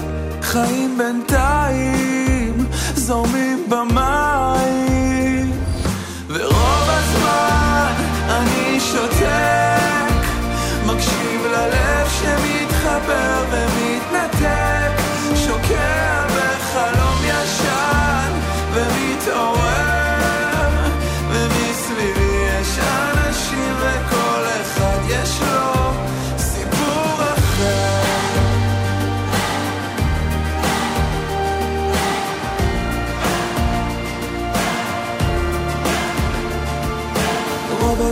[0.42, 2.66] חיים בינתיים
[2.96, 5.52] זורמים במים.
[6.28, 7.94] ורוב הזמן
[8.30, 10.26] אני שותק
[10.86, 13.91] מקשיב ללב שמתחבר ומתנתק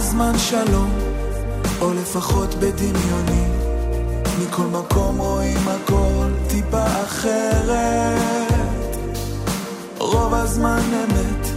[0.09, 0.91] הזמן שלום,
[1.81, 3.45] או לפחות בדמיוני.
[4.41, 8.53] מכל מקום רואים הכל טיפה אחרת.
[9.97, 11.47] רוב הזמן אמת,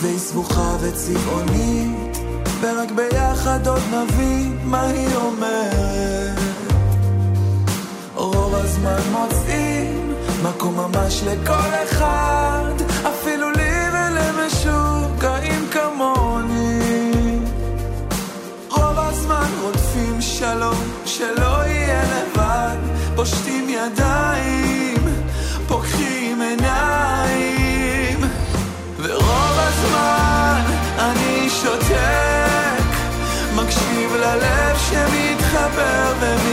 [0.00, 2.18] והיא סבוכה וצבעונית.
[2.60, 6.38] ורק ביחד עוד נבין מה היא אומרת.
[8.14, 12.72] רוב הזמן מוצאים מקום ממש לכל אחד
[20.52, 20.74] שלום
[21.04, 22.76] שלא יהיה לבד.
[23.16, 25.04] פושטים ידיים
[25.68, 28.20] פוקחים עיניים.
[28.98, 30.62] ורוב הזמן
[30.98, 32.86] אני שותק
[33.54, 36.45] מקשיב ללב שמתחבר ומתנתק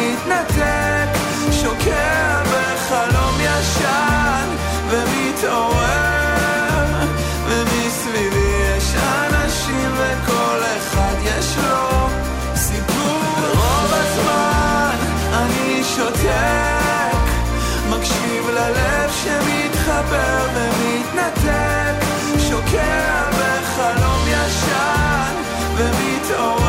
[20.14, 22.06] שמתחבר ומתנתק
[22.50, 25.36] שוקע בחלום ישן
[25.78, 26.63] ומתעורר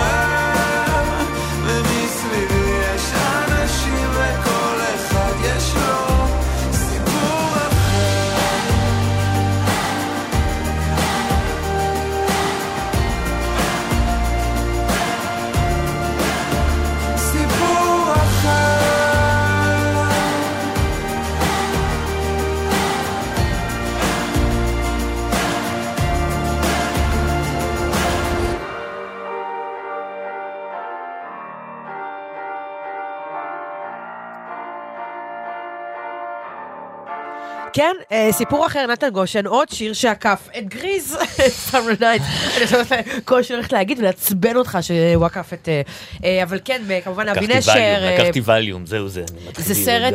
[37.85, 41.17] כן, אה, סיפור אחר, נתן גושן, עוד שיר שעקף את גריז,
[41.71, 42.23] Summer Night.
[42.57, 42.89] אני חושבת
[43.25, 45.69] כל שיר הולכת להגיד ולעצבן אותך שהוא עקף את...
[45.69, 45.83] אה,
[46.25, 47.73] אה, אבל כן, כמובן אבי נשר.
[48.19, 49.25] לקחתי ואליום, זהו זה.
[49.57, 50.15] זה סרט,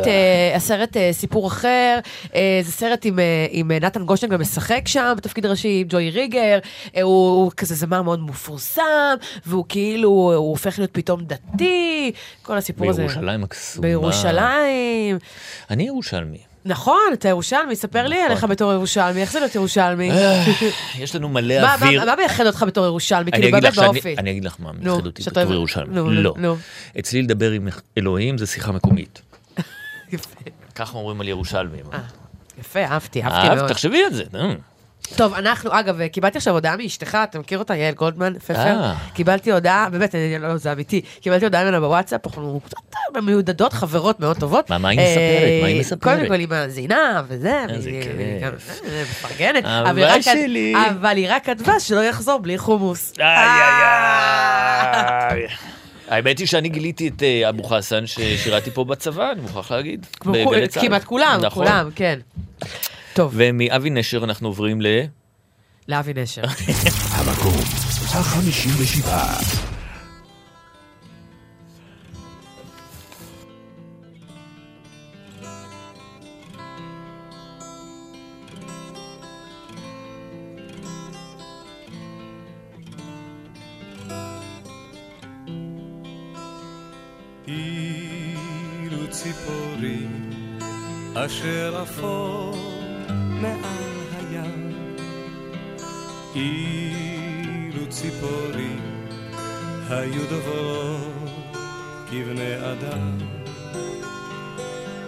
[0.56, 2.00] הסרט סיפור אחר,
[2.62, 3.06] זה סרט
[3.54, 6.60] עם, נתן גושן גם משחק שם בתפקיד ראשי עם ג'וי ריגר,
[7.02, 9.16] הוא כזה זמר מאוד מפורסם,
[9.46, 13.02] והוא כאילו, הוא הופך להיות פתאום דתי, כל הסיפור הזה.
[13.02, 13.88] בירושלים הקסומה.
[13.88, 15.18] בירושלים.
[15.70, 16.48] אני ירושלמי.
[16.65, 20.11] נכון, אתה ירושלמי, ספר לי עליך בתור ירושלמי, איך זה להיות ירושלמי?
[20.11, 20.45] אה,
[20.99, 22.06] יש לנו מלא אוויר.
[22.06, 23.31] מה מייחד אותך בתור ירושלמי?
[23.31, 24.15] כאילו באמת באופי.
[24.18, 25.95] אני אגיד לך מה מייחד אותי בתור ירושלמי.
[26.38, 26.56] לא.
[26.99, 27.68] אצלי לדבר עם
[27.98, 29.22] אלוהים זה שיחה מקומית.
[30.76, 31.86] ככה אומרים על ירושלמים.
[32.60, 33.68] יפה, אהבתי, אהבתי מאוד.
[33.69, 34.23] תחשבי על זה.
[35.15, 38.53] טוב, אנחנו, אגב, קיבלתי עכשיו הודעה מאשתך, אתה מכיר אותה, יעל גולדמן, פפר?
[38.53, 38.95] אה.
[39.13, 42.77] קיבלתי הודעה, באמת, אני לא, זה אמיתי, קיבלתי הודעה ממנה בוואטסאפ, אנחנו קצת
[43.15, 44.69] אה, מיודדות, חברות מאוד טובות.
[44.69, 45.61] מה, מה היא אה, מספרת?
[45.61, 46.03] מה היא מספרת?
[46.03, 48.01] קודם כל היא מאזינה, וזה, והיא-
[48.43, 48.49] אה,
[49.01, 50.73] מפרגנת, אהבה שלי.
[50.89, 53.13] אבל היא רק כתבה שלא יחזור בלי חומוס.
[56.09, 60.05] האמת היא שאני גיליתי את אה, אבו חסן ששירתי פה בצבא, אני מוכרח להגיד.
[60.19, 60.88] כמו בגלי כול- צה"ל.
[60.88, 61.65] כמעט כולם, נכון.
[61.67, 62.19] כולם, כן.
[63.14, 63.34] טוב.
[63.36, 64.88] ומאבי נשר אנחנו עוברים ל...
[65.88, 66.44] לאבי נשר.
[67.15, 67.61] המקום
[68.14, 69.40] החמישים ושבעה.
[87.48, 90.30] אילו ציפורים
[91.15, 92.59] אשר עפו
[93.41, 94.74] מעל הים
[96.36, 98.80] אילו ציפורים
[99.90, 101.30] היו דוברות
[102.10, 103.18] כבני אדם.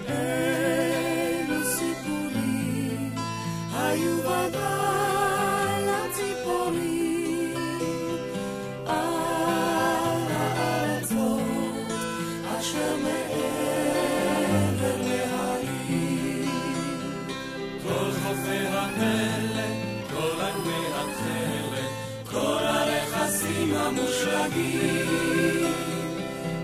[0.08, 3.12] אילו סיפורים
[3.74, 7.56] היו ודאי לציפורים
[8.86, 11.92] על הארצות
[12.60, 13.41] אשר מעבר
[22.32, 25.74] כל הרכסים המושלגים,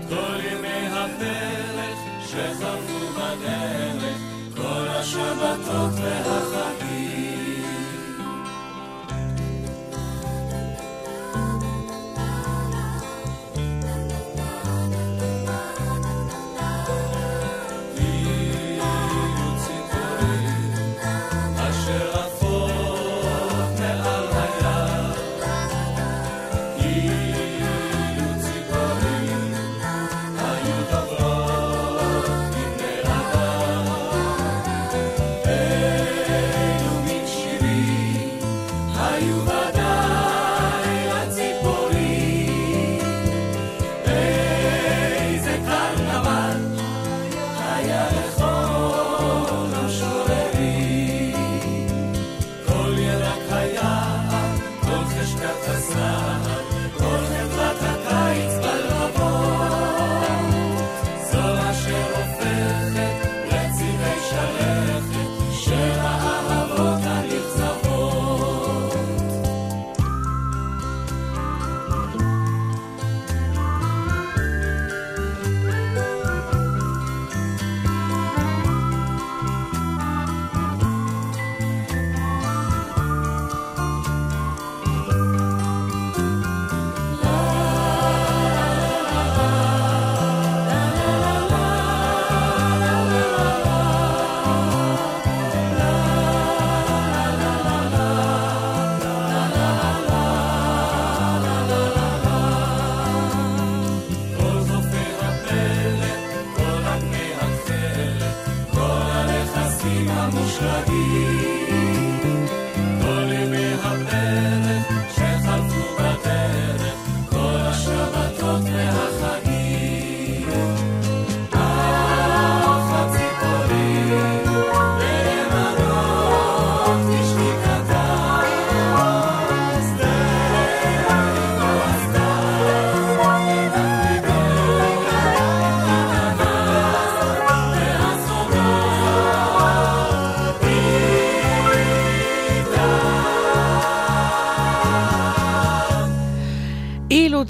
[0.08, 4.18] כל ימי הפרק שחלפו בדרך,
[4.56, 6.97] כל השבתות והחגים.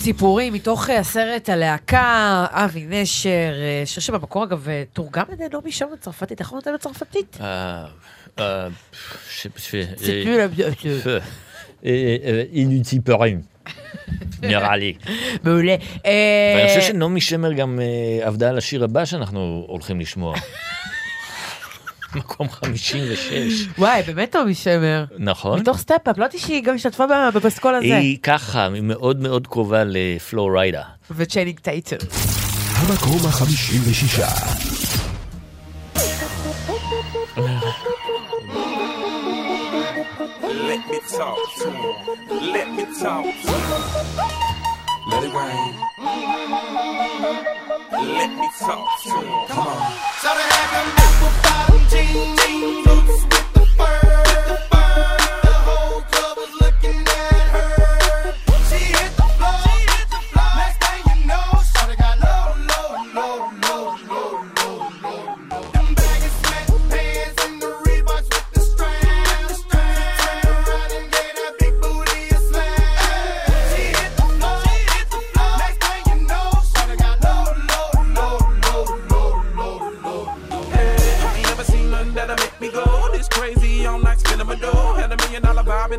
[0.09, 5.35] אילו ציפורים מתוך אה, הסרט הלהקה, אבי נשר, אה, שיר שבמקור אגב אה, תורגם על
[5.35, 6.71] ידי נעמי שמר לצרפתית, איך הוא נותן?
[7.41, 7.85] אה,
[8.39, 8.69] אה, אה,
[11.07, 11.19] אה,
[11.85, 13.41] אה, אה, אילו ציפורים,
[14.43, 14.95] נראה לי.
[15.45, 15.77] מעולה.
[16.07, 20.35] אה, ואני חושב שנעמי שמר גם אה, עבדה על השיר הבא שאנחנו הולכים לשמוע.
[22.15, 23.67] מקום 56.
[23.79, 25.05] וואי, באמת נעמי שמר.
[25.19, 25.61] נכון.
[25.61, 27.05] מתוך סטפ-אפ, לא ידעתי שהיא גם השתתפה
[27.35, 27.97] בפסקול הזה.
[27.97, 30.83] היא ככה, היא מאוד מאוד קרובה לפלוריידה.
[31.11, 31.97] וצ'יינינג טייטל.
[32.75, 34.29] המקום החמישים ושישה.
[40.69, 41.97] Let me talk to him.
[42.55, 43.83] Let me talk to him.
[45.11, 45.73] Let it rain.
[48.19, 49.27] Let me talk to him.
[49.49, 49.93] Come on.
[50.23, 51.48] So they had them
[51.89, 53.48] ting, ting, boots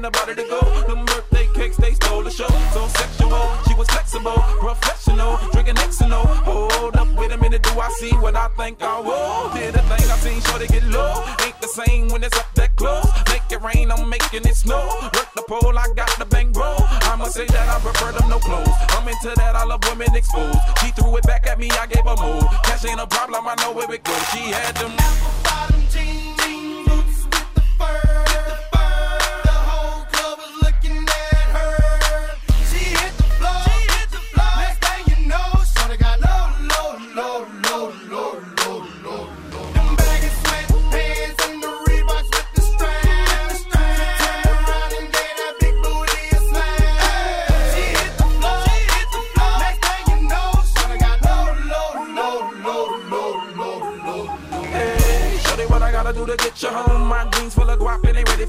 [0.01, 0.59] the body to go.
[0.87, 2.47] Them birthday cakes, they stole the show.
[2.73, 6.25] So sexual, she was flexible, professional, drinking Xano.
[6.45, 9.53] Hold up, wait a minute, do I see what I think I will?
[9.53, 11.23] Did a thing I seen, sure they get low.
[11.45, 13.07] Ain't the same when it's up that close.
[13.29, 14.87] Make it rain, I'm making it snow.
[15.15, 16.75] Work the pole, I got the bang bro.
[17.09, 18.69] I'ma say that I prefer them no clothes.
[18.89, 20.59] I'm into that, I love women exposed.
[20.81, 22.41] She threw it back at me, I gave her more.
[22.63, 24.23] Cash ain't a problem, I know where it goes.
[24.29, 25.48] She had them.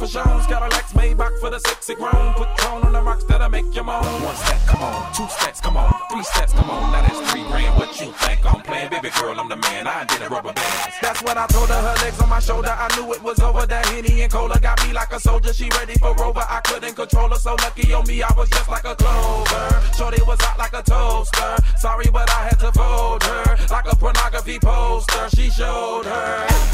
[0.00, 0.46] For shows.
[0.46, 2.32] Got a Lex Maybach for the sexy grown.
[2.34, 4.02] Put tone on the rocks that'll make you moan.
[4.24, 5.12] One step, come on.
[5.12, 5.92] Two steps, come on.
[6.10, 6.92] Three steps, come on.
[6.92, 7.78] Now that's three grand.
[7.78, 8.90] What you think I'm playing?
[8.90, 9.86] Baby girl, I'm the man.
[9.86, 10.92] I did a rubber band.
[11.02, 11.74] That's what I told her.
[11.74, 12.72] Her legs on my shoulder.
[12.72, 13.66] I knew it was over.
[13.66, 15.52] That Henny and Cola got me like a soldier.
[15.52, 16.44] She ready for Rover.
[16.48, 17.36] I couldn't control her.
[17.36, 19.82] So lucky on me, I was just like a clover.
[19.98, 21.56] Shorty was hot like a toaster.
[21.78, 23.58] Sorry, but I had to fold her.
[23.70, 25.28] Like a pornography poster.
[25.36, 26.46] She showed her.
[26.48, 26.70] Yeah,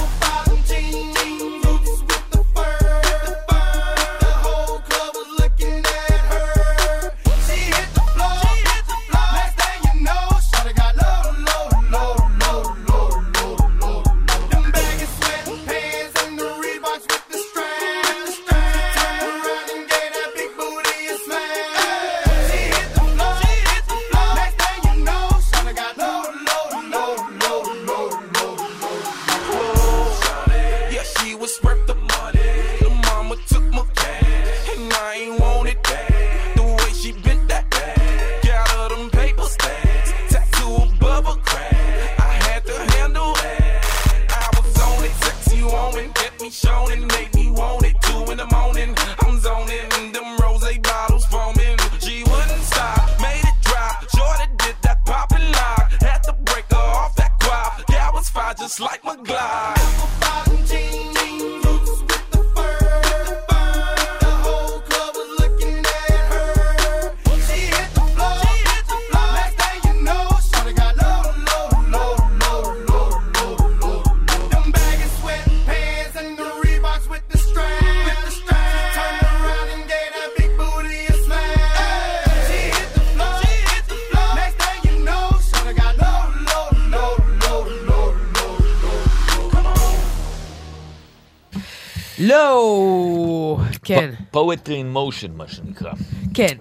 [92.26, 95.92] לא, כן, poetry in motion, מה שנקרא.
[96.34, 96.56] כן.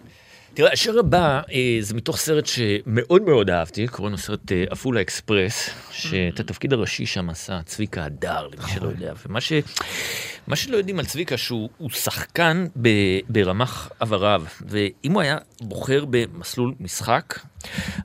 [0.54, 5.02] תראה, השיר הבא אה, זה מתוך סרט שמאוד מאוד אהבתי, קוראים לו סרט אה, עפולה
[5.02, 9.14] אקספרס, שאת התפקיד הראשי שם עשה צביקה הדר, למי שלא יודע.
[9.28, 9.54] ומה ש...
[10.48, 12.90] מה שלא יודעים על צביקה, שהוא הוא שחקן ב,
[13.30, 17.40] ברמ"ח עבריו, ואם הוא היה בוחר במסלול משחק,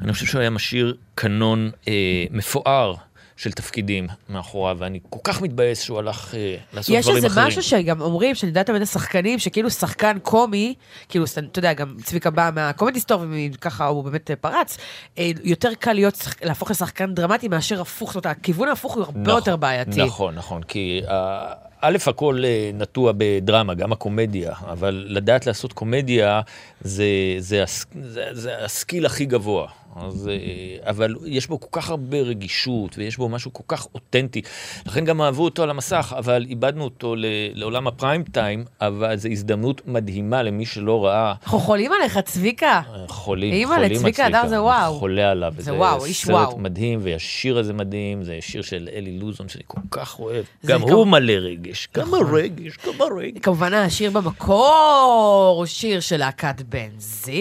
[0.03, 2.95] אני חושב שהוא היה משאיר קנון אה, מפואר.
[3.41, 7.47] של תפקידים מאחוריו, ואני כל כך מתבאס שהוא הלך אה, לעשות יש דברים איזה אחרים.
[7.47, 10.75] משהו שגם אומרים, שאני יודעת תמיד השחקנים, שכאילו שחקן קומי,
[11.09, 14.79] כאילו, אתה יודע, גם צביקה בא מהקומדי סטור, וככה הוא באמת אה, פרץ,
[15.19, 19.03] אה, יותר קל להיות, שח- להפוך לשחקן דרמטי מאשר הפוך, זאת אומרת, הכיוון ההפוך הוא
[19.05, 20.03] הרבה נכון, יותר בעייתי.
[20.05, 26.41] נכון, נכון, כי אה, א', הכל אה, נטוע בדרמה, גם הקומדיה, אבל לדעת לעשות קומדיה
[26.81, 27.05] זה,
[27.39, 27.65] זה,
[28.03, 29.67] זה, זה הסקיל הכי גבוה.
[29.97, 34.43] אז, אה, אבל יש בו כל כך הרבה רגישות, ויש בו משהו כל כך אותנטי.
[34.87, 39.29] לכן גם אהבו אותו על המסך, אבל איבדנו אותו ל- לעולם הפריים טיים, אבל זו
[39.29, 41.35] הזדמנות מדהימה למי שלא ראה.
[41.43, 42.81] אנחנו חולים עליך, צביקה.
[43.09, 44.95] חולים, אימא'לה, חולים על צביקה הדר זה וואו.
[44.95, 45.55] חולה עליו.
[45.59, 46.51] זה וואו, איש וואו.
[46.51, 50.45] סרט מדהים, והשיר הזה מדהים, זה שיר של אלי לוזון שאני כל כך אוהב.
[50.63, 52.27] זה גם הוא מלא רגש, גם נכון.
[52.27, 53.41] הרגש, גם הרגש.
[53.43, 57.41] כמובן השיר במקור הוא שיר של להקת בנזין,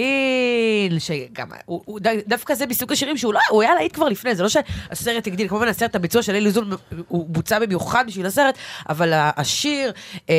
[0.99, 1.99] שגם, הוא, הוא,
[2.39, 5.47] דווקא זה מסוג השירים שהוא לא, הוא היה להיט כבר לפני, זה לא שהסרט הגדיל,
[5.47, 6.71] כמובן הסרט, הביצוע של אלי זון
[7.07, 8.57] הוא בוצע במיוחד בשביל הסרט,
[8.89, 9.91] אבל השיר,
[10.29, 10.35] אה,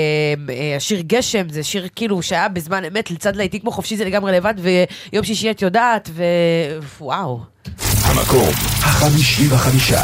[0.50, 4.32] אה, השיר גשם, זה שיר כאילו שהיה בזמן אמת לצד להיטים כמו חופשי זה לגמרי
[4.32, 6.10] לבד, ויום שישי את יודעת,
[6.98, 7.40] ווואו.
[8.04, 8.48] המקום
[8.82, 10.02] החמישי וחמישה.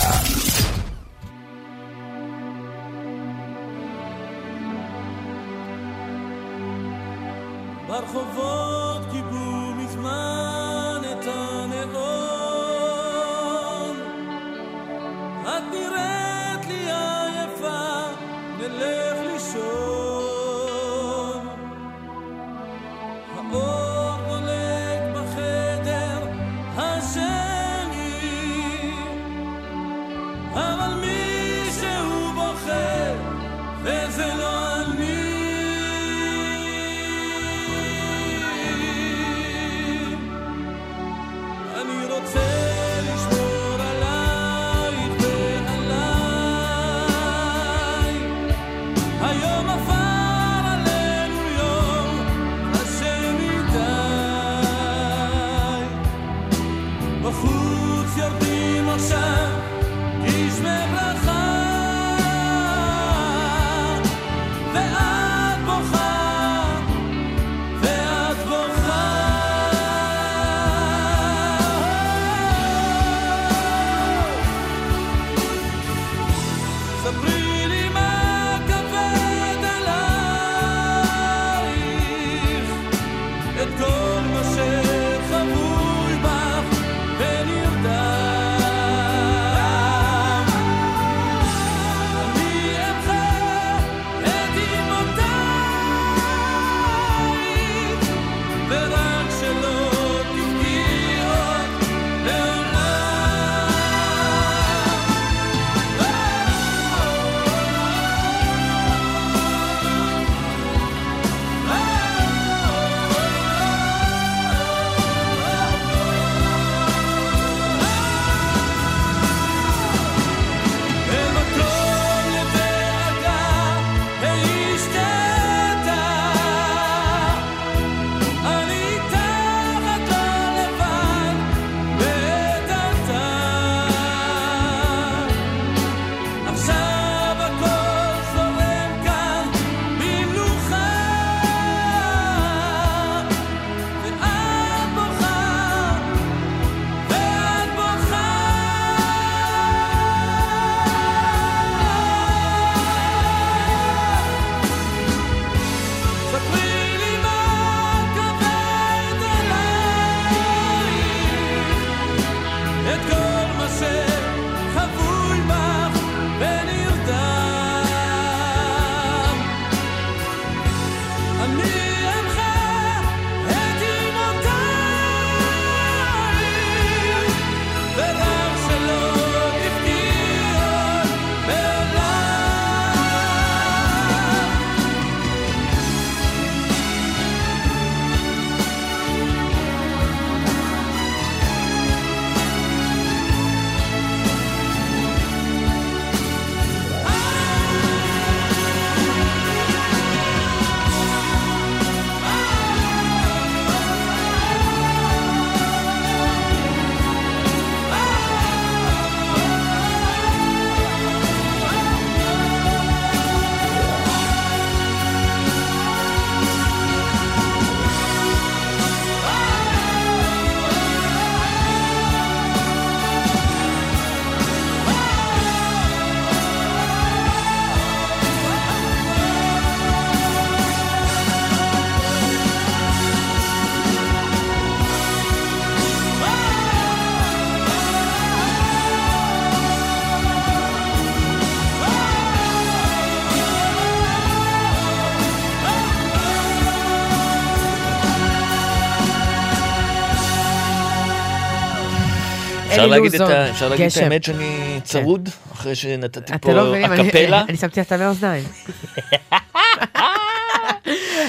[252.77, 253.97] אפשר להגיד את.
[254.03, 257.43] האמת שאני צרוד, אחרי שנתתי לא פה הקפלה?
[257.49, 258.45] אני שמתי אותה לאוזניים.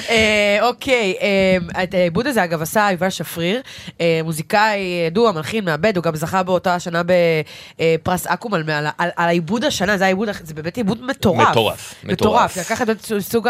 [0.08, 3.60] אה, אוקיי, אה, את העיבוד הזה אגב עשה יובל שפריר,
[4.00, 8.54] אה, מוזיקאי ידוע, מלחין, מעבד, הוא גם זכה באותה השנה בפרס אקו"ם
[8.98, 10.12] על העיבוד השנה, זה
[10.44, 11.50] זה באמת עיבוד מטורף.
[11.50, 12.56] מטורף, מטורף.
[12.56, 13.48] לקחת את סוג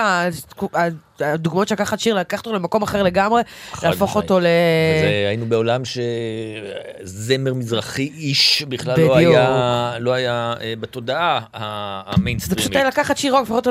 [1.20, 3.42] הדוגמאות שלקחת שיר, לקחת אותו למקום אחר לגמרי,
[3.82, 4.42] להפוך אותו ל...
[4.42, 9.10] וזה, היינו בעולם שזמר מזרחי איש בכלל בדיוק.
[9.10, 12.86] לא היה, לא היה אה, בתודעה ה- זה פשוט המיינסטרימית.
[12.86, 13.70] לקחת שיר רוק, להפוך אותו,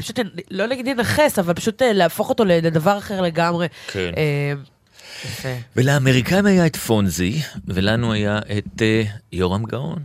[0.00, 0.18] פשוט,
[0.50, 3.66] לא להגיד לנכס, אבל פשוט אה, להפוך אותו לדבר אחר לגמרי.
[3.92, 4.10] כן.
[4.16, 4.52] אה,
[5.24, 5.48] יפה.
[5.76, 9.02] ולאמריקאים היה את פונזי, ולנו היה את אה,
[9.32, 9.98] יורם גאון,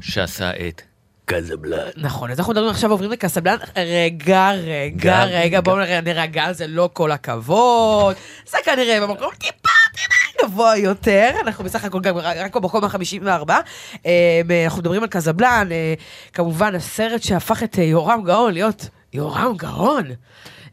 [0.00, 0.82] שעשה את
[1.24, 1.88] קזבלן.
[1.96, 3.56] נכון, אז אנחנו מדברים עכשיו, עוברים לקסבלן.
[3.76, 8.16] רגע, רגע, רגע, בואו נירגע, זה לא כל הכבוד.
[8.46, 11.30] זה כנראה במקום טיפה, טיפה גבוה יותר.
[11.44, 13.50] אנחנו בסך הכל גם רק במקום ה-54.
[14.66, 15.94] אנחנו מדברים על קזבלן, אה,
[16.32, 20.04] כמובן, הסרט שהפך את אה, יורם גאון להיות יורם גאון.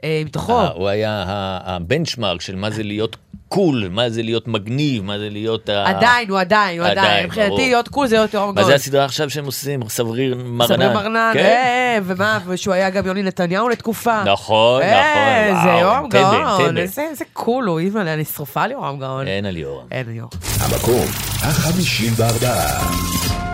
[0.03, 0.61] אה, מתוכו.
[0.73, 1.23] הוא היה
[1.63, 3.15] ה benchmark של מה זה להיות
[3.49, 5.69] cool, מה זה להיות מגניב, מה זה להיות...
[5.69, 7.25] עדיין, הוא עדיין, הוא עדיין.
[7.25, 8.57] מבחינתי להיות קול זה להיות יורם גאון.
[8.59, 9.89] מה זה הסדרה עכשיו שהם עושים?
[9.89, 10.75] סברי מרנן.
[10.75, 11.39] סברי מרנן, כן?
[11.39, 14.23] אה, ומה, ושהוא היה גם יוני נתניהו לתקופה.
[14.23, 15.63] נכון, אה, נכון.
[15.63, 17.01] זה יורם גאון, איזה
[17.33, 19.27] קול הוא, אימא'לה, אני שרופה על יורם גאון.
[19.27, 19.85] אין על יורם.
[19.91, 20.29] אין על יורם.
[20.59, 21.05] המקום
[21.41, 23.48] ה-54.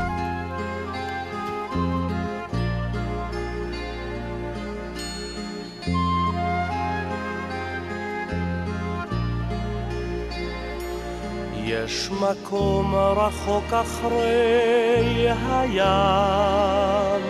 [11.65, 17.21] יש מקום רחוק אחרי הים,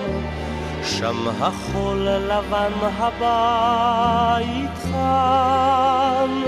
[0.83, 6.43] שם החול לבן הבית חם,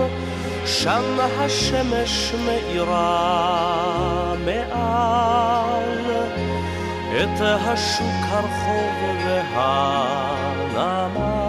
[0.65, 5.47] שם השמש מאירה מעל.
[7.23, 8.93] את השוק הרחוב
[10.75, 11.47] והנמל.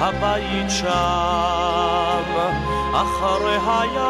[0.00, 2.31] הבית שם
[2.94, 4.02] אחרי הים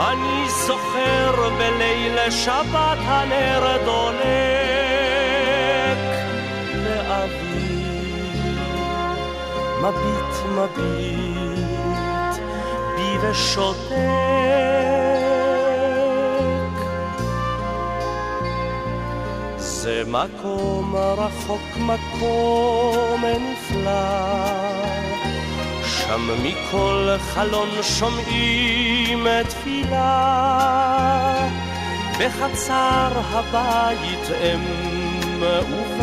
[0.00, 4.16] אני זוכר בליל שבת הנר דולק
[6.84, 7.82] ואבי
[9.82, 12.36] מביט מביט
[12.96, 13.96] בי ושותק
[19.86, 25.25] זה מקום רחוק, מקום נפלא.
[26.06, 30.68] שם מכל חלון שומעים תפילה.
[32.18, 34.64] בחצר הבית אם
[35.40, 35.96] ובת,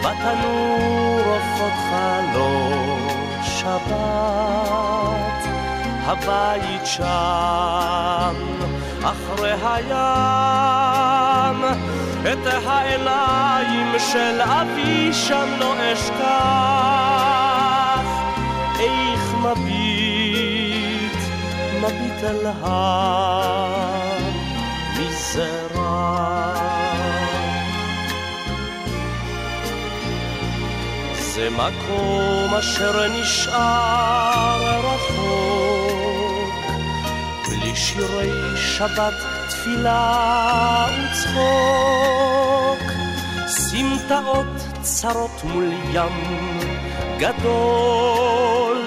[0.00, 3.08] בתנור עופות חלון
[3.42, 4.94] שבת.
[6.06, 8.34] הבית שם,
[9.02, 9.94] אחרי הים,
[12.32, 17.53] את העיניים של אבי שם לא אשכח.
[18.84, 21.18] איך מביט,
[21.80, 22.46] מביט אל
[24.92, 25.84] המזרח.
[31.34, 36.54] זה מקום אשר נשאר רחוק,
[37.48, 39.14] בלי שירי שבת,
[39.48, 42.82] תפילה וצחוק,
[43.46, 44.46] סמטאות
[44.82, 46.73] צרות מול ים
[47.18, 48.84] גדול,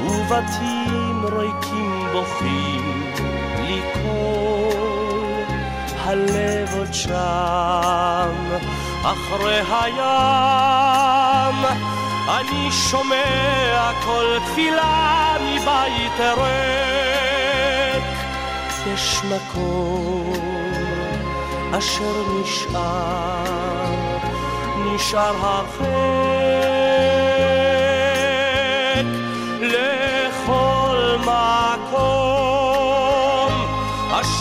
[0.00, 3.12] ובתים ריקים בוכים
[3.56, 5.44] בלי קול,
[6.04, 8.34] הלב עוד שם,
[9.02, 11.64] אחרי הים,
[12.28, 18.04] אני שומע כל תפילה מבית ריק.
[18.94, 20.32] יש מקום
[21.78, 23.44] אשר נשאר,
[24.86, 27.03] נשאר הרחק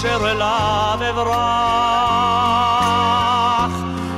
[0.03, 1.33] אשר אליו אברח.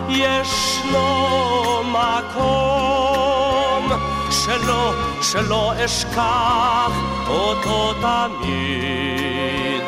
[0.10, 1.08] ישנו
[1.84, 3.92] מקום
[4.32, 6.92] שלא, שלא אשכח
[7.28, 9.84] אותו תמיד.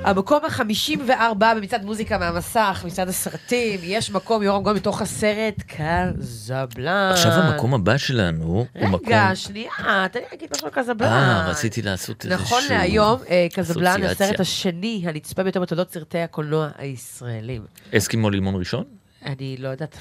[0.07, 7.11] המקום ה-54 במצעד מוזיקה מהמסך, מצעד הסרטים, יש מקום, יורם גול מתוך הסרט קזבלן.
[7.13, 9.07] עכשיו המקום הבא שלנו הוא מקום...
[9.07, 11.09] רגע, שנייה, תן לי להגיד משהו על קזבלן.
[11.09, 12.45] אה, רציתי לעשות איזשהו...
[12.45, 14.03] נכון להיום, אה, קזבלן.
[14.03, 17.63] הסרט השני הנצפה ביותר בתולדות סרטי הקולנוע הישראלים.
[17.97, 18.85] אסקימו לימון ראשון?
[19.25, 19.97] אני לא יודעת.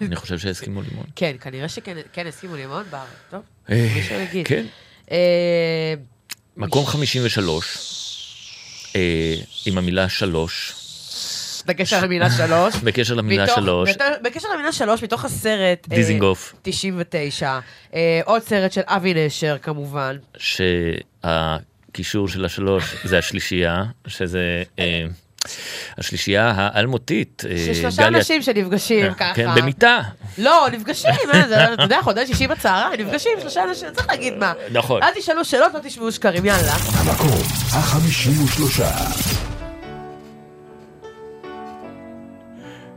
[0.00, 1.04] אני חושב שאסקימו לימון.
[1.16, 3.08] כן, כנראה שכן, כן, הסכימו לימון בארץ.
[3.30, 4.46] טוב, אה, מישהו יגיד.
[4.46, 4.66] כן.
[5.10, 5.94] אה,
[6.56, 8.07] מקום 53, אה,
[9.66, 10.74] עם המילה שלוש.
[11.66, 12.74] בקשר למילה שלוש.
[12.76, 13.90] בקשר למילה מתוך- שלוש.
[14.24, 15.86] בקשר למילה שלוש, מתוך הסרט...
[15.92, 16.54] אה, דיזינגוף.
[16.62, 17.58] 99.
[17.94, 20.16] אה, עוד סרט של אבי נשר, כמובן.
[20.36, 25.04] שהקישור של השלוש זה השלישייה, שזה אה,
[25.98, 27.42] השלישייה האלמותית.
[27.50, 29.32] אה, של שלושה גליה- אנשים שנפגשים ככה.
[29.34, 30.00] כן, במיטה.
[30.38, 34.52] לא, נפגשים, אה, אתה יודע, חודש שישי בצהריים, נפגשים, שלושה אנשים, צריך להגיד מה.
[34.72, 35.02] נכון.
[35.02, 36.72] אל תשאלו שאלות, לא תשמעו שקרים, יאללה.
[36.72, 37.38] המקום
[37.72, 38.90] החמישים ושלושה.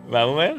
[0.07, 0.51] מה הוא אומר?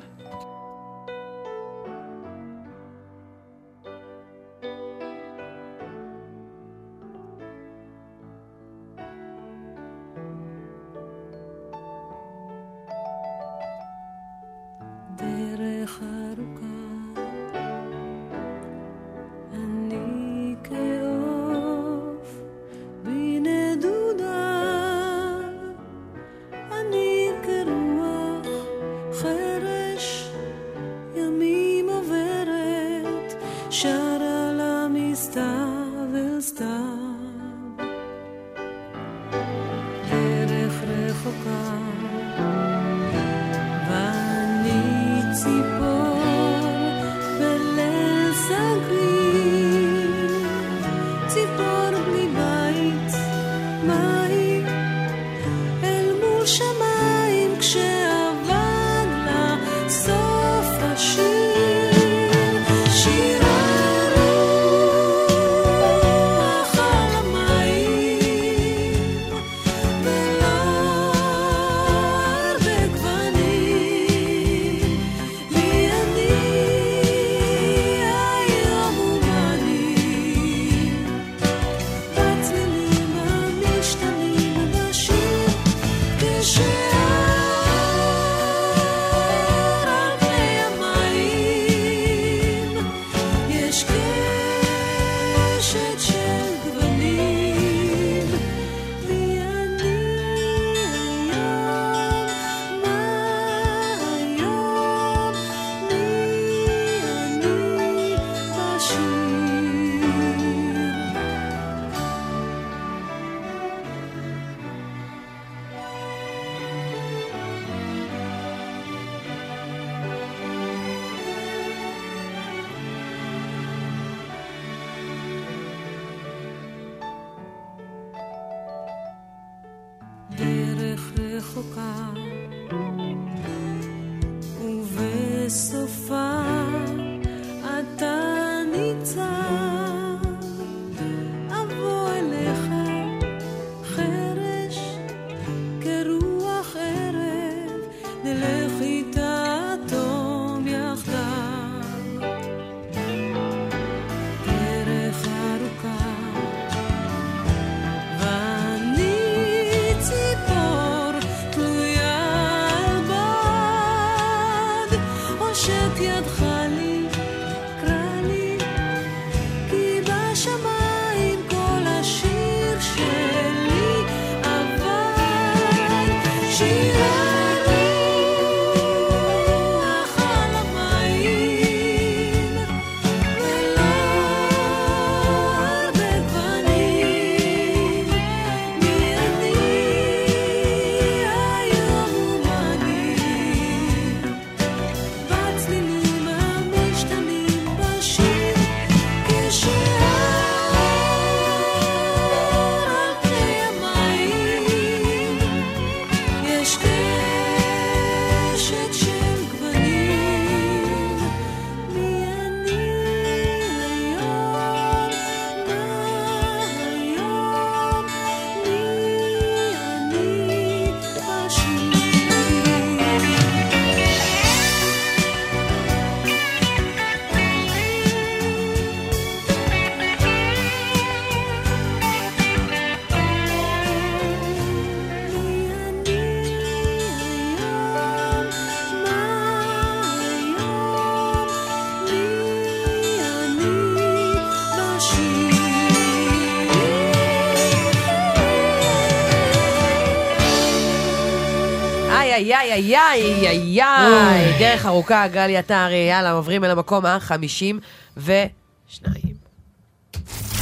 [252.63, 254.59] איי, איי, איי, איי, איי.
[254.59, 257.81] דרך ארוכה, גלי עטרי, יאללה, עוברים אל המקום החמישים
[258.17, 259.35] ושניים.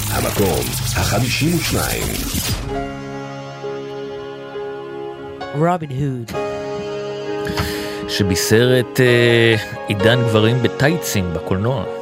[0.09, 0.61] המקום
[0.97, 2.07] החמישים ושניים.
[5.55, 6.31] רובין הוד.
[8.09, 9.55] שבישר את אה,
[9.87, 12.00] עידן גברים בטייצים בקולנוע.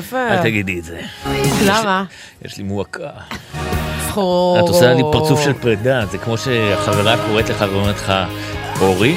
[0.00, 0.28] פפר.
[0.30, 1.00] אל תגידי את זה.
[1.66, 2.04] למה?
[2.44, 3.10] יש לי מועקה.
[4.08, 4.58] זכור.
[4.58, 8.12] את עושה לי פרצוף של פרידה, זה כמו שהחברה קוראת לך ואומרת לך,
[8.80, 9.16] אורי.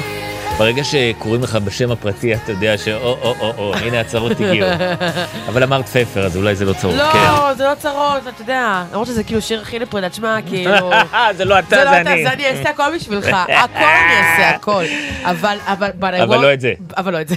[0.58, 4.68] ברגע שקוראים לך בשם הפרטי, אתה יודע שאו, או, או, או, הנה הצרות הגיעו.
[5.48, 7.18] אבל אמרת פפר, אז אולי זה לא צרות, כן.
[7.18, 8.84] לא, זה לא צרות, אתה יודע.
[8.92, 10.90] למרות שזה כאילו שיר הכי לפרידת שמע, כאילו...
[11.36, 12.22] זה לא אתה, זה לא זה אתה, אני.
[12.22, 13.26] זה אני אעשה הכל בשבילך.
[13.64, 14.84] הכל אני אעשה, הכל.
[15.24, 16.14] אבל, אבל...
[16.22, 16.72] אבל לא את זה.
[16.96, 17.36] אבל לא את זה.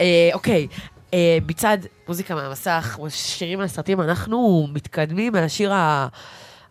[0.00, 0.66] אה, אוקיי,
[1.14, 1.78] אה, מצד
[2.08, 6.08] מוזיקה מהמסך, שירים מהסרטים, אנחנו מתקדמים מהשיר ה-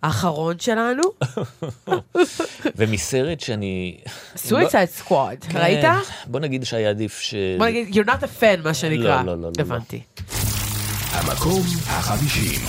[0.04, 1.04] האחרון שלנו,
[2.78, 3.98] ומסרט שאני...
[4.36, 5.38] סוויצייד סקוואד.
[5.50, 5.86] כן, ראית?
[6.26, 7.34] בוא נגיד שהיה עדיף ש...
[7.58, 9.22] בוא נגיד, you're not a fan, מה שנקרא.
[9.22, 9.52] לא, לא, לא, לא.
[9.60, 10.02] הבנתי.
[11.12, 12.62] המקום החמישים.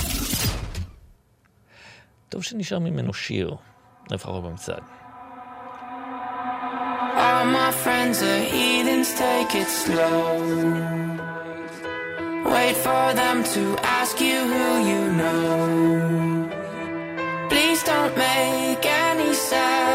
[2.28, 3.54] טוב שנשאר ממנו שיר,
[4.10, 4.82] לפחות במצעד.
[7.16, 11.17] All my friends are heathens, take it slow.
[12.44, 16.48] Wait for them to ask you who you know.
[17.48, 19.87] Please don't make any sudden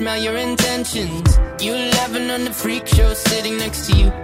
[0.00, 1.38] smell your intentions.
[1.60, 4.19] You laughing on the freak show sitting next to you.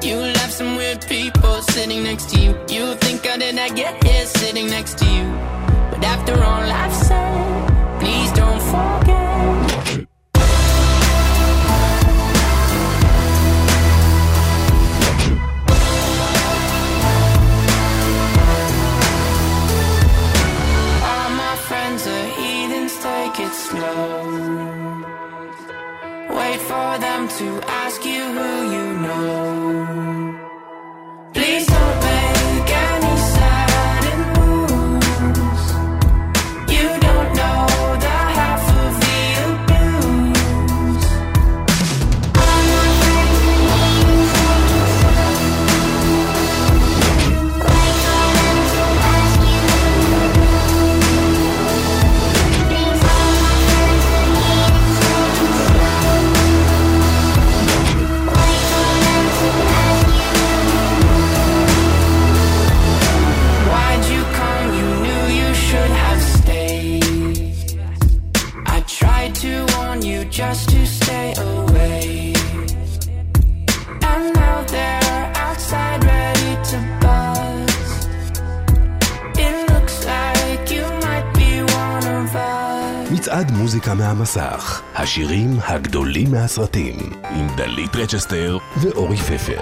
[85.16, 86.96] השירים הגדולים מהסרטים,
[87.30, 89.60] עם דלית רצ'סטר ואורי פפר.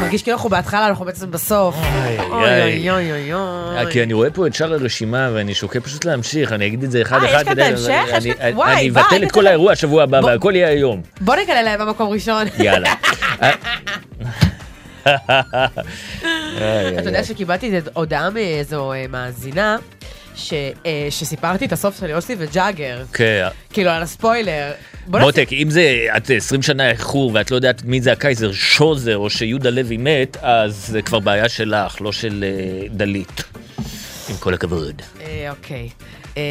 [0.00, 1.76] מרגיש כאילו אנחנו בהתחלה, אנחנו בעצם בסוף.
[2.30, 2.90] אוי איי.
[2.90, 3.42] אוי אוי אוי.
[3.78, 6.90] אה, כי אני רואה פה את שאר הרשימה ואני שוקל פשוט להמשיך, אני אגיד את
[6.90, 7.44] זה אחד אה, יש אחד.
[7.44, 8.04] כאן את ההמשך?
[8.12, 11.02] אני- יש כאן- אבטל את כל האירוע השבוע הבא והכל יהיה היום.
[11.20, 12.46] בוא נגלה להם במקום ראשון.
[12.58, 12.94] יאללה.
[16.98, 19.76] אתה יודע שקיבלתי הודעה מאיזו אה, מאזינה,
[20.36, 20.52] ש-
[20.86, 23.46] אה, שסיפרתי את הסוף של יוסי וג'אגר, כן.
[23.72, 24.72] כאילו על הספוילר.
[25.06, 29.30] מותק, אם זה את 20 שנה איחור ואת לא יודעת מי זה הקייזר שוזר או
[29.30, 33.44] שיהודה לוי מת, אז זה כבר בעיה שלך, לא של אה, דלית.
[34.30, 35.02] עם כל הכבוד.
[35.20, 35.88] אה, אוקיי.
[36.36, 36.42] אה,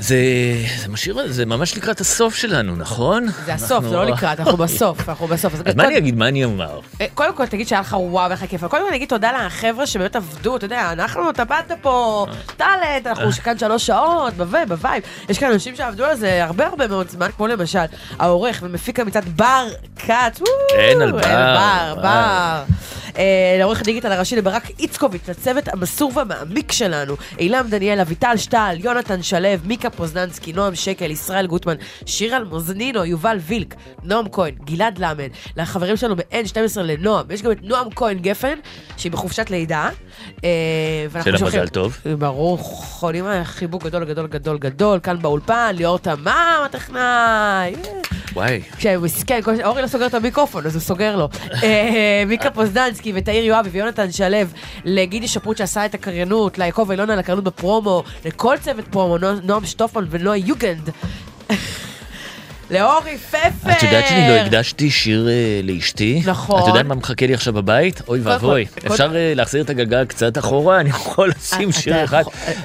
[0.00, 0.16] זה,
[0.82, 3.26] זה משאיר, זה ממש לקראת הסוף שלנו, נכון?
[3.44, 5.54] זה הסוף, זה לא אנחנו- לקראת, אנחנו בסוף, אנחנו בסוף.
[5.66, 6.80] אז מה אני אגיד, מה אני אומר?
[7.00, 8.64] אה, קודם כל תגיד שהיה לך וואו, איזה כיף.
[8.64, 13.32] קודם כל נגיד תודה לחבר'ה שבאמת עבדו, אתה יודע, אנחנו, אתה באת פה, טאלנט, אנחנו
[13.32, 15.02] כאן שלוש שעות, ב vibe, ב vibe.
[15.28, 17.78] יש כאן אנשים שעבדו על זה הרבה הרבה מאוד זמן, כמו למשל
[18.18, 20.40] העורך ומפיק המצעד בר כץ.
[20.78, 21.94] אין על בר, בר.
[21.94, 22.04] בר.
[22.04, 22.62] אה,
[23.58, 29.38] לעורך הדיגיטל הראשי לברק איצקוביץ', לצוות המסור והמעמיק שלנו, אילם דניאל, אביטל שטל, יונתן שלו,
[29.64, 31.74] מיקה פוזננסקי, נועם שקל, ישראל גוטמן,
[32.06, 37.58] שיר אלמוזנינו, יובל וילק, נועם כהן, גלעד למד, לחברים שלנו ב-N12 לנועם, יש גם את
[37.62, 38.54] נועם כהן גפן,
[38.96, 39.88] שהיא בחופשת לידה.
[40.44, 40.50] אה,
[41.10, 41.98] ואנחנו שיהיה לה שולחים- מזל טוב.
[42.18, 46.28] ברור, חולים עליי חיבוק גדול גדול גדול גדול, כאן באולפן, ליאור תמם
[46.64, 47.74] הטכנאי.
[48.32, 48.60] וואי.
[48.76, 51.28] כשמסכן, כל- אורי לא סוגר את המיקרופון, אז הוא סוגר לו.
[51.62, 54.36] אה, מיקה פוזננסקי ותאיר יואבי ויונתן שלו,
[54.84, 59.66] לגידי שפרוט שעשה את הקריינות, ליעקב אילון על הקריינות בפרומו, לכל צוות פרומו, נו- נועם
[59.66, 60.90] שטופמן ונועה יוגנד.
[62.70, 63.70] לאורי פפר!
[63.72, 65.32] את יודעת שאני לא הקדשתי שיר אה,
[65.64, 66.22] לאשתי?
[66.26, 66.62] נכון.
[66.62, 68.02] את יודעת מה מחכה לי עכשיו בבית?
[68.08, 68.66] אוי ואבוי.
[68.86, 70.80] אפשר אה, להחזיר את הגלגל קצת אחורה?
[70.80, 72.22] אני יכול לשים שיר אחד.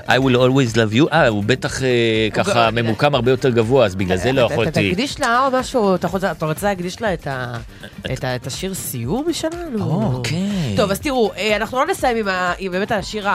[0.07, 1.11] I will always love you.
[1.13, 1.87] אה, הוא בטח אה,
[2.33, 4.89] ככה ממוקם הרבה יותר גבוה, אז בגלל זה לא יכולתי.
[4.91, 10.11] תקדיש לה או משהו, אתה רוצה- אתה רוצה להקדיש לה את השיר סיום שלנו?
[10.15, 10.37] אוקיי.
[10.77, 12.27] טוב, אז תראו, אה, אנחנו לא נסיים
[12.59, 13.27] עם באמת השיר,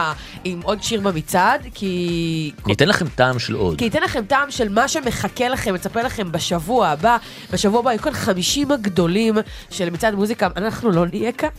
[0.43, 2.51] עם עוד שיר במצעד, כי...
[2.67, 3.77] ניתן לכם טעם של עוד.
[3.77, 7.17] כי ייתן לכם טעם של מה שמחכה לכם, מצפה לכם בשבוע הבא.
[7.53, 9.37] בשבוע הבא יהיו כאן 50 הגדולים
[9.69, 11.49] של מצעד מוזיקה, אנחנו לא נהיה כאן.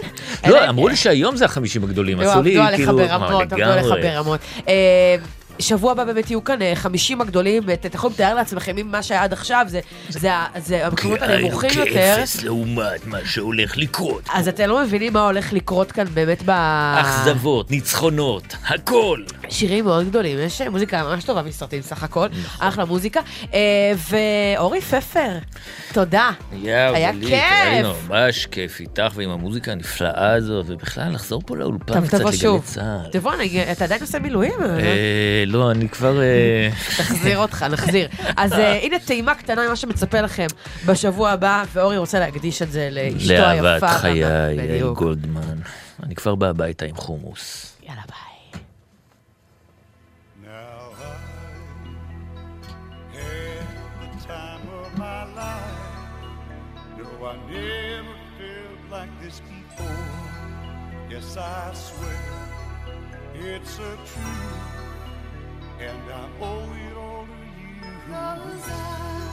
[0.48, 2.96] לא, אמרו לי שהיום זה החמישים הגדולים, לא, עשו לי עבדו עליך כאילו...
[2.96, 3.86] ברמות, עבדו עליך.
[4.02, 4.40] ברמות.
[4.68, 5.16] אה,
[5.60, 9.22] שבוע הבא באמת יהיו כאן 50 הגדולים, אה, ואתם יכולים לתאר לעצמכם אם מה שהיה
[9.22, 11.92] עד עכשיו זה, זה, זה המקומות הנמוכים יותר.
[11.92, 14.22] כאפס לעומת מה שהולך לקרות.
[14.32, 16.50] אז אתם לא מבינים מה הולך לקרות כאן באמת ב...
[17.00, 19.22] אכזבות, ניצחונות, הכל.
[19.48, 22.68] שירים מאוד גדולים, יש אה, מוזיקה ממש טובה מסרטים סך הכל, נכון.
[22.68, 23.20] אחלה מוזיקה.
[23.54, 25.38] אה, ואורי פפר,
[25.92, 26.30] תודה.
[26.52, 27.42] יאו, היה בלי, כיף.
[27.62, 33.10] היה ממש כיף איתך ועם המוזיקה הנפלאה הזאת, ובכלל לחזור פה לאולפן קצת לגלי צה"ל.
[33.12, 34.52] תבוא, אני, אתה עדיין עושה מילואים?
[35.50, 36.20] לא, אני כבר...
[36.20, 36.68] אה,
[37.00, 38.08] נחזיר אותך, נחזיר.
[38.36, 40.46] אז אה, הנה טעימה קטנה ממה שמצפה לכם
[40.86, 43.62] בשבוע הבא, ואורי רוצה להקדיש את זה לאשתו היפה.
[43.62, 45.58] לאהבת חיי, אה, יאיר גולדמן.
[46.02, 47.72] אני כבר בא הביתה עם חומוס.
[47.82, 48.30] יאללה, ביי.
[61.10, 62.40] Yes, I swear
[63.34, 64.59] it's a truth.
[65.80, 68.70] and I owe it all to
[69.24, 69.29] you.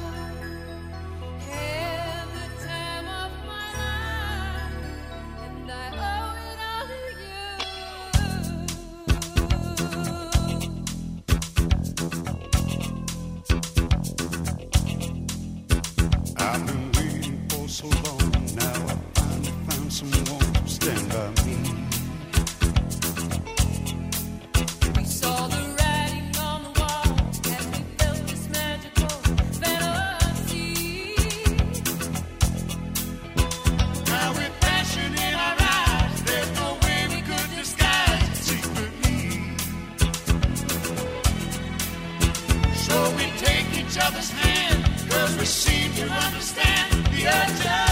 [47.28, 47.87] such a